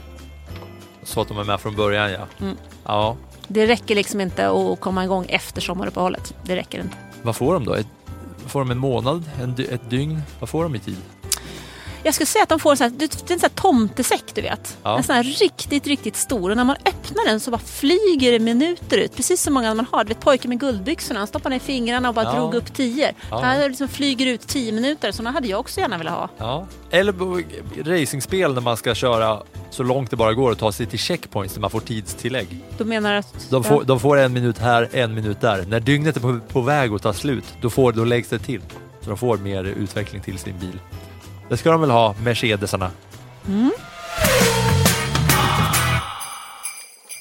Så 1.04 1.22
att 1.22 1.28
de 1.28 1.38
är 1.40 1.44
med 1.44 1.60
från 1.62 1.76
början 1.76 2.12
ja. 2.12 2.28
Mm. 2.42 2.58
Ja, 2.86 3.18
Det 3.48 3.68
räcker 3.68 3.96
liksom 3.96 4.22
inte 4.22 4.50
att 4.50 4.80
komma 4.80 5.04
igång 5.04 5.26
efter 5.30 5.62
sommaruppehållet. 5.62 6.34
Det 6.44 6.56
räcker 6.56 6.80
inte. 6.82 6.96
vad 7.22 7.36
får 7.36 7.54
de 7.54 7.66
då? 7.66 7.74
Ett, 7.74 7.88
får 8.48 8.60
de 8.60 8.72
en 8.72 8.78
månad? 8.78 9.24
En, 9.42 9.56
ett 9.70 9.90
dygn? 9.90 10.22
Vad 10.40 10.50
får 10.50 10.64
de 10.64 10.76
i 10.76 10.80
tid? 10.80 10.98
Jag 12.06 12.14
skulle 12.14 12.28
säga 12.28 12.44
att 12.44 12.50
de 12.50 12.60
får 12.60 12.72
en 12.72 12.78
sån 12.78 12.84
här, 12.90 12.94
det 12.98 13.06
är 13.06 13.34
en 13.34 13.40
sån 13.40 13.50
här 13.56 13.62
tomtesäck 13.62 14.24
du 14.34 14.42
vet. 14.42 14.78
Ja. 14.84 14.98
En 14.98 15.04
sån 15.04 15.16
här 15.16 15.24
riktigt, 15.24 15.88
riktigt 15.88 16.16
stor. 16.16 16.50
Och 16.50 16.58
när 16.58 16.64
man 16.64 16.76
öppnar 16.86 17.26
den 17.26 17.40
så 17.40 17.52
bara 17.52 17.58
flyger 17.62 18.32
det 18.32 18.40
minuter 18.40 18.98
ut. 18.98 19.16
Precis 19.16 19.42
som 19.42 19.54
många 19.54 19.74
man 19.74 19.86
har. 19.92 20.04
Du 20.04 20.08
vet 20.08 20.20
pojken 20.20 20.50
med 20.50 20.60
guldbyxorna. 20.60 21.20
Han 21.20 21.28
stoppar 21.28 21.50
ner 21.50 21.60
fingrarna 21.60 22.10
och 22.10 22.16
bara 22.16 22.26
Ja. 22.26 22.32
drog 22.34 22.56
upp 22.56 22.74
tio. 22.74 23.14
Ja. 23.30 23.40
Här 23.40 23.70
liksom 23.70 23.88
flyger 23.88 24.26
ut 24.26 24.48
tio 24.48 24.72
minuter. 24.72 25.12
Såna 25.12 25.32
hade 25.32 25.48
jag 25.48 25.60
också 25.60 25.80
gärna 25.80 25.98
velat 25.98 26.14
ha. 26.14 26.30
Ja. 26.38 26.68
Eller 26.92 27.14
racingspel 27.84 28.54
när 28.54 28.62
man 28.62 28.78
ska 28.78 28.96
köra 28.96 29.44
så 29.70 29.84
långt 29.84 30.10
det 30.10 30.16
bara 30.16 30.34
går 30.34 30.52
och 30.52 30.58
ta 30.58 30.72
sig 30.72 30.86
till 30.86 31.00
checkpoints 31.00 31.54
där 31.54 31.62
man 31.62 31.70
får 31.70 31.80
tidstillägg. 31.80 32.48
Du 32.78 32.86
menar 32.86 33.14
att... 33.14 33.48
De 33.50 33.64
får, 33.64 33.84
de 33.84 34.00
får 34.00 34.18
en 34.18 34.34
minut 34.34 34.58
här, 34.58 34.90
en 34.94 35.14
minut 35.16 35.42
där. 35.42 35.66
När 35.68 35.80
dygnet 35.80 36.16
är 36.18 36.22
på, 36.22 36.40
på 36.48 36.62
väg 36.62 36.94
att 36.94 37.02
ta 37.02 37.14
slut, 37.14 37.46
då, 37.62 37.70
får, 37.70 37.92
då 37.92 38.04
läggs 38.04 38.30
det 38.30 38.40
till. 38.40 38.62
Så 39.02 39.10
de 39.10 39.18
får 39.18 39.38
mer 39.38 39.64
utveckling 39.64 40.22
till 40.22 40.38
sin 40.38 40.60
bil. 40.60 40.80
Det 41.50 41.58
ska 41.58 41.72
de 41.72 41.82
väl 41.82 41.90
ha, 41.92 42.16
Mercedesarna. 42.24 42.92
Mm. 43.48 43.72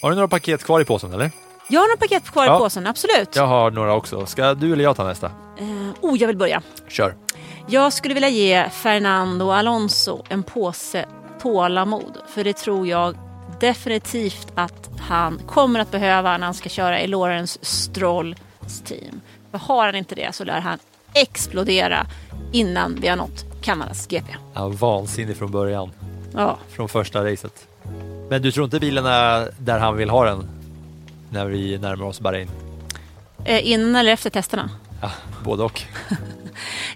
Har 0.03 0.11
du 0.11 0.15
några 0.17 0.29
paket 0.29 0.65
kvar 0.65 0.81
i 0.81 0.85
påsen 0.85 1.13
eller? 1.13 1.31
Jag 1.69 1.81
har 1.81 1.87
några 1.89 1.97
paket 1.97 2.31
kvar 2.31 2.47
Ja. 2.47 2.57
i 2.57 2.59
påsen, 2.59 2.87
absolut. 2.87 3.37
Jag 3.37 3.47
har 3.47 3.71
några 3.71 3.95
också. 3.95 4.27
Ska 4.27 4.55
du 4.55 4.73
eller 4.73 4.85
jag 4.85 4.97
ta 4.97 5.05
nästa? 5.05 5.27
Eh, 5.27 5.67
oh, 6.01 6.19
jag 6.19 6.27
vill 6.27 6.37
börja. 6.37 6.63
Kör. 6.89 7.15
Jag 7.69 7.93
skulle 7.93 8.15
vilja 8.15 8.29
ge 8.29 8.69
Fernando 8.71 9.51
Alonso 9.51 10.23
en 10.29 10.43
påse 10.43 11.05
tålamod. 11.43 12.19
För 12.29 12.45
det 12.45 12.53
tror 12.57 12.87
jag 12.87 13.17
definitivt 13.61 14.53
att 14.55 14.91
han 15.01 15.41
kommer 15.47 15.81
att 15.81 15.91
behöva 15.91 16.39
när 16.39 16.45
han 16.47 16.55
ska 16.55 16.69
köra 16.69 17.01
i 17.01 17.07
Lawrence 17.07 17.59
Strolls 17.63 18.39
team. 18.85 19.21
För 19.51 19.59
har 19.59 19.87
han 19.87 19.95
inte 19.95 20.15
det 20.15 20.35
så 20.35 20.45
lär 20.45 20.61
han 20.61 20.79
explodera 21.15 22.07
innan 22.53 22.99
vi 23.01 23.09
har 23.09 23.17
nått 23.17 23.45
Kanadas 23.65 24.07
GP. 24.07 24.35
Ja, 24.55 24.69
vansinnig 24.69 25.37
från 25.37 25.51
början. 25.51 25.91
Ja, 26.35 26.59
Från 26.69 26.89
första 26.89 27.25
racet. 27.25 27.67
Men 28.31 28.43
du 28.43 28.53
tror 28.53 28.65
inte 28.65 28.81
bilen 28.81 29.07
är 29.07 29.51
där 29.59 29.79
han 29.79 29.97
vill 29.97 30.11
ha 30.11 30.25
den? 30.25 30.49
När 31.31 31.47
vi 31.47 31.79
närmar 31.79 32.07
oss 32.07 32.21
Bahrain? 32.21 32.49
eh, 33.45 33.69
innan 33.69 33.97
eller 33.97 34.13
efter 34.13 34.31
testerna. 34.31 34.71
Ja, 35.03 35.11
både 35.45 35.63
och. 35.63 35.83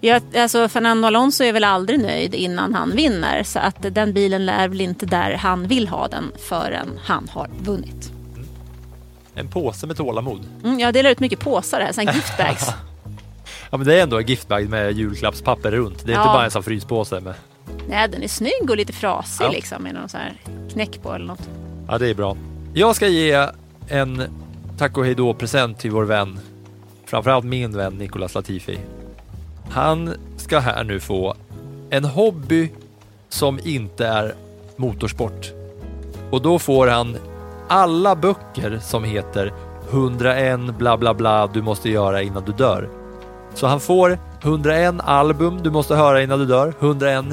Ja, 0.00 0.20
alltså 0.36 0.68
Fernando 0.68 1.06
Alonso 1.06 1.44
är 1.44 1.52
väl 1.52 1.64
aldrig 1.64 2.00
nöjd 2.00 2.34
innan 2.34 2.74
han 2.74 2.90
vinner. 2.90 3.42
Så 3.42 3.58
att 3.58 3.76
den 3.94 4.12
bilen 4.12 4.46
lär 4.46 4.68
väl 4.68 4.80
inte 4.80 5.06
där 5.06 5.32
han 5.34 5.66
vill 5.68 5.88
ha 5.88 6.08
den 6.08 6.32
förrän 6.48 6.98
han 7.04 7.28
har 7.32 7.48
vunnit. 7.60 8.12
En 9.34 9.48
påse 9.48 9.86
med 9.86 9.96
tålamod. 9.96 10.46
Mm, 10.64 10.80
jag 10.80 10.94
delar 10.94 11.10
ut 11.10 11.20
mycket 11.20 11.40
påsar 11.40 11.80
här, 11.80 11.92
såna 11.92 12.12
giftbags. 12.12 12.68
Ja 13.70 13.76
men 13.78 13.86
det 13.86 13.98
är 13.98 14.02
ändå 14.02 14.18
en 14.18 14.26
giftbag 14.26 14.68
med 14.68 14.92
julklappspapper 14.92 15.70
runt. 15.70 16.06
Det 16.06 16.12
är 16.12 16.14
Ja. 16.16 16.20
inte 16.22 16.32
bara 16.32 16.44
en 16.44 16.50
sån 16.50 16.62
fryspåse 16.62 17.20
med. 17.20 17.34
Nej, 17.88 18.08
den 18.08 18.22
är 18.22 18.28
snygg 18.28 18.70
och 18.70 18.76
lite 18.76 18.92
frasig 18.92 19.44
Ja. 19.44 19.50
liksom 19.50 19.82
med 19.82 19.94
någon 19.94 20.08
sån 20.08 20.20
här 20.20 20.32
knäck 20.72 21.02
på 21.02 21.12
eller 21.14 21.26
något. 21.26 21.48
Ja 21.88 21.98
det 21.98 22.08
är 22.08 22.14
bra. 22.14 22.36
Jag 22.74 22.96
ska 22.96 23.08
ge 23.08 23.46
en 23.88 24.22
tack 24.78 24.98
och 24.98 25.04
hej 25.04 25.14
då 25.14 25.34
present 25.34 25.78
till 25.78 25.90
vår 25.90 26.04
vän. 26.04 26.38
Framförallt 27.06 27.44
min 27.44 27.76
vän 27.76 27.94
Nicolas 27.94 28.34
Latifi. 28.34 28.78
Han 29.70 30.14
ska 30.36 30.58
här 30.58 30.84
nu 30.84 31.00
få 31.00 31.34
en 31.90 32.04
hobby 32.04 32.70
som 33.28 33.58
inte 33.64 34.06
är 34.06 34.34
motorsport. 34.76 35.52
Och 36.30 36.42
då 36.42 36.58
får 36.58 36.86
han 36.86 37.16
alla 37.68 38.16
böcker 38.16 38.78
som 38.82 39.04
heter 39.04 39.52
101 39.90 40.60
bla 40.78 40.96
bla 40.96 41.14
bla 41.14 41.46
du 41.46 41.62
måste 41.62 41.90
göra 41.90 42.22
innan 42.22 42.44
du 42.44 42.52
dör. 42.52 42.88
Så 43.54 43.66
han 43.66 43.80
får 43.80 44.18
101 44.42 44.94
album 45.04 45.60
du 45.62 45.70
måste 45.70 45.94
höra 45.94 46.22
innan 46.22 46.38
du 46.38 46.44
dör, 46.46 46.74
101 46.80 47.24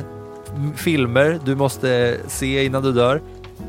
m- 0.55 0.73
filmer 0.75 1.39
du 1.45 1.55
måste 1.55 2.17
se 2.27 2.65
innan 2.65 2.83
du 2.83 2.91
dör. 2.91 3.21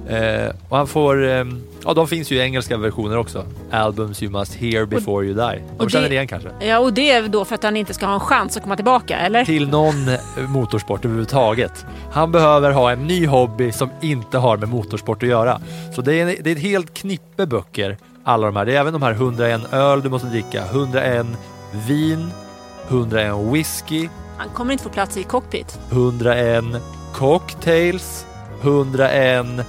Eh, 0.09 0.51
och 0.69 0.77
han 0.77 0.87
får, 0.87 1.29
eh, 1.29 1.45
ja 1.85 1.95
de 1.95 2.09
finns 2.09 2.31
ju 2.31 2.37
i 2.37 2.41
engelska 2.41 2.77
versioner 2.77 3.19
också. 3.19 3.45
Albums 3.71 4.23
you 4.23 4.33
must 4.33 4.55
hear 4.55 4.85
before 4.87 5.27
you 5.27 5.35
die. 5.35 5.63
De 5.79 5.85
och 5.85 5.91
känner 5.91 6.09
det- 6.09 6.15
igen 6.15 6.27
kanske. 6.29 6.49
Ja, 6.61 6.79
och 6.79 6.93
det 6.93 7.11
är 7.11 7.29
då 7.29 7.45
för 7.45 7.55
att 7.55 7.63
han 7.63 7.77
inte 7.77 7.95
ska 7.95 8.07
ha 8.07 8.15
en 8.15 8.21
chans 8.21 8.57
att 8.57 8.63
komma 8.63 8.77
tillbaka, 8.77 9.17
eller? 9.19 9.45
Till 9.45 9.69
någon 9.69 10.09
eh, 10.09 10.19
motorsport 10.49 11.05
överhuvudtaget. 11.05 11.87
Han 12.13 12.33
behöver 12.33 12.71
ha 12.71 12.91
en 12.93 13.07
ny 13.07 13.27
hobby 13.27 13.73
som 13.73 13.91
inte 14.01 14.39
har 14.39 14.57
med 14.57 14.69
motorsport 14.69 15.23
att 15.23 15.29
göra. 15.29 15.61
Så 15.95 16.03
det 16.03 16.21
är, 16.21 16.27
det 16.43 16.51
är 16.51 16.57
ett 16.57 16.63
helt 16.63 16.95
knippe 16.95 17.47
böcker, 17.47 17.97
alla 18.25 18.47
de 18.47 18.57
här. 18.57 18.65
Det 18.65 18.77
är 18.77 18.81
även 18.81 18.93
de 18.93 19.03
här 19.03 19.13
101 19.13 19.73
öl 19.73 20.03
du 20.03 20.09
måste 20.09 20.29
dricka, 20.29 20.63
101 20.65 21.27
vin, 21.77 22.31
101 22.89 23.35
whisky, 23.53 24.09
Han 24.37 24.49
kommer 24.49 24.73
inte 24.73 24.85
få 24.85 24.91
plats 24.91 25.17
i 25.17 25.23
cockpit. 25.23 25.79
101 25.91 26.65
cocktails, 27.13 28.27
101 28.63 29.67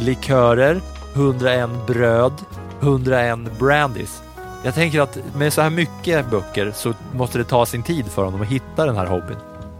likörer, 0.00 0.80
101 1.14 1.70
bröd, 1.86 2.32
101 2.80 3.58
brandies. 3.58 4.22
Jag 4.64 4.74
tänker 4.74 5.00
att 5.00 5.18
med 5.34 5.52
så 5.52 5.62
här 5.62 5.70
mycket 5.70 6.30
böcker 6.30 6.72
så 6.74 6.94
måste 7.12 7.38
det 7.38 7.44
ta 7.44 7.66
sin 7.66 7.82
tid 7.82 8.06
för 8.06 8.24
honom 8.24 8.42
att 8.42 8.48
hitta 8.48 8.86
den 8.86 8.96
här 8.96 9.06
hobbyn. 9.06 9.36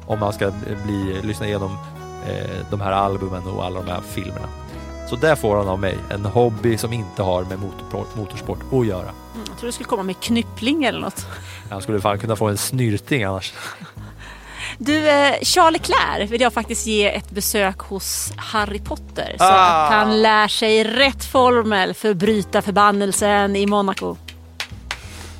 Om 0.06 0.18
man 0.18 0.32
ska 0.32 0.52
bli, 0.84 1.20
lyssna 1.22 1.46
igenom 1.46 1.78
eh, 2.26 2.56
de 2.70 2.80
här 2.80 2.92
albumen 2.92 3.46
och 3.46 3.64
alla 3.64 3.82
de 3.82 3.90
här 3.90 4.00
filmerna. 4.00 4.48
Så 5.10 5.16
där 5.16 5.34
får 5.36 5.56
han 5.56 5.68
av 5.68 5.78
mig 5.78 5.98
en 6.10 6.24
hobby 6.24 6.76
som 6.78 6.92
inte 6.92 7.22
har 7.22 7.44
med 7.44 7.58
motorsport, 7.58 8.16
motorsport 8.16 8.58
att 8.72 8.86
göra. 8.86 9.00
Mm, 9.02 9.14
jag 9.48 9.58
tror 9.58 9.66
du 9.66 9.72
skulle 9.72 9.88
komma 9.88 10.02
med 10.02 10.20
knyppling 10.20 10.84
eller 10.84 11.00
något. 11.00 11.26
Han 11.70 11.82
skulle 11.82 12.00
fan 12.00 12.18
kunna 12.18 12.36
få 12.36 12.48
en 12.48 12.58
snyrting 12.58 13.22
annars. 13.24 13.52
Du, 14.78 15.08
eh, 15.08 15.34
Charles 15.42 15.72
Leclerc 15.88 16.30
vill 16.30 16.40
jag 16.40 16.52
faktiskt 16.52 16.86
ge 16.86 17.16
ett 17.16 17.30
besök 17.30 17.78
hos 17.78 18.32
Harry 18.36 18.78
Potter. 18.78 19.34
Så 19.38 19.44
Ah. 19.44 19.86
att 19.86 19.92
han 19.92 20.22
lär 20.22 20.48
sig 20.48 20.84
rätt 20.84 21.24
formel 21.24 21.94
för 21.94 22.10
att 22.10 22.16
bryta 22.16 22.62
förbannelsen 22.62 23.56
i 23.56 23.66
Monaco. 23.66 24.16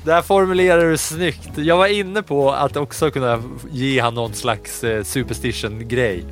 Där 0.03 0.21
formulerar 0.21 0.85
du 0.89 0.97
snyggt. 0.97 1.49
Jag 1.57 1.77
var 1.77 1.87
inne 1.87 2.21
på 2.23 2.51
att 2.51 2.75
också 2.77 3.11
kunna 3.11 3.43
ge 3.71 3.99
han 3.99 4.13
någon 4.15 4.33
slags 4.33 4.83
eh, 4.83 5.03
superstition-grej. 5.03 6.25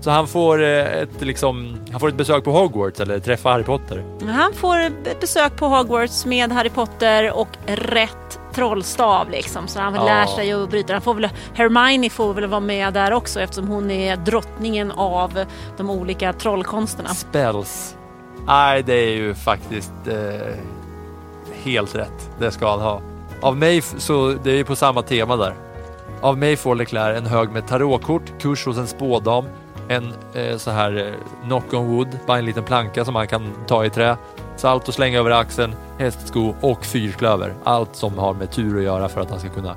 Så 0.00 0.10
han 0.10 0.26
får, 0.26 0.62
eh, 0.62 0.68
ett, 0.86 1.20
liksom, 1.20 1.76
han 1.90 2.00
får 2.00 2.08
ett 2.08 2.14
besök 2.16 2.44
på 2.44 2.50
Hogwarts 2.50 3.00
eller 3.00 3.18
träffa 3.18 3.50
Harry 3.50 3.64
Potter. 3.64 4.04
Han 4.28 4.52
får 4.54 4.78
ett 4.78 5.20
besök 5.20 5.56
på 5.56 5.66
Hogwarts 5.66 6.26
med 6.26 6.52
Harry 6.52 6.70
Potter 6.70 7.32
och 7.38 7.48
rätt 7.66 8.40
trollstav 8.54 9.30
liksom. 9.30 9.68
Så 9.68 9.80
han 9.80 9.94
Ja. 9.94 10.04
lär 10.04 10.26
sig 10.26 10.52
att 10.52 10.70
bryta. 10.70 10.92
Han 10.92 11.02
får 11.02 11.14
väl, 11.14 11.28
Hermione 11.54 12.10
får 12.10 12.34
väl 12.34 12.46
vara 12.46 12.60
med 12.60 12.94
där 12.94 13.12
också 13.12 13.40
eftersom 13.40 13.68
hon 13.68 13.90
är 13.90 14.16
drottningen 14.16 14.90
av 14.92 15.44
de 15.76 15.90
olika 15.90 16.32
trollkonsterna. 16.32 17.08
Spells. 17.08 17.96
Nej, 18.46 18.82
det 18.82 18.94
är 18.94 19.10
ju 19.10 19.34
faktiskt 19.34 19.92
eh, 20.06 20.54
helt 21.62 21.94
rätt. 21.94 22.30
Det 22.38 22.50
ska 22.50 22.70
han 22.70 22.80
ha. 22.80 23.00
Av 23.40 23.56
mig, 23.56 23.82
så 23.82 24.34
det 24.44 24.50
är 24.50 24.56
ju 24.56 24.64
på 24.64 24.76
samma 24.76 25.02
tema 25.02 25.36
där. 25.36 25.54
Av 26.20 26.38
mig 26.38 26.56
får 26.56 26.74
Leclerc 26.74 27.18
en 27.18 27.26
hög 27.26 27.50
med 27.50 27.66
tarotkort, 27.68 28.22
kurs 28.40 28.66
hos 28.66 28.78
en 28.78 28.86
spådam, 28.86 29.44
en 29.88 30.12
eh, 30.34 30.56
så 30.56 30.70
här 30.70 30.96
eh, 30.96 31.42
knock 31.44 31.74
on 31.74 31.86
wood, 31.86 32.18
bara 32.26 32.38
en 32.38 32.44
liten 32.44 32.64
planka 32.64 33.04
som 33.04 33.14
man 33.14 33.28
kan 33.28 33.52
ta 33.66 33.84
i 33.84 33.90
trä, 33.90 34.16
salt 34.56 34.88
och 34.88 34.94
slänga 34.94 35.18
över 35.18 35.30
axeln, 35.30 35.74
hästsko 35.98 36.54
och 36.60 36.84
fyrklöver. 36.84 37.54
Allt 37.64 37.96
som 37.96 38.18
har 38.18 38.34
med 38.34 38.50
tur 38.50 38.78
att 38.78 38.84
göra 38.84 39.08
för 39.08 39.20
att 39.20 39.30
han 39.30 39.40
ska 39.40 39.48
kunna 39.48 39.76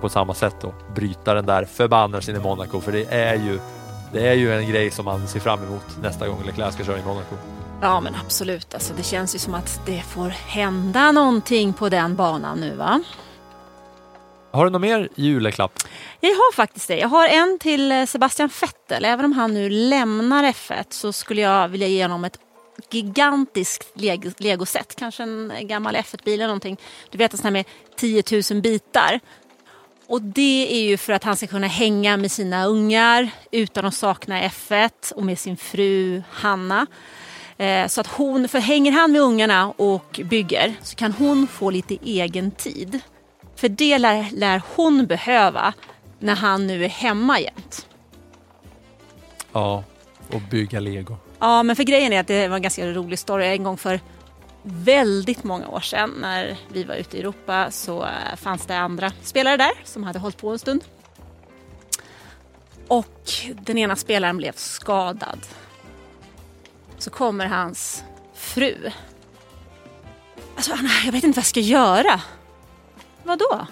på 0.00 0.08
samma 0.08 0.34
sätt 0.34 0.56
då 0.60 0.74
bryta 0.94 1.34
den 1.34 1.46
där 1.46 1.64
förbannelsen 1.64 2.36
i 2.36 2.38
Monaco. 2.38 2.80
För 2.80 2.92
det 2.92 3.14
är 3.14 3.34
ju 3.34 3.58
det 4.12 4.28
är 4.28 4.34
ju 4.34 4.54
en 4.54 4.68
grej 4.68 4.90
som 4.90 5.04
man 5.04 5.28
ser 5.28 5.40
fram 5.40 5.62
emot 5.64 5.96
nästa 6.02 6.28
gång 6.28 6.42
Leclerc 6.46 6.74
ska 6.74 6.84
köra 6.84 6.98
i 6.98 7.04
Monaco. 7.04 7.34
Ja 7.80 8.00
men 8.00 8.14
absolut, 8.24 8.74
alltså, 8.74 8.94
det 8.96 9.02
känns 9.02 9.34
ju 9.34 9.38
som 9.38 9.54
att 9.54 9.80
det 9.86 10.02
får 10.02 10.28
hända 10.28 11.12
någonting 11.12 11.72
på 11.72 11.88
den 11.88 12.16
banan 12.16 12.58
nu 12.60 12.74
va? 12.74 13.02
Har 14.50 14.64
du 14.64 14.70
någon 14.70 14.80
mer 14.80 15.08
juleklapp? 15.14 15.72
Jag 16.20 16.30
har 16.30 16.52
faktiskt 16.52 16.88
det. 16.88 16.98
Jag 16.98 17.08
har 17.08 17.28
en 17.28 17.58
till 17.58 17.92
eh, 17.92 18.06
Sebastian 18.06 18.50
Vettel. 18.60 19.04
Även 19.04 19.24
om 19.24 19.32
han 19.32 19.54
nu 19.54 19.68
lämnar 19.70 20.44
F1 20.44 20.84
så 20.90 21.12
skulle 21.12 21.40
jag 21.40 21.68
vilja 21.68 21.88
ge 21.88 22.02
honom 22.04 22.24
ett 22.24 22.38
gigantiskt 22.90 24.00
legoset. 24.40 24.96
Kanske 24.96 25.22
en 25.22 25.52
gammal 25.60 25.96
F1-bil 25.96 26.34
eller 26.34 26.46
någonting. 26.46 26.76
Du 27.10 27.18
vet 27.18 27.32
en 27.32 27.38
sån 27.38 27.44
här 27.44 27.52
med 27.52 27.64
10 27.96 28.22
000 28.50 28.62
bitar. 28.62 29.20
Och 30.08 30.22
det 30.22 30.68
är 30.70 30.80
ju 30.80 30.96
för 30.96 31.12
att 31.12 31.24
han 31.24 31.36
ska 31.36 31.46
kunna 31.46 31.66
hänga 31.66 32.16
med 32.16 32.32
sina 32.32 32.66
ungar 32.66 33.30
utan 33.50 33.84
att 33.84 33.94
sakna 33.94 34.42
F1 34.42 35.12
och 35.12 35.22
med 35.22 35.38
sin 35.38 35.56
fru 35.56 36.22
Hanna. 36.30 36.86
Eh, 37.56 37.86
så 37.86 38.00
att 38.00 38.06
hon, 38.06 38.48
för 38.48 38.58
hänger 38.58 38.92
han 38.92 39.12
med 39.12 39.20
ungarna 39.20 39.70
och 39.70 40.20
bygger 40.24 40.74
så 40.82 40.96
kan 40.96 41.12
hon 41.12 41.46
få 41.46 41.70
lite 41.70 41.98
egen 42.04 42.50
tid. 42.50 43.00
För 43.56 43.68
det 43.68 43.98
lär, 43.98 44.26
lär 44.32 44.62
hon 44.74 45.06
behöva 45.06 45.74
när 46.18 46.34
han 46.34 46.66
nu 46.66 46.84
är 46.84 46.88
hemma 46.88 47.40
jämt. 47.40 47.86
Ja, 49.52 49.84
och 50.32 50.40
bygga 50.40 50.80
lego. 50.80 51.16
Ja, 51.38 51.62
men 51.62 51.76
för 51.76 51.82
grejen 51.82 52.12
är 52.12 52.20
att 52.20 52.26
det 52.26 52.48
var 52.48 52.56
en 52.56 52.62
ganska 52.62 52.86
rolig 52.86 53.18
story. 53.18 53.46
En 53.46 53.62
gång 53.62 53.76
för 53.76 54.00
väldigt 54.62 55.44
många 55.44 55.68
år 55.68 55.80
sedan 55.80 56.10
när 56.20 56.56
vi 56.68 56.84
var 56.84 56.94
ute 56.94 57.16
i 57.16 57.20
Europa 57.20 57.70
så 57.70 58.02
eh, 58.02 58.36
fanns 58.36 58.66
det 58.66 58.78
andra 58.78 59.12
spelare 59.22 59.56
där 59.56 59.72
som 59.84 60.04
hade 60.04 60.18
hållit 60.18 60.36
på 60.36 60.50
en 60.50 60.58
stund. 60.58 60.84
Och 62.88 63.30
den 63.60 63.78
ena 63.78 63.96
spelaren 63.96 64.36
blev 64.36 64.52
skadad. 64.52 65.38
Så 66.98 67.10
kommer 67.10 67.46
hans 67.46 68.04
fru. 68.34 68.90
Alltså 70.56 70.72
Anna, 70.72 70.88
jag 71.04 71.12
vet 71.12 71.24
inte 71.24 71.36
vad 71.36 71.42
jag 71.42 71.46
ska 71.46 71.60
göra. 71.60 72.20
Vadå? 73.22 73.66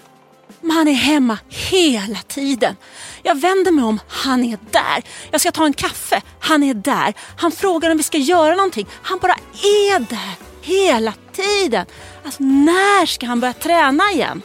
Men 0.61 0.71
han 0.71 0.87
är 0.87 0.93
hemma 0.93 1.37
hela 1.47 2.19
tiden. 2.27 2.75
Jag 3.23 3.41
vänder 3.41 3.71
mig 3.71 3.85
om, 3.85 3.99
han 4.07 4.43
är 4.43 4.57
där. 4.71 5.03
Jag 5.31 5.41
ska 5.41 5.51
ta 5.51 5.65
en 5.65 5.73
kaffe, 5.73 6.21
han 6.39 6.63
är 6.63 6.73
där. 6.73 7.13
Han 7.37 7.51
frågar 7.51 7.89
om 7.89 7.97
vi 7.97 8.03
ska 8.03 8.17
göra 8.17 8.55
någonting. 8.55 8.87
Han 9.01 9.19
bara 9.19 9.35
är 9.63 9.99
där 9.99 10.35
hela 10.61 11.13
tiden. 11.31 11.85
Alltså 12.25 12.43
när 12.43 13.05
ska 13.05 13.25
han 13.25 13.39
börja 13.39 13.53
träna 13.53 14.03
igen? 14.11 14.41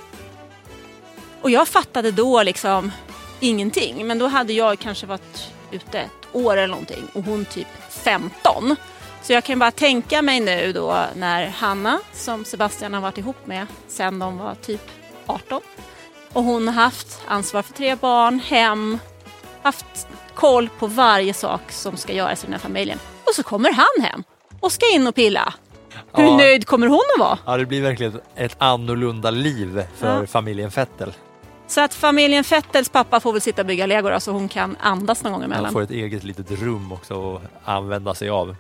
Och 1.43 1.51
jag 1.51 1.69
fattade 1.69 2.11
då 2.11 2.43
liksom 2.43 2.93
ingenting. 3.41 4.07
Men 4.07 4.19
då 4.19 4.27
hade 4.27 4.53
jag 4.53 4.79
kanske 4.79 5.07
varit 5.07 5.49
ute 5.71 5.99
ett 5.99 6.11
år 6.33 6.57
eller 6.57 6.69
någonting 6.69 7.07
och 7.13 7.23
hon 7.23 7.45
typ 7.45 7.69
15. 7.91 8.77
Så 9.23 9.33
jag 9.33 9.45
kan 9.45 9.59
bara 9.59 9.71
tänka 9.71 10.23
mig 10.23 10.41
nu 10.41 10.73
då 10.73 11.05
när 11.17 11.47
Hanna, 11.47 12.01
som 12.13 12.45
Sebastian 12.45 12.95
har 12.95 13.01
varit 13.01 13.19
ihop 13.19 13.47
med 13.47 13.67
sen 13.89 14.19
de 14.19 14.39
var 14.39 14.55
typ 14.55 14.91
18. 15.27 15.61
Och 16.33 16.45
hon 16.45 16.69
har 16.69 16.75
haft 16.75 17.21
ansvar 17.27 17.63
för 17.63 17.73
tre 17.73 17.95
barn, 17.95 18.39
hem, 18.39 18.99
haft 19.63 20.09
koll 20.35 20.69
på 20.79 20.87
varje 20.87 21.35
sak 21.35 21.73
som 21.73 21.97
ska 21.97 22.13
göras 22.13 22.43
i 22.45 22.47
den 22.47 22.53
här 22.53 22.61
familjen. 22.61 22.99
Och 23.29 23.35
så 23.35 23.43
kommer 23.43 23.73
han 23.73 24.05
hem 24.05 24.23
och 24.61 24.73
ska 24.73 24.87
in 24.95 25.07
och 25.07 25.15
pilla. 25.15 25.55
Hur 26.13 26.25
Ja. 26.25 26.37
nöjd 26.37 26.67
kommer 26.67 26.87
hon 26.87 27.01
att 27.15 27.21
vara? 27.21 27.39
Ja, 27.47 27.57
det 27.57 27.67
blir 27.67 27.83
verkligen 27.83 28.21
ett 28.37 28.57
annorlunda 28.59 29.31
liv 29.31 29.83
för 29.97 30.21
Ja. 30.21 30.27
familjen 30.27 30.71
Fettel. 30.71 31.13
Så 31.67 31.81
att 31.81 31.95
familjen 31.95 32.45
Fettels 32.45 32.89
pappa 32.89 33.21
får 33.21 33.33
väl 33.33 33.41
sitta 33.41 33.63
och 33.63 33.67
bygga 33.67 33.87
lego 33.87 34.11
då, 34.11 34.21
så 34.21 34.33
hon 34.33 34.49
kan 34.49 34.77
andas 34.81 35.23
någon 35.23 35.33
gång 35.33 35.43
Han 35.43 35.53
emellan. 35.53 35.73
får 35.73 35.83
ett 35.83 35.91
eget 35.91 36.25
litet 36.25 36.51
rum 36.51 36.93
också 36.93 37.35
att 37.37 37.43
använda 37.69 38.15
sig 38.15 38.31
av. 38.31 38.57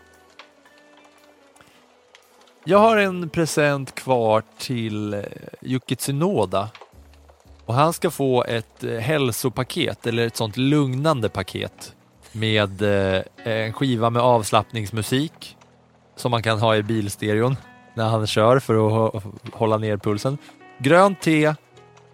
Jag 2.64 2.78
har 2.78 2.96
en 2.96 3.28
present 3.28 3.94
kvar 3.94 4.42
till 4.58 5.14
eh, 5.14 5.20
Yuki 5.62 5.96
Tsunoda. 5.96 6.68
Och 7.70 7.76
han 7.76 7.92
ska 7.92 8.10
få 8.10 8.44
ett 8.44 8.84
eh, 8.84 8.98
hälsopaket 8.98 10.06
eller 10.06 10.26
ett 10.26 10.36
sånt 10.36 10.56
lugnande 10.56 11.28
paket 11.28 11.94
med 12.32 12.82
eh, 12.82 13.22
en 13.44 13.72
skiva 13.72 14.10
med 14.10 14.22
avslappningsmusik 14.22 15.56
som 16.16 16.30
man 16.30 16.42
kan 16.42 16.58
ha 16.58 16.76
i 16.76 16.82
bilstereon 16.82 17.56
när 17.94 18.08
han 18.08 18.26
kör 18.26 18.58
för 18.58 19.06
att 19.06 19.24
hålla 19.52 19.78
ner 19.78 19.96
pulsen. 19.96 20.38
Grönt 20.78 21.20
te, 21.20 21.54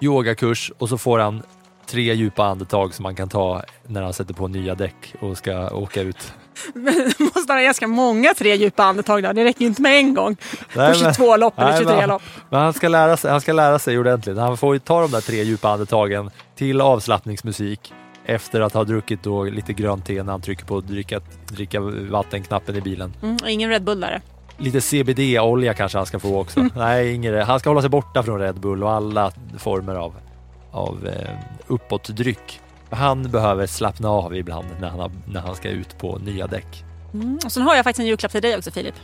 yogakurs 0.00 0.72
och 0.78 0.88
så 0.88 0.98
får 0.98 1.18
han 1.18 1.42
tre 1.86 2.14
djupa 2.14 2.44
andetag 2.44 2.94
som 2.94 3.02
man 3.02 3.16
kan 3.16 3.28
ta 3.28 3.62
när 3.86 4.02
han 4.02 4.12
sätter 4.12 4.34
på 4.34 4.48
nya 4.48 4.74
däck 4.74 5.14
och 5.20 5.38
ska 5.38 5.70
åka 5.70 6.02
ut. 6.02 6.32
Men 6.74 6.94
måste 7.34 7.52
ha 7.52 7.60
ganska 7.60 7.86
många 7.86 8.34
tre 8.34 8.56
djupa 8.56 8.84
andetag 8.84 9.22
där. 9.22 9.32
Det 9.32 9.44
räcker 9.44 9.60
ju 9.60 9.66
inte 9.66 9.82
med 9.82 9.98
en 9.98 10.14
gång 10.14 10.36
Nej, 10.74 10.92
på 10.94 10.98
men- 11.02 11.14
22 11.14 11.36
lopp 11.36 11.58
eller 11.58 11.70
Nej, 11.70 11.78
23 11.80 11.96
men- 11.96 12.08
lopp. 12.08 12.22
Men 12.50 12.60
han 12.60 12.72
ska, 12.72 12.88
lära 12.88 13.16
sig, 13.16 13.30
han 13.30 13.40
ska 13.40 13.52
lära 13.52 13.78
sig 13.78 13.98
ordentligt. 13.98 14.38
Han 14.38 14.56
får 14.56 14.74
ju 14.74 14.78
ta 14.78 15.00
de 15.00 15.10
där 15.10 15.20
tre 15.20 15.42
djupa 15.42 15.68
andetagen 15.68 16.30
till 16.56 16.80
avslappningsmusik 16.80 17.92
efter 18.24 18.60
att 18.60 18.74
ha 18.74 18.84
druckit 18.84 19.22
då 19.22 19.44
lite 19.44 19.72
grönt 19.72 20.06
te 20.06 20.22
när 20.22 20.32
han 20.32 20.40
trycker 20.40 20.64
på 20.64 20.80
dricka, 20.80 21.20
dricka 21.52 21.80
vattenknappen 22.10 22.76
i 22.76 22.80
bilen. 22.80 23.12
Mm, 23.22 23.36
ingen 23.46 23.70
Red 23.70 23.84
Bull 23.84 24.00
där. 24.00 24.20
Lite 24.58 24.80
CBD-olja 24.80 25.74
kanske 25.74 25.98
han 25.98 26.06
ska 26.06 26.18
få 26.18 26.40
också. 26.40 26.68
Nej, 26.76 27.12
ingen, 27.14 27.42
han 27.42 27.60
ska 27.60 27.70
hålla 27.70 27.80
sig 27.80 27.90
borta 27.90 28.22
från 28.22 28.40
Red 28.40 28.60
Bull 28.60 28.82
och 28.82 28.90
alla 28.92 29.32
former 29.58 29.94
av, 29.94 30.14
av 30.70 31.06
eh, 31.06 31.30
uppåtdryck. 31.66 32.60
Han 32.96 33.22
behöver 33.30 33.66
slappna 33.66 34.08
av 34.08 34.36
ibland 34.36 34.66
när 34.80 34.88
han, 34.88 35.00
har, 35.00 35.10
när 35.26 35.40
han 35.40 35.54
ska 35.54 35.68
ut 35.68 35.98
på 35.98 36.18
nya 36.18 36.46
däck. 36.46 36.84
Mm. 37.14 37.38
Och 37.44 37.52
sen 37.52 37.62
har 37.62 37.74
jag 37.76 37.84
faktiskt 37.84 38.00
en 38.00 38.06
julklapp 38.06 38.32
till 38.32 38.42
dig 38.42 38.56
också 38.56 38.70
Filip. 38.70 38.94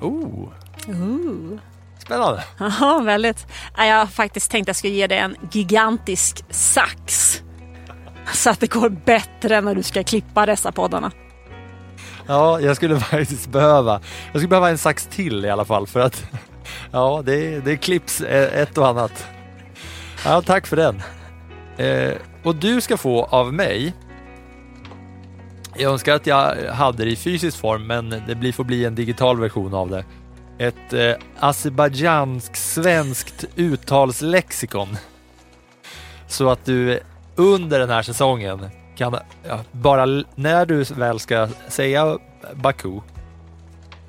Oh, 0.00 0.48
Ooh. 0.88 1.58
spännande! 1.98 2.44
Ja, 2.58 3.00
väldigt. 3.04 3.46
Ja, 3.76 3.86
Jag 3.86 3.96
har 3.98 4.06
faktiskt 4.06 4.50
tänkt 4.50 4.64
att 4.64 4.68
jag 4.68 4.76
ska 4.76 4.88
ge 4.88 5.06
dig 5.06 5.18
en 5.18 5.36
gigantisk 5.52 6.44
sax. 6.50 7.42
Så 8.32 8.50
att 8.50 8.60
det 8.60 8.66
går 8.66 8.88
bättre 8.88 9.60
när 9.60 9.74
du 9.74 9.82
ska 9.82 10.04
klippa 10.04 10.46
dessa 10.46 10.72
poddarna. 10.72 11.10
Ja, 12.26 12.60
jag 12.60 12.76
skulle 12.76 13.00
faktiskt 13.00 13.48
behöva, 13.48 14.00
jag 14.32 14.40
skulle 14.40 14.48
behöva 14.48 14.70
en 14.70 14.78
sax 14.78 15.06
till 15.06 15.44
i 15.44 15.50
alla 15.50 15.64
fall 15.64 15.86
för 15.86 16.00
att 16.00 16.24
ja, 16.90 17.22
det, 17.24 17.60
det 17.60 17.76
klipps 17.76 18.20
eh, 18.20 18.60
ett 18.62 18.78
och 18.78 18.88
annat. 18.88 19.26
Ja, 20.24 20.42
tack 20.42 20.66
för 20.66 20.76
den. 20.76 21.02
Eh, 21.76 22.12
och 22.42 22.56
du 22.56 22.80
ska 22.80 22.96
få 22.96 23.24
av 23.24 23.54
mig, 23.54 23.94
jag 25.76 25.92
önskar 25.92 26.14
att 26.14 26.26
jag 26.26 26.72
hade 26.72 27.04
det 27.04 27.10
i 27.10 27.16
fysisk 27.16 27.58
form 27.58 27.86
men 27.86 28.22
det 28.26 28.34
blir, 28.34 28.52
får 28.52 28.64
bli 28.64 28.84
en 28.84 28.94
digital 28.94 29.40
version 29.40 29.74
av 29.74 29.90
det. 29.90 30.04
Ett 30.58 30.92
eh, 30.92 31.12
azerbajdzjansk-svenskt 31.38 33.44
uttalslexikon. 33.56 34.96
Så 36.26 36.50
att 36.50 36.64
du 36.64 37.00
under 37.36 37.78
den 37.78 37.90
här 37.90 38.02
säsongen 38.02 38.68
kan, 38.96 39.16
ja, 39.48 39.60
bara 39.72 40.24
när 40.34 40.66
du 40.66 40.84
väl 40.84 41.18
ska 41.18 41.48
säga 41.68 42.18
Baku 42.54 43.00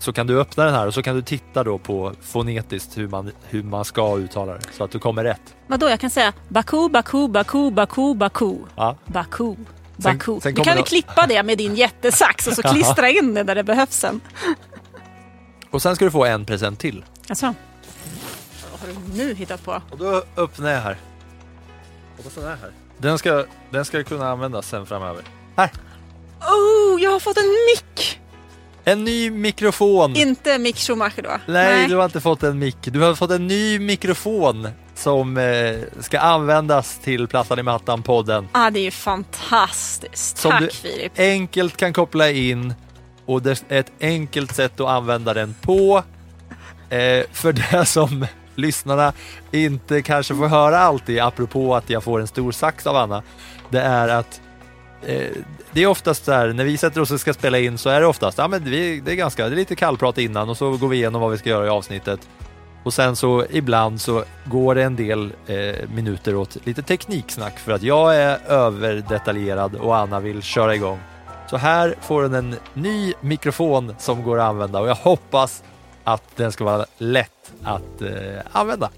så 0.01 0.13
kan 0.13 0.27
du 0.27 0.39
öppna 0.41 0.65
den 0.65 0.73
här 0.73 0.87
och 0.87 0.93
så 0.93 1.03
kan 1.03 1.15
du 1.15 1.21
titta 1.21 1.63
då 1.63 1.77
på 1.77 2.13
fonetiskt 2.21 2.97
hur 2.97 3.07
man, 3.07 3.31
hur 3.49 3.63
man 3.63 3.85
ska 3.85 4.17
uttala 4.17 4.53
det 4.53 4.61
så 4.77 4.83
att 4.83 4.91
du 4.91 4.99
kommer 4.99 5.23
rätt. 5.23 5.55
Vadå, 5.67 5.89
jag 5.89 5.99
kan 5.99 6.09
säga 6.09 6.33
Baku, 6.49 6.89
Baku, 6.89 7.27
Baku, 7.27 7.71
Baku, 7.71 8.13
Baku. 8.13 8.55
Ja. 8.75 8.97
Baku. 9.05 9.55
Sen- 9.55 9.65
Baku. 10.17 10.39
sen 10.39 10.53
du 10.53 10.55
kommer 10.55 10.63
kan 10.65 10.75
väl 10.75 10.83
klippa 10.83 11.25
det 11.27 11.43
med 11.43 11.57
din 11.57 11.75
jättesax 11.75 12.47
och 12.47 12.53
så 12.53 12.61
klistra 12.73 13.09
in 13.09 13.33
det 13.33 13.43
där 13.43 13.55
det 13.55 13.63
behövs 13.63 13.95
sen. 13.95 14.21
Och 15.71 15.81
sen 15.81 15.95
ska 15.95 16.05
du 16.05 16.11
få 16.11 16.25
en 16.25 16.45
present 16.45 16.79
till. 16.79 17.05
Alltså. 17.29 17.45
Vad 18.71 18.79
har 18.79 18.87
du 18.87 19.23
nu 19.23 19.33
hittat 19.33 19.63
på? 19.63 19.81
Och 19.91 19.97
då 19.97 20.23
öppnar 20.37 20.71
jag 20.71 20.81
här. 20.81 20.97
Hoppas 22.17 22.33
den 22.35 22.43
är 22.43 22.49
här. 22.49 22.71
Den 22.97 23.17
ska, 23.17 23.45
den 23.69 23.85
ska 23.85 24.03
kunna 24.03 24.29
användas 24.29 24.67
sen 24.69 24.85
framöver. 24.85 25.23
Här! 25.55 25.71
Oh, 26.39 27.01
jag 27.01 27.11
har 27.11 27.19
fått 27.19 27.37
en 27.37 27.43
mick! 27.75 28.20
En 28.85 29.03
ny 29.03 29.29
mikrofon! 29.29 30.15
Inte 30.15 30.57
Mick 30.57 30.77
Schumacher 30.77 31.21
då? 31.21 31.29
Nej, 31.45 31.87
du 31.87 31.95
har 31.95 32.05
inte 32.05 32.21
fått 32.21 32.43
en 32.43 32.59
mick. 32.59 32.77
Du 32.81 32.99
har 32.99 33.15
fått 33.15 33.31
en 33.31 33.47
ny 33.47 33.79
mikrofon 33.79 34.67
som 34.95 35.37
eh, 35.37 35.75
ska 35.99 36.19
användas 36.19 36.97
till 36.97 37.27
Plattan 37.27 37.59
i 37.59 37.63
mattan-podden. 37.63 38.47
Ah, 38.51 38.69
det 38.69 38.79
är 38.79 38.83
ju 38.83 38.91
fantastiskt. 38.91 40.37
Som 40.37 40.51
Tack 40.51 40.61
du 40.61 40.69
Filip. 40.69 41.11
enkelt 41.19 41.77
kan 41.77 41.93
koppla 41.93 42.31
in 42.31 42.73
och 43.25 43.41
det 43.41 43.63
är 43.69 43.79
ett 43.79 43.91
enkelt 44.01 44.55
sätt 44.55 44.79
att 44.79 44.87
använda 44.87 45.33
den 45.33 45.55
på. 45.61 46.03
Eh, 46.89 47.23
för 47.31 47.53
det 47.53 47.85
som 47.87 48.25
lyssnarna 48.55 49.13
inte 49.51 50.01
kanske 50.01 50.35
får 50.35 50.47
höra 50.47 50.79
alltid, 50.79 51.19
apropå 51.19 51.75
att 51.75 51.89
jag 51.89 52.03
får 52.03 52.19
en 52.21 52.27
stor 52.27 52.51
sax 52.51 52.87
av 52.87 52.95
Anna, 52.95 53.23
det 53.69 53.81
är 53.81 54.07
att 54.07 54.41
Eh, 55.05 55.29
det 55.71 55.83
är 55.83 55.87
oftast 55.87 56.25
så 56.25 56.31
här, 56.31 56.53
när 56.53 56.63
vi 56.63 56.77
sätter 56.77 57.01
oss 57.01 57.11
och 57.11 57.19
ska 57.19 57.33
spela 57.33 57.59
in 57.59 57.77
så 57.77 57.89
är 57.89 58.01
det 58.01 58.07
oftast, 58.07 58.37
ja 58.37 58.47
men 58.47 58.63
vi, 58.63 58.99
det 58.99 59.11
är 59.11 59.15
ganska, 59.15 59.49
det 59.49 59.55
är 59.55 59.57
lite 59.57 59.75
kallprat 59.75 60.17
innan 60.17 60.49
och 60.49 60.57
så 60.57 60.77
går 60.77 60.87
vi 60.87 60.97
igenom 60.97 61.21
vad 61.21 61.31
vi 61.31 61.37
ska 61.37 61.49
göra 61.49 61.65
i 61.65 61.69
avsnittet. 61.69 62.19
Och 62.83 62.93
sen 62.93 63.15
så 63.15 63.45
ibland 63.49 64.01
så 64.01 64.23
går 64.45 64.75
det 64.75 64.83
en 64.83 64.95
del 64.95 65.33
eh, 65.47 65.89
minuter 65.93 66.35
åt 66.35 66.57
lite 66.63 66.81
tekniksnack 66.81 67.59
för 67.59 67.71
att 67.71 67.83
jag 67.83 68.15
är 68.15 68.39
överdetaljerad 68.47 69.75
och 69.75 69.97
Anna 69.97 70.19
vill 70.19 70.41
köra 70.41 70.75
igång. 70.75 70.99
Så 71.49 71.57
här 71.57 71.95
får 72.01 72.21
den 72.21 72.33
en 72.33 72.55
ny 72.73 73.13
mikrofon 73.21 73.95
som 73.99 74.23
går 74.23 74.39
att 74.39 74.49
använda 74.49 74.79
och 74.79 74.87
jag 74.87 74.95
hoppas 74.95 75.63
att 76.03 76.23
den 76.35 76.51
ska 76.51 76.63
vara 76.63 76.85
lätt 76.97 77.51
att 77.63 78.01
eh, 78.01 78.09
använda. 78.51 78.89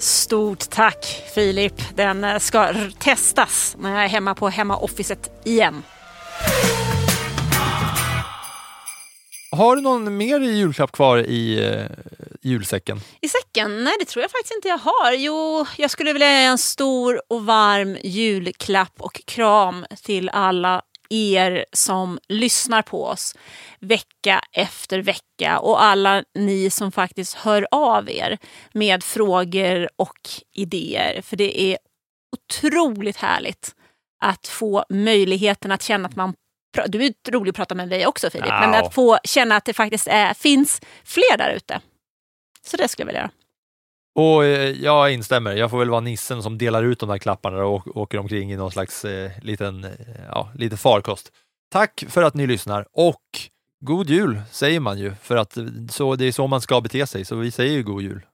Stort 0.00 0.70
tack 0.70 1.24
Filip. 1.34 1.96
Den 1.96 2.24
eh, 2.24 2.38
ska 2.38 2.74
testas 2.98 3.76
när 3.78 3.94
jag 3.94 4.04
är 4.04 4.08
hemma 4.08 4.34
på 4.34 4.48
hemmaofficet 4.48 5.30
igen. 5.44 5.82
Har 9.52 9.76
du 9.76 9.82
någon 9.82 10.16
mer 10.16 10.40
julklapp 10.40 10.92
kvar 10.92 11.18
i 11.18 11.68
eh, 11.68 11.84
julsäcken? 12.42 13.00
I 13.20 13.28
säcken? 13.28 13.84
Nej, 13.84 13.92
det 13.98 14.04
tror 14.04 14.22
jag 14.22 14.30
faktiskt 14.30 14.54
inte 14.54 14.68
jag 14.68 14.78
har. 14.78 15.12
Jo, 15.12 15.66
jag 15.76 15.90
skulle 15.90 16.12
vilja 16.12 16.28
ge 16.30 16.44
en 16.44 16.58
stor 16.58 17.22
och 17.28 17.44
varm 17.44 17.96
julklapp 18.02 18.94
och 18.98 19.20
kram 19.24 19.86
till 20.02 20.28
alla 20.28 20.82
er 21.10 21.64
som 21.72 22.18
lyssnar 22.28 22.82
på 22.82 23.04
oss 23.06 23.34
vecka 23.80 24.40
efter 24.52 24.98
vecka 24.98 25.58
och 25.58 25.82
alla 25.82 26.24
ni 26.34 26.70
som 26.70 26.92
faktiskt 26.92 27.34
hör 27.34 27.66
av 27.70 28.10
er 28.10 28.38
med 28.72 29.04
frågor 29.04 29.88
och 29.96 30.18
idéer. 30.54 31.22
För 31.22 31.36
det 31.36 31.60
är 31.62 31.78
otroligt 32.36 33.16
härligt 33.16 33.74
att 34.22 34.46
få 34.46 34.84
möjligheten 34.88 35.72
att 35.72 35.82
känna 35.82 36.08
att 36.08 36.16
man 36.16 36.34
du 36.86 37.04
är 37.04 37.30
rolig 37.30 37.50
att 37.50 37.56
prata 37.56 37.74
med 37.74 37.88
dig 37.88 38.06
också 38.06 38.30
Filip, 38.30 38.48
men 38.48 38.72
Ja. 38.72 38.86
att 38.86 38.94
få 38.94 39.18
känna 39.24 39.56
att 39.56 39.64
det 39.64 39.72
faktiskt 39.74 40.06
är, 40.08 40.34
finns 40.34 40.80
fler 41.04 41.38
där 41.38 41.50
ute. 41.50 41.80
Så 42.66 42.76
det 42.76 42.88
skulle 42.88 43.02
jag 43.02 43.06
vilja 43.06 43.20
göra. 43.20 43.30
Och 44.14 44.44
eh, 44.44 44.70
jag 44.70 45.12
instämmer, 45.12 45.56
jag 45.56 45.70
får 45.70 45.78
väl 45.78 45.90
vara 45.90 46.00
nissen 46.00 46.42
som 46.42 46.58
delar 46.58 46.82
ut 46.82 46.98
de 46.98 47.08
där 47.08 47.18
klapparna 47.18 47.64
och 47.64 47.96
åker 47.96 48.18
omkring 48.18 48.52
i 48.52 48.56
någon 48.56 48.70
slags 48.70 49.04
eh, 49.04 49.30
liten, 49.42 49.84
eh, 49.84 49.90
ja, 50.28 50.50
lite 50.54 50.76
farkost. 50.76 51.32
Tack 51.72 52.04
för 52.08 52.22
att 52.22 52.34
ni 52.34 52.46
lyssnar 52.46 52.86
och 52.92 53.22
god 53.80 54.10
jul 54.10 54.40
säger 54.50 54.80
man 54.80 54.98
ju, 54.98 55.14
för 55.22 55.36
att 55.36 55.56
eh, 55.56 55.64
så, 55.90 56.16
det 56.16 56.24
är 56.24 56.32
så 56.32 56.46
man 56.46 56.60
ska 56.60 56.80
bete 56.80 57.06
sig, 57.06 57.24
så 57.24 57.36
vi 57.36 57.50
säger 57.50 57.72
ju 57.72 57.82
god 57.82 58.02
jul. 58.02 58.26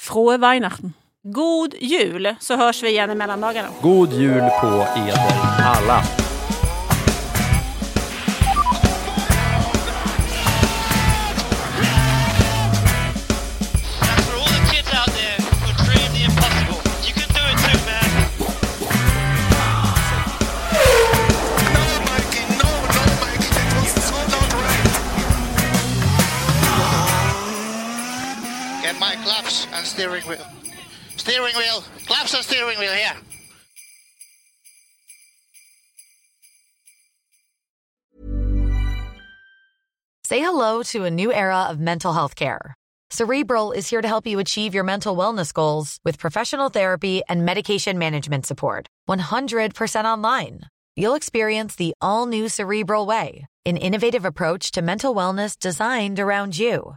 Frohe 0.00 0.36
Weihnachten. 0.36 0.92
God 1.22 1.74
jul, 1.80 2.34
så 2.40 2.56
hörs 2.56 2.82
vi 2.82 2.88
igen 2.88 3.10
i 3.10 3.14
mellandagarna. 3.14 3.68
God 3.82 4.12
jul 4.12 4.48
på 4.60 4.86
eder 4.96 5.40
alla! 5.62 6.27
Wheel. 30.28 30.46
Steering 31.16 31.56
wheel. 31.56 31.82
Claps 32.06 32.34
and 32.34 32.44
steering 32.44 32.78
wheel 32.78 32.92
here. 32.92 33.16
Say 40.24 40.40
hello 40.40 40.82
to 40.92 41.04
a 41.04 41.10
new 41.10 41.32
era 41.32 41.62
of 41.70 41.80
mental 41.80 42.12
health 42.12 42.36
care. 42.36 42.74
Cerebral 43.10 43.72
is 43.72 43.88
here 43.88 44.02
to 44.02 44.08
help 44.08 44.26
you 44.26 44.38
achieve 44.38 44.74
your 44.74 44.84
mental 44.84 45.16
wellness 45.16 45.54
goals 45.54 45.98
with 46.04 46.18
professional 46.18 46.68
therapy 46.68 47.22
and 47.28 47.46
medication 47.46 47.98
management 47.98 48.44
support. 48.44 48.86
100% 49.08 50.04
online. 50.04 50.60
You'll 50.96 51.14
experience 51.14 51.76
the 51.76 51.94
all 52.02 52.26
new 52.26 52.50
Cerebral 52.50 53.06
Way, 53.06 53.46
an 53.64 53.78
innovative 53.78 54.26
approach 54.26 54.70
to 54.72 54.82
mental 54.82 55.14
wellness 55.14 55.58
designed 55.58 56.20
around 56.20 56.58
you. 56.58 56.96